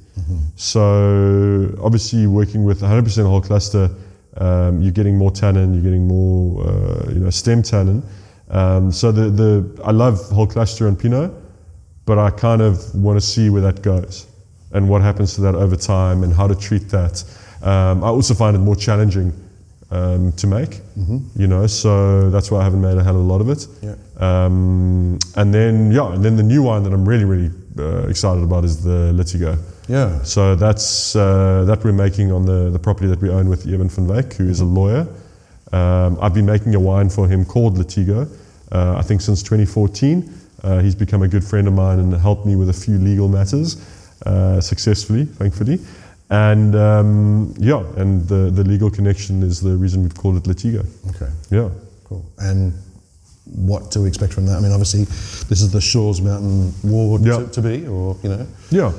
[0.55, 3.91] So obviously working with 100% whole cluster,
[4.39, 8.03] um, you're getting more tannin, you're getting more, uh, you know, stem tannin.
[8.49, 11.31] Um, so the, the, I love whole cluster and Pinot,
[12.07, 14.29] but I kind of want to see where that goes
[14.73, 17.25] and what happens to that over time and how to treat that.
[17.63, 19.33] Um, I also find it more challenging
[19.91, 20.81] um, to make,
[21.37, 23.67] you know, so that's why I haven't made a hell of a lot of it.
[23.83, 23.95] Yeah.
[24.19, 28.43] Um, and then, yeah, and then the new wine that I'm really, really uh, excited
[28.43, 29.59] about is the Litigo.
[29.89, 30.23] Yeah.
[30.23, 33.89] So that's uh, that we're making on the, the property that we own with Evan
[33.89, 35.07] van Wyk, who is a lawyer.
[35.73, 38.29] Um, I've been making a wine for him called Litigo,
[38.73, 40.33] uh, I think since 2014.
[40.63, 43.29] Uh, he's become a good friend of mine and helped me with a few legal
[43.29, 43.77] matters
[44.27, 45.79] uh, successfully, thankfully.
[46.31, 50.85] And um, yeah, and the, the legal connection is the reason we've called it Latigo.
[51.11, 51.31] Okay.
[51.51, 51.69] Yeah.
[52.05, 52.25] Cool.
[52.39, 52.73] And
[53.71, 54.57] what do we expect from that?
[54.57, 55.05] I mean, obviously,
[55.49, 57.39] this is the Shaw's Mountain Ward Yeah.
[57.39, 58.93] to, to be, or you know, Yeah.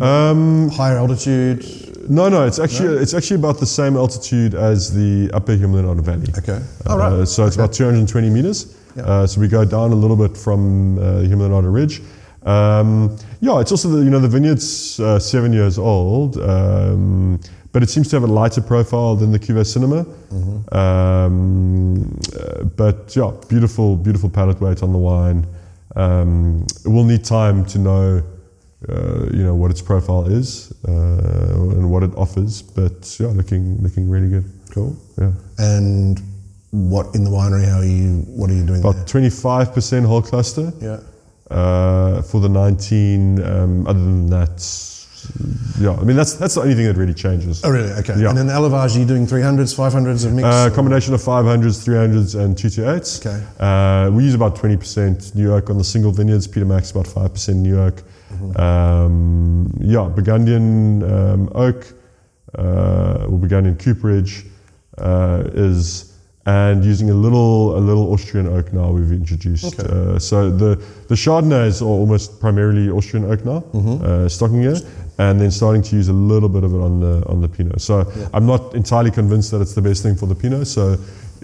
[0.00, 1.64] Um, higher altitude.
[2.08, 6.26] no, no, it's actually it's actually about the same altitude as the Upper Hemel-en-Aarde Valley.
[6.38, 6.60] Okay.
[6.86, 7.26] Uh, All right.
[7.28, 8.76] so it's about 220 meters.
[8.96, 9.02] Yeah.
[9.04, 12.00] Uh, so we go down a little bit from uh, the Hemel-en-Aarde Ridge.
[12.44, 17.40] Um, yeah, it's also the, you know the vineyard's uh, seven years old, um,
[17.72, 20.04] but it seems to have a lighter profile than the Cuvée Cinéma.
[20.04, 20.76] Mm-hmm.
[20.76, 25.46] Um, uh, but yeah, beautiful, beautiful palate weight on the wine.
[25.94, 28.22] Um, we'll need time to know,
[28.88, 32.62] uh, you know, what its profile is uh, and what it offers.
[32.62, 34.44] But yeah, looking looking really good.
[34.70, 34.96] Cool.
[35.18, 35.32] Yeah.
[35.58, 36.20] And
[36.70, 37.68] what in the winery?
[37.68, 38.22] How are you?
[38.26, 40.72] What are you doing About 25% whole cluster.
[40.80, 41.00] Yeah.
[41.52, 44.60] Uh, for the 19, um, other than that,
[45.78, 47.64] yeah, I mean, that's that's the only thing that really changes.
[47.64, 47.92] Oh, really?
[47.92, 48.14] Okay.
[48.18, 48.30] Yeah.
[48.30, 50.44] And then Elevage, are you doing 300s, 500s of mix?
[50.44, 53.24] Uh, combination of 500s, 300s, and 228s.
[53.24, 53.46] Okay.
[53.60, 56.46] Uh, we use about 20% new oak on the single vineyards.
[56.46, 58.02] Peter Max about 5% new oak.
[58.32, 58.60] Mm-hmm.
[58.60, 61.86] Um, yeah, Burgundian um, oak
[62.58, 64.44] uh, or Burgundian cooperage
[64.98, 66.11] uh, is,
[66.46, 69.78] and using a little a little Austrian oak now we've introduced.
[69.78, 69.88] Okay.
[69.88, 70.76] Uh, so the
[71.08, 74.04] the Chardonnays are almost primarily Austrian oak now, Mm-hmm.
[74.04, 74.84] uh, Stockinger,
[75.18, 77.80] and then starting to use a little bit of it on the on the Pinot.
[77.80, 80.66] So I'm not entirely convinced that it's the best thing for the Pinot.
[80.66, 80.96] So,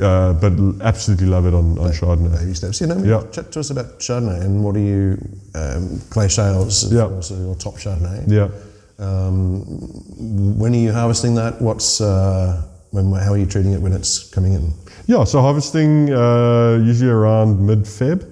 [0.02, 0.52] uh, but
[0.82, 2.38] absolutely love it on, on Chardonnay.
[2.40, 2.80] Baby steps.
[2.80, 3.22] You know, Yeah.
[3.30, 5.16] chat to us about Chardonnay and what are you,
[5.54, 7.04] um, Clay Shales, is Yeah.
[7.06, 8.24] also your top Chardonnay.
[8.26, 8.48] Yeah.
[8.98, 9.62] Um,
[10.58, 11.62] when are you harvesting that?
[11.62, 13.12] What's uh, when?
[13.12, 14.72] How are you treating it when it's coming in?
[15.08, 18.24] Yeah, so harvesting uh, usually around mid Feb.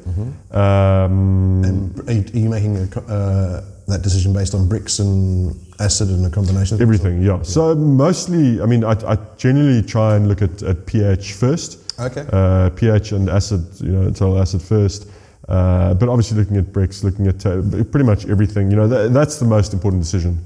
[0.55, 6.27] Um, And are you, making a, uh, that decision based on Brix and acid and
[6.27, 7.41] a combination of everything, yeah.
[7.43, 11.99] So mostly, I mean, I, I generally try and look at, at pH first.
[11.99, 12.27] Okay.
[12.31, 15.09] Uh, pH and acid, you know, total acid first.
[15.49, 19.15] Uh, but obviously, looking at Brix, looking at uh, pretty much everything, you know, that,
[19.15, 20.39] that's the most important decision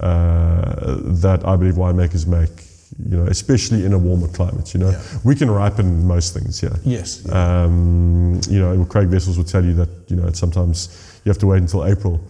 [0.00, 2.64] uh, that I believe winemakers make,
[2.98, 4.72] you know, especially in a warmer climate.
[4.74, 5.02] You know, Yeah.
[5.24, 6.76] we can ripen most things here.
[6.84, 7.28] Yes.
[7.30, 10.88] Um, you know, Craig Wessels will tell you that you know sometimes
[11.24, 12.20] you have to wait until April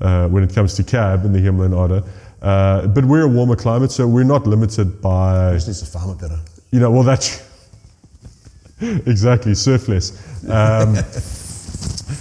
[0.00, 2.02] uh, when it comes to cab in the Hemel-en-Aarde.
[2.42, 6.10] Uh, but we're a warmer climate, so we're not limited by Just needs to farm
[6.10, 6.38] it better.
[6.70, 7.42] you know, well, that's
[8.80, 10.12] exactly surf less.
[10.48, 10.96] Um,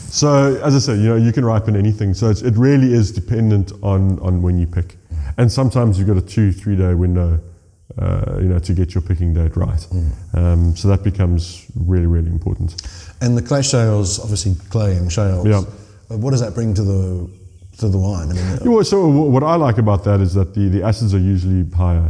[0.09, 2.13] so, as I say, you know, you can ripen anything.
[2.13, 4.95] So it's, it really is dependent on on when you pick,
[5.37, 7.39] and sometimes you've got a two three day window,
[7.99, 9.87] uh, you know, to get your picking date right.
[10.33, 12.75] Um, so that becomes really really important.
[13.21, 15.45] And the clay shales, obviously clay and shales.
[15.47, 15.61] Yeah.
[16.11, 17.29] uh, What does that bring to the
[17.79, 18.29] to the wine?
[18.29, 20.83] I mean, Yeah, well, so wh- what I like about that is that the, the
[20.83, 22.09] acids are usually higher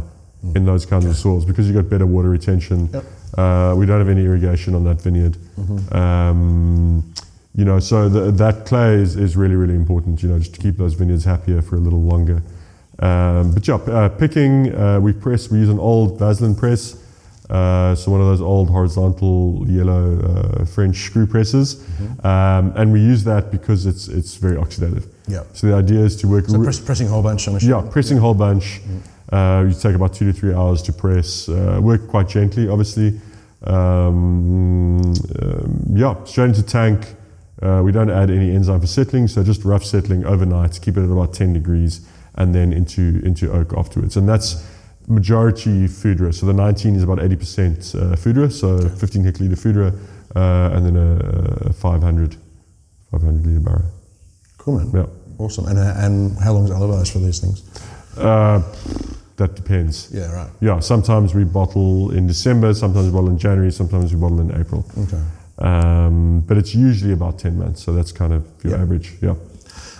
[0.54, 2.88] in those kinds of soils because you've got better water retention.
[2.92, 3.04] Yep.
[3.36, 5.36] Uh, we don't have any irrigation on that vineyard.
[5.92, 7.02] Um,
[7.54, 10.60] you know, so the, that clay is, is really, really important, you know, just to
[10.60, 12.42] keep those vineyards happier for a little longer.
[12.98, 17.02] Um, but yeah, uh, picking, uh, we press, we use an old Vaslin press.
[17.48, 21.86] Uh, so one of those old horizontal yellow uh, French screw presses,
[22.24, 25.06] um, and we use that because it's it's very oxidative.
[25.28, 25.44] Yeah.
[25.52, 26.46] So the idea is to work.
[26.46, 27.46] so re- press, pressing whole bunch.
[27.46, 28.80] I'm yeah, pressing whole bunch.
[29.30, 31.48] Uh, you take about two to three hours to press.
[31.48, 33.20] Uh, work quite gently, obviously.
[33.62, 35.00] Um,
[35.42, 37.14] um, yeah, straight into tank.
[37.62, 40.78] Uh, we don't add any enzyme for settling, so just rough settling overnight.
[40.82, 42.06] Keep it at about 10 degrees,
[42.36, 44.16] and then into into oak afterwards.
[44.16, 44.64] And that's
[45.08, 46.32] majority Foudre.
[46.34, 49.92] So the 19 is about 80% uh, Foudre, so 15 hectoliter Foudre,
[50.34, 52.36] uh, and then a, a 500
[53.12, 53.84] 500 liter barrel.
[54.58, 54.90] Cool, man.
[54.92, 55.06] Yeah.
[55.38, 55.66] Awesome.
[55.66, 57.62] And, uh, and how long is elevage for these things?
[58.18, 58.62] Uh,
[59.36, 60.08] that depends.
[60.12, 60.50] Yeah, right.
[60.60, 64.50] Yeah, sometimes we bottle in December, sometimes we bottle in January, sometimes we bottle in
[64.58, 64.84] April.
[64.98, 65.22] Okay.
[65.58, 68.82] Um, but it's usually about 10 months, so that's kind of your Yeah.
[68.82, 69.12] average.
[69.22, 69.34] Yeah.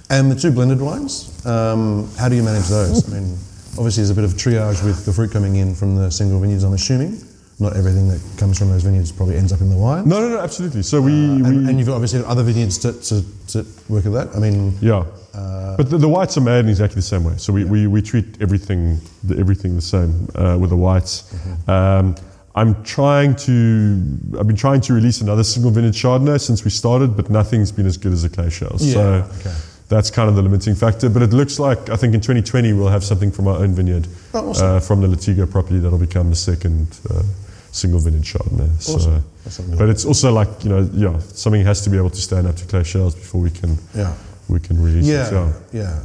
[0.09, 3.13] And the two blended wines, um, how do you manage those?
[3.13, 3.33] I mean,
[3.77, 6.63] obviously there's a bit of triage with the fruit coming in from the single vineyards,
[6.63, 7.21] I'm assuming.
[7.59, 10.07] Not everything that comes from those vineyards probably ends up in the wine.
[10.07, 10.83] No, no, no, absolutely.
[10.83, 14.13] So we, and, we and you've obviously got other vineyards to, to, to work with
[14.13, 14.37] that.
[14.37, 15.05] I mean, yeah.
[15.35, 17.37] Uh, but the, the whites are made in exactly the same way.
[17.39, 21.23] So we, we, we treat everything the, everything the same uh, with the whites.
[21.33, 21.71] Mm-hmm.
[21.71, 22.15] Um,
[22.55, 24.03] I'm trying to,
[24.39, 27.87] I've been trying to release another single vintage Chardonnay since we started, but nothing's been
[27.87, 28.85] as good as the clay shales.
[28.85, 29.57] Yeah, so okay.
[29.89, 31.09] That's kind of the limiting factor.
[31.09, 34.09] But it looks like, I think in 2020, we'll have something from our own vineyard
[34.35, 34.67] Oh, awesome.
[34.67, 37.23] uh, from the Latigo property that'll become the second uh,
[37.71, 38.69] single vintage Chardonnay.
[38.95, 39.23] Awesome.
[39.49, 42.49] So, but it's also like, you know, yeah, something has to be able to stand
[42.49, 44.13] up to clay shales before we can, yeah.
[44.49, 45.33] we can release Yeah, it.
[45.73, 45.83] Yeah.
[45.83, 46.03] yeah.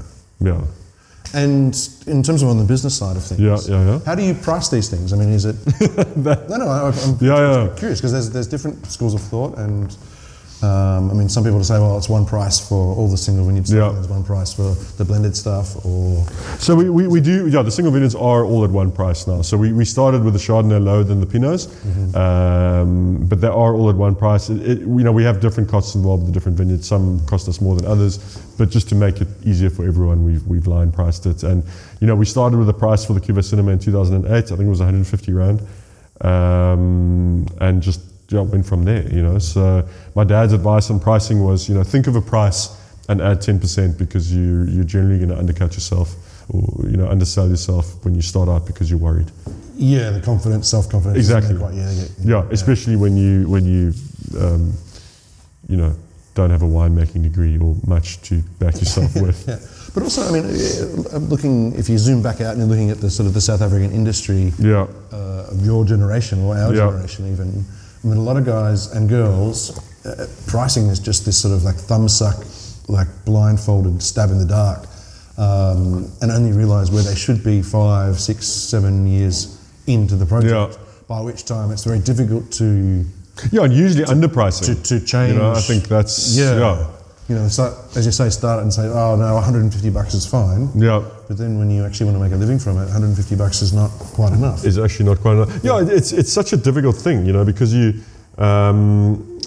[0.54, 0.62] Yeah.
[1.34, 1.74] And
[2.08, 4.00] in terms of on the business side of things, Yeah, yeah, yeah.
[4.06, 5.12] how do you price these things?
[5.14, 5.56] I mean, is it?
[6.18, 7.70] no, no, I, I'm Yeah, yeah.
[7.78, 9.96] curious because there's, there's different schools of thought, and
[10.64, 13.68] um, I mean, some people say, well, it's one price for all the single vineyard
[13.68, 13.92] stuff, Yeah.
[13.94, 16.24] there's one price for the blended stuff, or
[16.60, 19.42] So we, we, we do, yeah, the single vineyards are all at one price now.
[19.42, 21.68] So we, we started with the Chardonnay lower than the Pinots,
[22.16, 24.50] um, but they are all at one price.
[24.50, 26.88] It, it, you know, we have different costs involved with the different vineyards.
[26.88, 28.20] Some cost us more than others,
[28.58, 31.44] but just to make it easier for everyone, we've, we've line priced it.
[31.44, 31.64] And,
[32.00, 34.32] you know, we started with a price for the Cuvée Cinéma in 2008.
[34.32, 35.62] I think it was 150 Rand.
[36.22, 38.02] Um, and just
[38.40, 39.38] went from there, you know.
[39.40, 42.70] So my dad's advice on pricing was, you know, think of a price
[43.10, 46.16] and add 10% because you, you're generally going to undercut yourself
[46.50, 49.30] or, you know, undersell yourself when you start out because you're worried.
[49.76, 51.18] yeah, the confidence, self confidence.
[51.18, 51.58] Exactly.
[51.58, 53.94] Quite, yeah, yeah, Yeah, especially when you, when you,
[54.40, 54.74] um,
[55.68, 55.94] you know,
[56.34, 59.46] don't have a winemaking degree or much to back yourself with.
[59.48, 59.60] Yeah,
[59.94, 63.02] but also, I mean, uh, looking if you zoom back out and you're looking at
[63.02, 66.86] the sort of the South African industry Yeah, uh, of your generation or our Yeah.
[66.90, 67.66] generation, even.
[68.04, 71.64] I mean, a lot of guys and girls uh, pricing is just this sort of
[71.64, 74.88] like thumbsuck, like blindfolded stab in the dark,
[75.38, 79.58] um, and only realise where they should be five, six, seven years
[79.88, 80.74] into the project.
[80.74, 80.86] Yeah.
[81.08, 83.06] By which time it's very difficult to
[83.52, 84.84] yeah, and usually underpricing.
[84.84, 85.34] to, to change.
[85.34, 86.58] You know, I think that's yeah.
[86.58, 86.88] yeah,
[87.30, 90.70] You know, so, as you say, start and say, oh no, 150 bucks is fine.
[90.76, 91.02] yeah.
[91.28, 93.72] But then when you actually want to make a living from it, 150 bucks is
[93.72, 94.66] not quite enough.
[94.66, 95.64] is actually not quite enough.
[95.64, 98.02] Yeah, it's it's such a difficult thing, you know, because you,
[98.38, 99.40] um,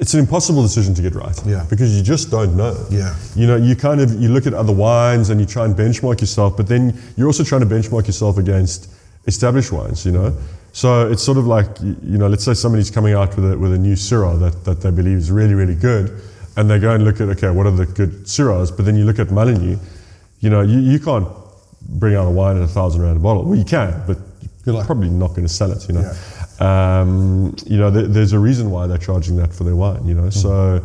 [0.00, 1.38] it's an impossible decision to get right.
[1.46, 1.64] Yeah.
[1.70, 2.74] Because you just don't know.
[2.90, 3.14] Yeah.
[3.36, 6.20] You know, you kind of you look at other wines and you try and benchmark
[6.20, 8.90] yourself, but then you're also trying to benchmark yourself against
[9.26, 10.04] established wines.
[10.04, 10.36] You know.
[10.72, 13.72] So it's sort of like you know, let's say somebody's coming out with a with
[13.72, 16.20] a new Syrah that, that they believe is really really good,
[16.56, 18.74] and they go and look at okay, what are the good Syrahs?
[18.76, 19.78] But then you look at Mullineux,
[20.40, 21.26] you know, you, you can't
[21.88, 23.44] bring out a wine at a thousand rand a bottle.
[23.44, 24.18] Well, you can, but
[24.64, 24.86] you're luck.
[24.86, 25.86] probably not going to sell it.
[25.88, 26.12] You know,
[26.66, 30.06] um, you know, there, there's a reason why they're charging that for their wine.
[30.06, 30.82] You know, so.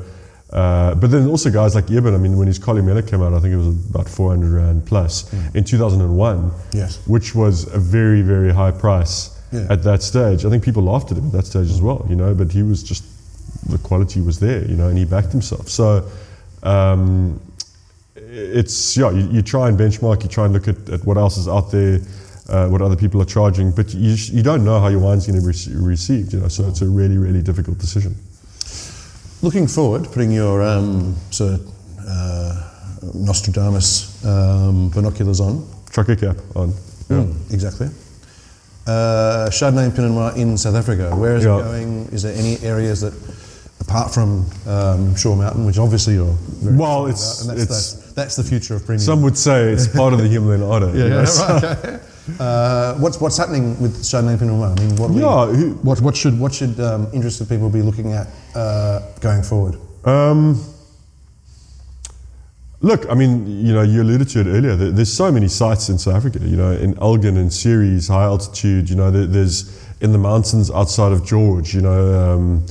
[0.52, 3.40] Uh, but then also guys like Eben, I mean, when his Columella came out, I
[3.40, 6.98] think it was about 400 rand plus in 2001, Yes.
[7.06, 9.68] which was a very, very high price Yeah.
[9.70, 10.46] at that stage.
[10.46, 12.64] I think people laughed at him at that stage as well, you know, but he
[12.64, 13.04] was just,
[13.68, 15.68] the quality was there, you know, and he backed himself.
[15.70, 16.10] So,
[16.64, 17.40] um,
[18.16, 21.38] it's yeah, you, you try and benchmark, you try and look at, at what else
[21.38, 22.00] is out there,
[22.50, 25.40] uh, what other people are charging, but you, you don't know how your wine's going
[25.40, 26.48] to be rece- received, you know.
[26.48, 28.16] So it's a really, really difficult decision.
[29.42, 31.74] Looking forward, putting your um, sort of
[32.08, 32.70] uh,
[33.14, 35.66] Nostradamus um, binoculars on.
[35.92, 36.70] Trucker cap on.
[37.10, 37.24] Yeah.
[37.24, 37.88] Mm, exactly.
[38.86, 41.16] Uh, Chardonnay and Pinot Noir in South Africa.
[41.16, 41.60] Where is Yeah.
[41.60, 42.06] it going?
[42.12, 43.14] Is there any areas that,
[43.90, 47.94] apart from um, Shore Mountain, which obviously you're very Well, it's- about, and that's, it's-
[47.94, 49.04] that's, that's the future of premium.
[49.04, 50.90] Some would say it's part of the Himalayan order.
[50.96, 52.00] you know, so- right, okay.
[52.40, 54.76] Uh, what's what's happening with Chardonnay Pinot Noir?
[54.78, 57.82] I mean, what, we- Yeah, who- what what should what should um, interested people be
[57.82, 59.76] looking at uh, going forward?
[60.06, 60.64] Um,
[62.82, 64.76] look, I mean, you know, you alluded to it earlier.
[64.76, 66.40] There's so many sites in South Africa.
[66.44, 68.90] You know, in Elgin and Ceres, high altitude.
[68.92, 71.74] You know, there's in the mountains outside of George.
[71.74, 72.66] You know, um,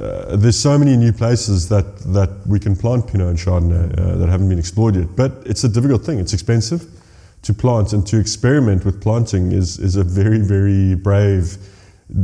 [0.00, 4.16] uh, there's so many new places that that we can plant Pinot and Chardonnay uh,
[4.16, 5.08] that haven't been explored yet.
[5.16, 6.18] But it's a difficult thing.
[6.18, 6.86] It's expensive
[7.42, 11.56] to plant and to experiment with planting is is a very very brave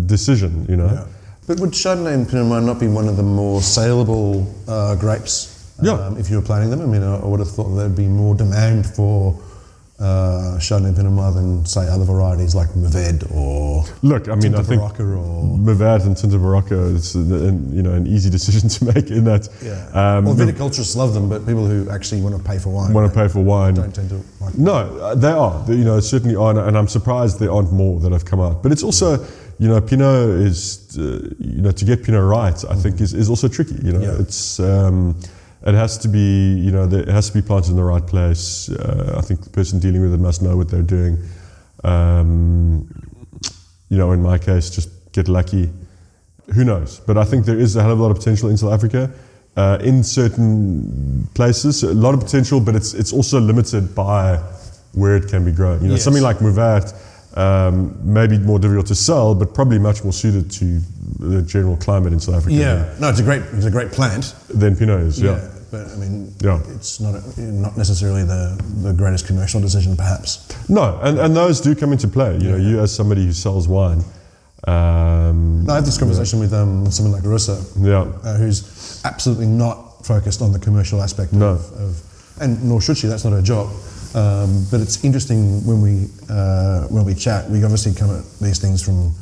[0.07, 0.67] decision.
[0.69, 0.87] You know.
[0.93, 1.05] Yeah.
[1.47, 5.73] But would Chardonnay and Pinot Noir not be one of the more saleable uh, grapes
[5.81, 5.93] Yeah.
[5.93, 6.81] um, if you were planting them?
[6.81, 9.33] I mean, I, I would have thought there'd be more demand for
[9.99, 14.59] uh, Chardonnay Pinot Noir than, say, other varieties like Mourvèdre or Look, I mean, I
[14.59, 15.57] Tinta think Barocca or...
[15.59, 19.49] Mourvèdre and Tinta Barocca is an, you know an easy decision to make in that.
[19.63, 19.87] Yeah.
[19.95, 23.11] Um, well, viticulturists love them, but people who actually want to pay for wine want
[23.13, 23.75] to pay for wine.
[23.75, 24.57] don't tend to like.
[24.59, 25.65] No, uh, they are.
[25.67, 28.63] They, you know, certainly are, and- I'm surprised there aren't more that have come out.
[28.63, 29.25] But it's also,
[29.59, 33.31] you know, Pinot is, uh, you know, to get Pinot right, I think is, is
[33.31, 33.77] also tricky.
[33.83, 34.21] You know, Yeah.
[34.21, 35.17] it's um,
[35.67, 38.07] it has to be, you know, the- it has to be planted in the right
[38.07, 38.69] place.
[38.71, 41.19] Uh, I think the person dealing with it must know what they're doing.
[41.85, 42.87] Um,
[43.89, 45.71] you know, in my case, just get lucky.
[46.55, 47.01] Who knows?
[47.07, 49.11] But I think there is a hell of a lot of potential in South Africa.
[49.57, 54.39] Uh, in certain places, a lot of potential, but it's it's also limited by
[54.93, 55.81] where it can be grown.
[55.83, 56.05] You know, Yes.
[56.05, 56.93] something like Mourvèdre
[57.37, 60.81] um, may be more difficult to sell, but probably much more suited to
[61.19, 64.35] the general climate in South Africa Yeah, no, it's a great, it's a great plant.
[64.49, 65.21] than, than Pinot is.
[65.21, 65.41] Yeah.
[65.71, 66.61] But I mean, Yeah.
[66.75, 70.47] it's not a, not necessarily the, the greatest commercial decision, perhaps.
[70.69, 72.37] No, and, and those do come into play.
[72.39, 74.03] You know, you as somebody who sells wine.
[74.67, 78.01] Um, No, I had this conversation with um, someone like Russo, yeah.
[78.25, 81.51] uh, who's absolutely not focused on the commercial aspect No.
[81.51, 82.03] of, of,
[82.41, 83.07] and nor should she.
[83.07, 83.69] That's not her job.
[84.15, 87.51] Um, but it's interesting when we uh, when we chat.
[87.51, 89.13] We obviously come at these things from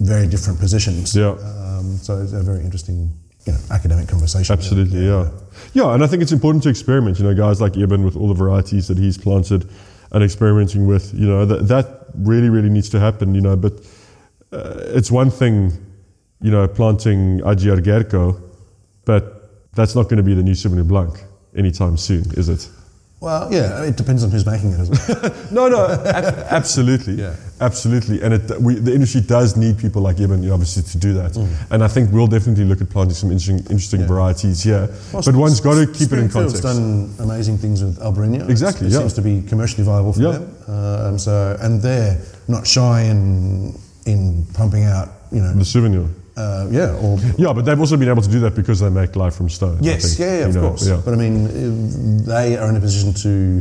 [0.00, 1.16] very different positions.
[1.16, 1.30] Yeah.
[1.30, 3.10] Um, so it's a very interesting,
[3.46, 4.52] you know, academic conversation.
[4.52, 5.30] Absolutely, yeah.
[5.72, 5.94] yeah.
[5.94, 7.18] and I think it's important to experiment.
[7.18, 9.68] You know, guys like Eben with all the varieties that he's planted
[10.12, 11.12] and experimenting with.
[11.14, 13.34] You know, that that really, really needs to happen.
[13.34, 13.72] You know, but
[14.52, 15.72] uh, it's one thing,
[16.40, 18.40] you know, planting Agiorgitiko,
[19.04, 21.22] but that's not going to be the new Sauvignon Blanc
[21.56, 22.68] anytime soon, is it?
[23.20, 25.34] Well, yeah, it depends on who's making it as well.
[25.52, 27.36] No, no, ab- absolutely, Yeah.
[27.60, 30.98] Absolutely, and it, we, the industry does need people like Eben, you know, obviously, to
[30.98, 31.36] do that.
[31.70, 34.02] And I think we'll definitely look at planting some interesting, interesting Mm.
[34.02, 34.08] Yeah.
[34.08, 34.88] varieties here.
[35.12, 36.62] Well, but one's got to keep it in Springfield's context.
[36.62, 38.48] done amazing things with Albariño.
[38.48, 38.98] Exactly, It yeah.
[39.00, 40.32] seems to be commercially viable for Yeah.
[40.32, 40.44] them.
[40.68, 42.18] Um, so, and they're
[42.48, 43.74] not shy in
[44.06, 46.06] in pumping out, you know, The souvenir.
[46.36, 49.14] uh, yeah, or Yeah, but they've also been able to do that because they make
[49.14, 49.76] life from stone.
[49.82, 50.86] I yes, think, yeah, yeah, of know, course.
[50.88, 51.00] Yeah.
[51.04, 53.60] But I mean, uh, they are in a position to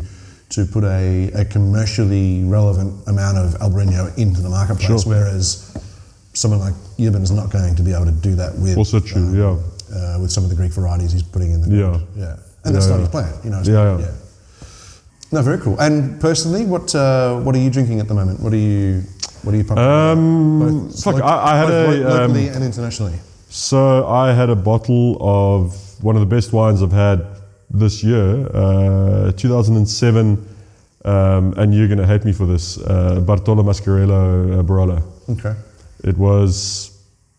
[0.50, 5.14] to put a, a commercially relevant amount of Albariño into the marketplace, Sure.
[5.14, 5.78] whereas
[6.34, 9.22] someone like Eben is not going to be able to do that with Also true,
[9.22, 9.56] um, yeah.
[10.16, 11.90] uh, with some of the Greek varieties he's putting in the Yeah.
[11.90, 12.08] ground.
[12.16, 12.36] yeah,
[12.66, 13.62] and that's Yeah, not his plan, you know.
[13.64, 14.12] Yeah, not- yeah.
[15.32, 15.80] No, very cool.
[15.80, 18.40] And personally, what uh, what are you drinking at the moment?
[18.40, 19.04] What are you
[19.44, 19.86] what are you pumping?
[19.86, 20.60] Um,
[20.90, 22.00] Both fuck, loc- I, I had both a.
[22.10, 23.14] locally Um, and internationally.
[23.50, 27.22] so I had a bottle of one of the best wines I've had
[27.72, 30.38] this year, uh, 2007,
[31.06, 35.02] um, and you're going to hate me for this, uh, Bartolo Mascarello uh, Barolo.
[35.30, 35.56] Okay,
[36.04, 36.92] It was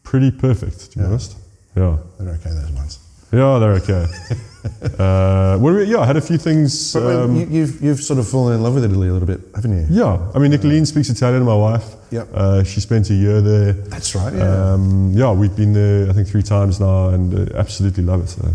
[0.03, 1.09] pretty perfect, to be Yeah.
[1.09, 1.37] honest.
[1.77, 1.97] Yeah.
[2.19, 2.51] they're okay.
[2.51, 2.99] Those ones.
[3.33, 4.07] Yeah, they're okay.
[4.99, 6.93] uh, yeah, I had a few things.
[6.95, 9.41] But um, you, you've you've sort of fallen in love with Italy a little bit,
[9.55, 9.87] haven't you?
[9.89, 11.85] yeah, I mean, Nicolene speaks Italian, my wife.
[12.11, 12.29] Yep.
[12.35, 13.73] Uh, she spent a year there.
[13.73, 14.35] That's right.
[14.35, 14.73] Yeah.
[14.73, 18.29] Um, yeah, we've been there, I think, three times now and uh, absolutely love it.
[18.31, 18.49] So,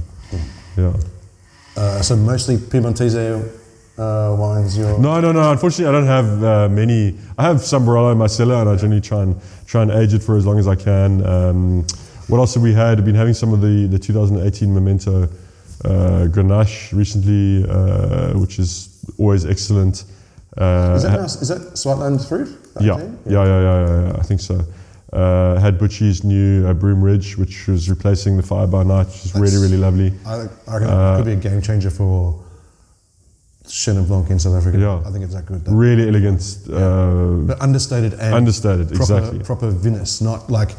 [0.77, 0.93] yeah.
[1.77, 4.77] Uh, so mostly Piemontese uh, wines.
[4.77, 5.52] You're No, no, no.
[5.52, 7.18] Unfortunately, I don't have uh, many.
[7.38, 9.35] I have some Barolo in my cellar, and I generally try and
[9.65, 11.26] try and age it for as long as I can.
[11.26, 11.85] Um,
[12.27, 12.97] what else have we had?
[12.97, 15.27] I've been having some of the, the 2018 Memento uh,
[16.31, 19.95] Grenache recently, uh, which is always excellent.
[19.95, 21.41] Is that ha- nice?
[21.41, 22.47] Is that Swartland fruit?
[22.80, 24.60] yeah, yeah, yeah, yeah, yeah, yeah, I think so.
[25.16, 29.26] Uh, had Butchie's new uh, Broom Ridge, which was replacing the Fire by Night, which
[29.26, 30.08] is really, That's- really lovely.
[30.26, 32.42] I, think- I reckon Uh, it could be a game changer for
[33.66, 34.78] Chenin Blanc in South Africa.
[34.78, 35.02] Yeah.
[35.08, 35.64] I think it's that good.
[35.66, 35.72] Though.
[35.72, 36.42] Really elegant.
[36.70, 39.40] Uh, But understated and Understated, proper, exactly.
[39.40, 40.72] proper Venice, not like.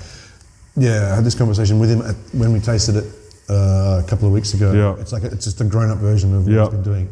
[0.76, 3.04] Yeah, I had this conversation with him at, when we tasted it
[3.48, 4.72] uh, a couple of weeks ago.
[4.72, 5.00] Yeah.
[5.00, 6.60] It's like a, it's just a grown-up version of what Yeah.
[6.64, 7.08] he's been doing.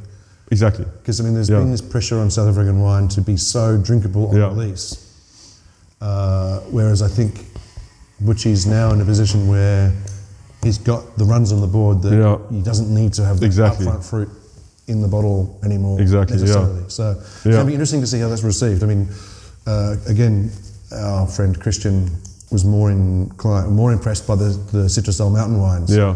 [0.51, 0.85] exactly.
[1.01, 1.61] Because I mean, there's Yeah.
[1.61, 4.49] been this pressure on South African wine to be so drinkable on Yeah.
[4.49, 5.04] release,
[6.05, 7.33] uh, whereas I think
[8.21, 9.93] Butchie's now in a position where
[10.63, 12.39] he's got the runs on the board that Yeah.
[12.51, 13.87] he doesn't need to have the Exactly.
[13.87, 14.29] upfront fruit
[14.87, 16.01] in the bottle anymore.
[16.01, 16.43] Exactly, yeah.
[16.43, 16.83] necessarily.
[16.89, 17.53] So it's Yeah.
[17.53, 18.83] going to be interesting to see how that's received.
[18.83, 19.09] I mean,
[19.67, 20.51] uh, again,
[20.93, 22.11] our friend Christian
[22.51, 25.91] was more inclined, more impressed by the the Citrusdal mountain wines.
[25.91, 26.15] Yeah.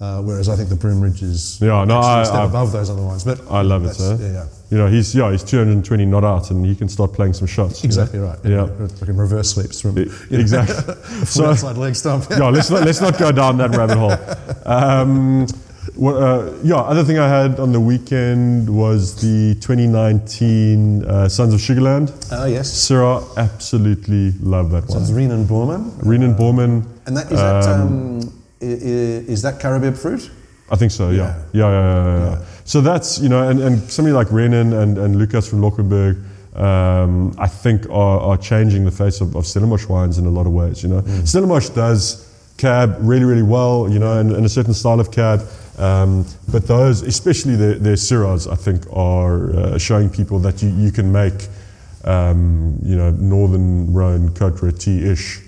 [0.00, 2.88] Uh, whereas I think the Broom Ridge is Yeah, no, I- step I- above those
[2.88, 3.22] other ones.
[3.22, 4.16] But I love it, sir.
[4.18, 4.44] Yeah, yeah.
[4.70, 7.82] You know, he's yeah, he's 220 not out, and he can start playing some shots.
[7.82, 7.90] you know?
[7.90, 8.38] Exactly right.
[8.42, 8.62] Yeah.
[9.00, 10.94] Like in reverse sweeps from E- Exactly.
[11.26, 12.24] so outside leg stump.
[12.30, 14.16] yeah, let's not let's not go down that rabbit hole.
[14.64, 15.46] Um,
[15.96, 21.52] what, uh, yeah, other thing I had on the weekend was the 2019 uh, Sons
[21.52, 22.10] of Sugarland.
[22.32, 22.70] Ah, yes.
[22.70, 25.02] Syrah, absolutely love that So one.
[25.02, 25.92] it's Renan Borman.
[26.02, 26.86] Renan Borman.
[27.06, 30.30] And that is that um, i- is that Caribbean fruit?
[30.70, 31.42] I think so, yeah.
[31.52, 31.68] Yeah.
[31.68, 32.44] Yeah, yeah, yeah.
[32.64, 36.24] So that's, you know, and, and somebody like Renan and, and Lukas van Loggerenberg,
[36.56, 40.46] um, I think are, are changing the face of, of Stellenbosch wines in a lot
[40.46, 41.02] of ways, you know.
[41.24, 42.26] Stellenbosch does
[42.56, 45.40] cab really, really well, you know, and, and a certain style of cab.
[45.78, 50.68] Um, but those, especially their, their Syrahs, I think are uh, showing people that you,
[50.70, 51.48] you can make,
[52.04, 55.40] um, you know, Northern Rhone, Cote ish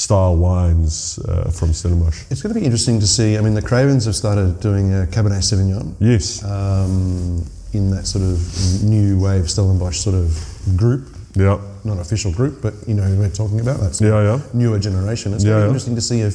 [0.00, 2.24] style wines uh, from Stellenbosch.
[2.30, 3.36] It's going to be interesting to see.
[3.36, 6.42] I mean, the Cravens have started doing a Cabernet Sauvignon Yes.
[6.44, 8.38] um, in that sort of
[8.82, 10.28] new wave Stellenbosch sort of
[10.76, 11.02] group.
[11.34, 11.58] yeah.
[11.84, 13.78] Not official group, but you know who we're talking about.
[13.80, 14.38] That's Yeah, yeah.
[14.54, 15.32] newer generation.
[15.34, 16.34] It's Yeah, going to be interesting to see if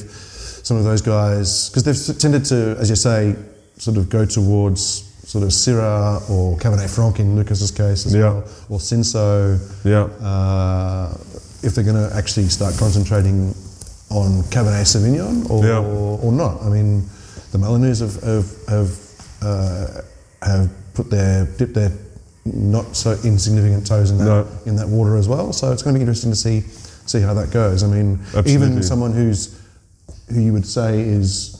[0.68, 3.34] some of those guys, because they've tended to, as you say,
[3.78, 8.20] sort of go towards sort of Syrah or Cabernet Franc in Lucas's case as Yeah.
[8.22, 9.58] well, or Cinsault.
[9.84, 10.04] Yeah.
[10.30, 11.12] Uh,
[11.66, 13.48] if they're going to actually start concentrating
[14.10, 15.78] on Cabernet Sauvignon or, Yeah.
[15.80, 16.62] or not.
[16.62, 17.04] I mean,
[17.52, 18.98] the Mullineux have have have,
[19.42, 19.86] uh,
[20.42, 21.92] have put their dipped their
[22.44, 24.46] not so insignificant toes in that No.
[24.66, 25.52] in that water as well.
[25.52, 26.62] So it's going to be interesting to see
[27.06, 27.82] see how that goes.
[27.82, 28.52] I mean, Absolutely.
[28.52, 29.50] even someone who's
[30.32, 31.56] who you would say is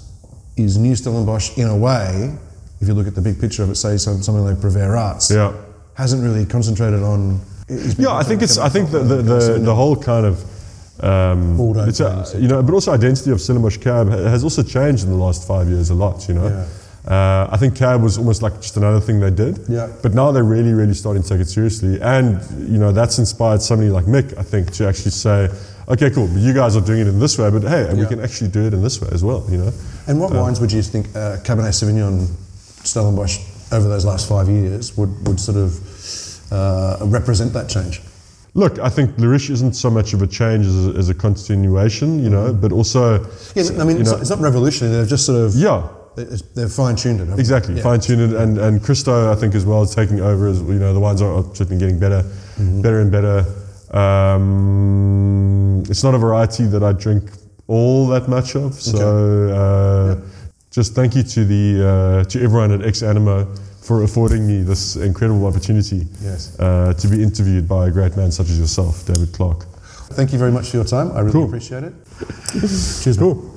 [0.56, 2.32] is new Stellenbosch in a way.
[2.80, 5.30] If you look at the big picture of it, say some, something like Brever Arts,
[5.30, 5.52] Yeah.
[5.94, 7.40] hasn't really concentrated on.
[7.68, 8.59] Yeah, I think it's.
[8.59, 10.44] I think the the, the, the whole kind of.
[10.98, 15.10] Um, it's a, you know, but also identity of Stellenbosch Cab has also changed in
[15.10, 16.26] the last five years a lot.
[16.26, 16.66] You know,
[17.06, 19.59] uh, I think Cab was almost like just another thing they did.
[19.68, 19.93] Yeah.
[20.02, 22.40] But now they're really, really starting to take it seriously, and
[22.70, 25.51] you know that's inspired somebody like Mick, I think, to actually say,
[25.88, 28.09] okay, cool, but you guys are doing it in this way, but hey, we Yeah.
[28.09, 29.44] can actually do it in this way as well.
[29.51, 29.72] You know.
[30.06, 32.26] And what wines would you think uh, Cabernet Sauvignon
[32.84, 33.38] Stellenbosch
[33.72, 35.78] over those last five years would, would sort of
[36.51, 38.01] uh, represent that change?
[38.55, 41.14] Look, I think Le Riche isn't so much of a change as a, as a
[41.14, 43.20] continuation, you know, but also,
[43.55, 44.97] Yeah, I mean, it's, know, not, it's not revolutionary.
[44.97, 45.86] They've just sort of yeah,
[46.16, 46.24] they-
[46.55, 47.39] they've fine tuned it.
[47.39, 47.74] Exactly.
[47.77, 47.82] Yeah.
[47.82, 48.32] fine tuned, it.
[48.40, 50.48] and and Christo, I think as well, is taking over.
[50.48, 52.23] As you know, the wines are, certainly getting better,
[52.56, 52.81] Mm-hmm.
[52.81, 53.44] better and better.
[53.97, 57.31] Um, it's not a variety that I drink
[57.66, 58.74] all that much of.
[58.74, 60.16] So, uh,
[60.70, 63.47] just thank you to the uh, to everyone at Ex Animo
[63.86, 66.58] for affording me this incredible opportunity Yes.
[66.58, 69.64] uh, to be interviewed by a great man such as yourself, David Clark.
[70.18, 71.12] Thank you very much for your time.
[71.12, 71.44] I really Cool.
[71.44, 71.92] appreciate it.
[72.60, 73.06] Cheers.
[73.06, 73.18] man.
[73.18, 73.55] Cool.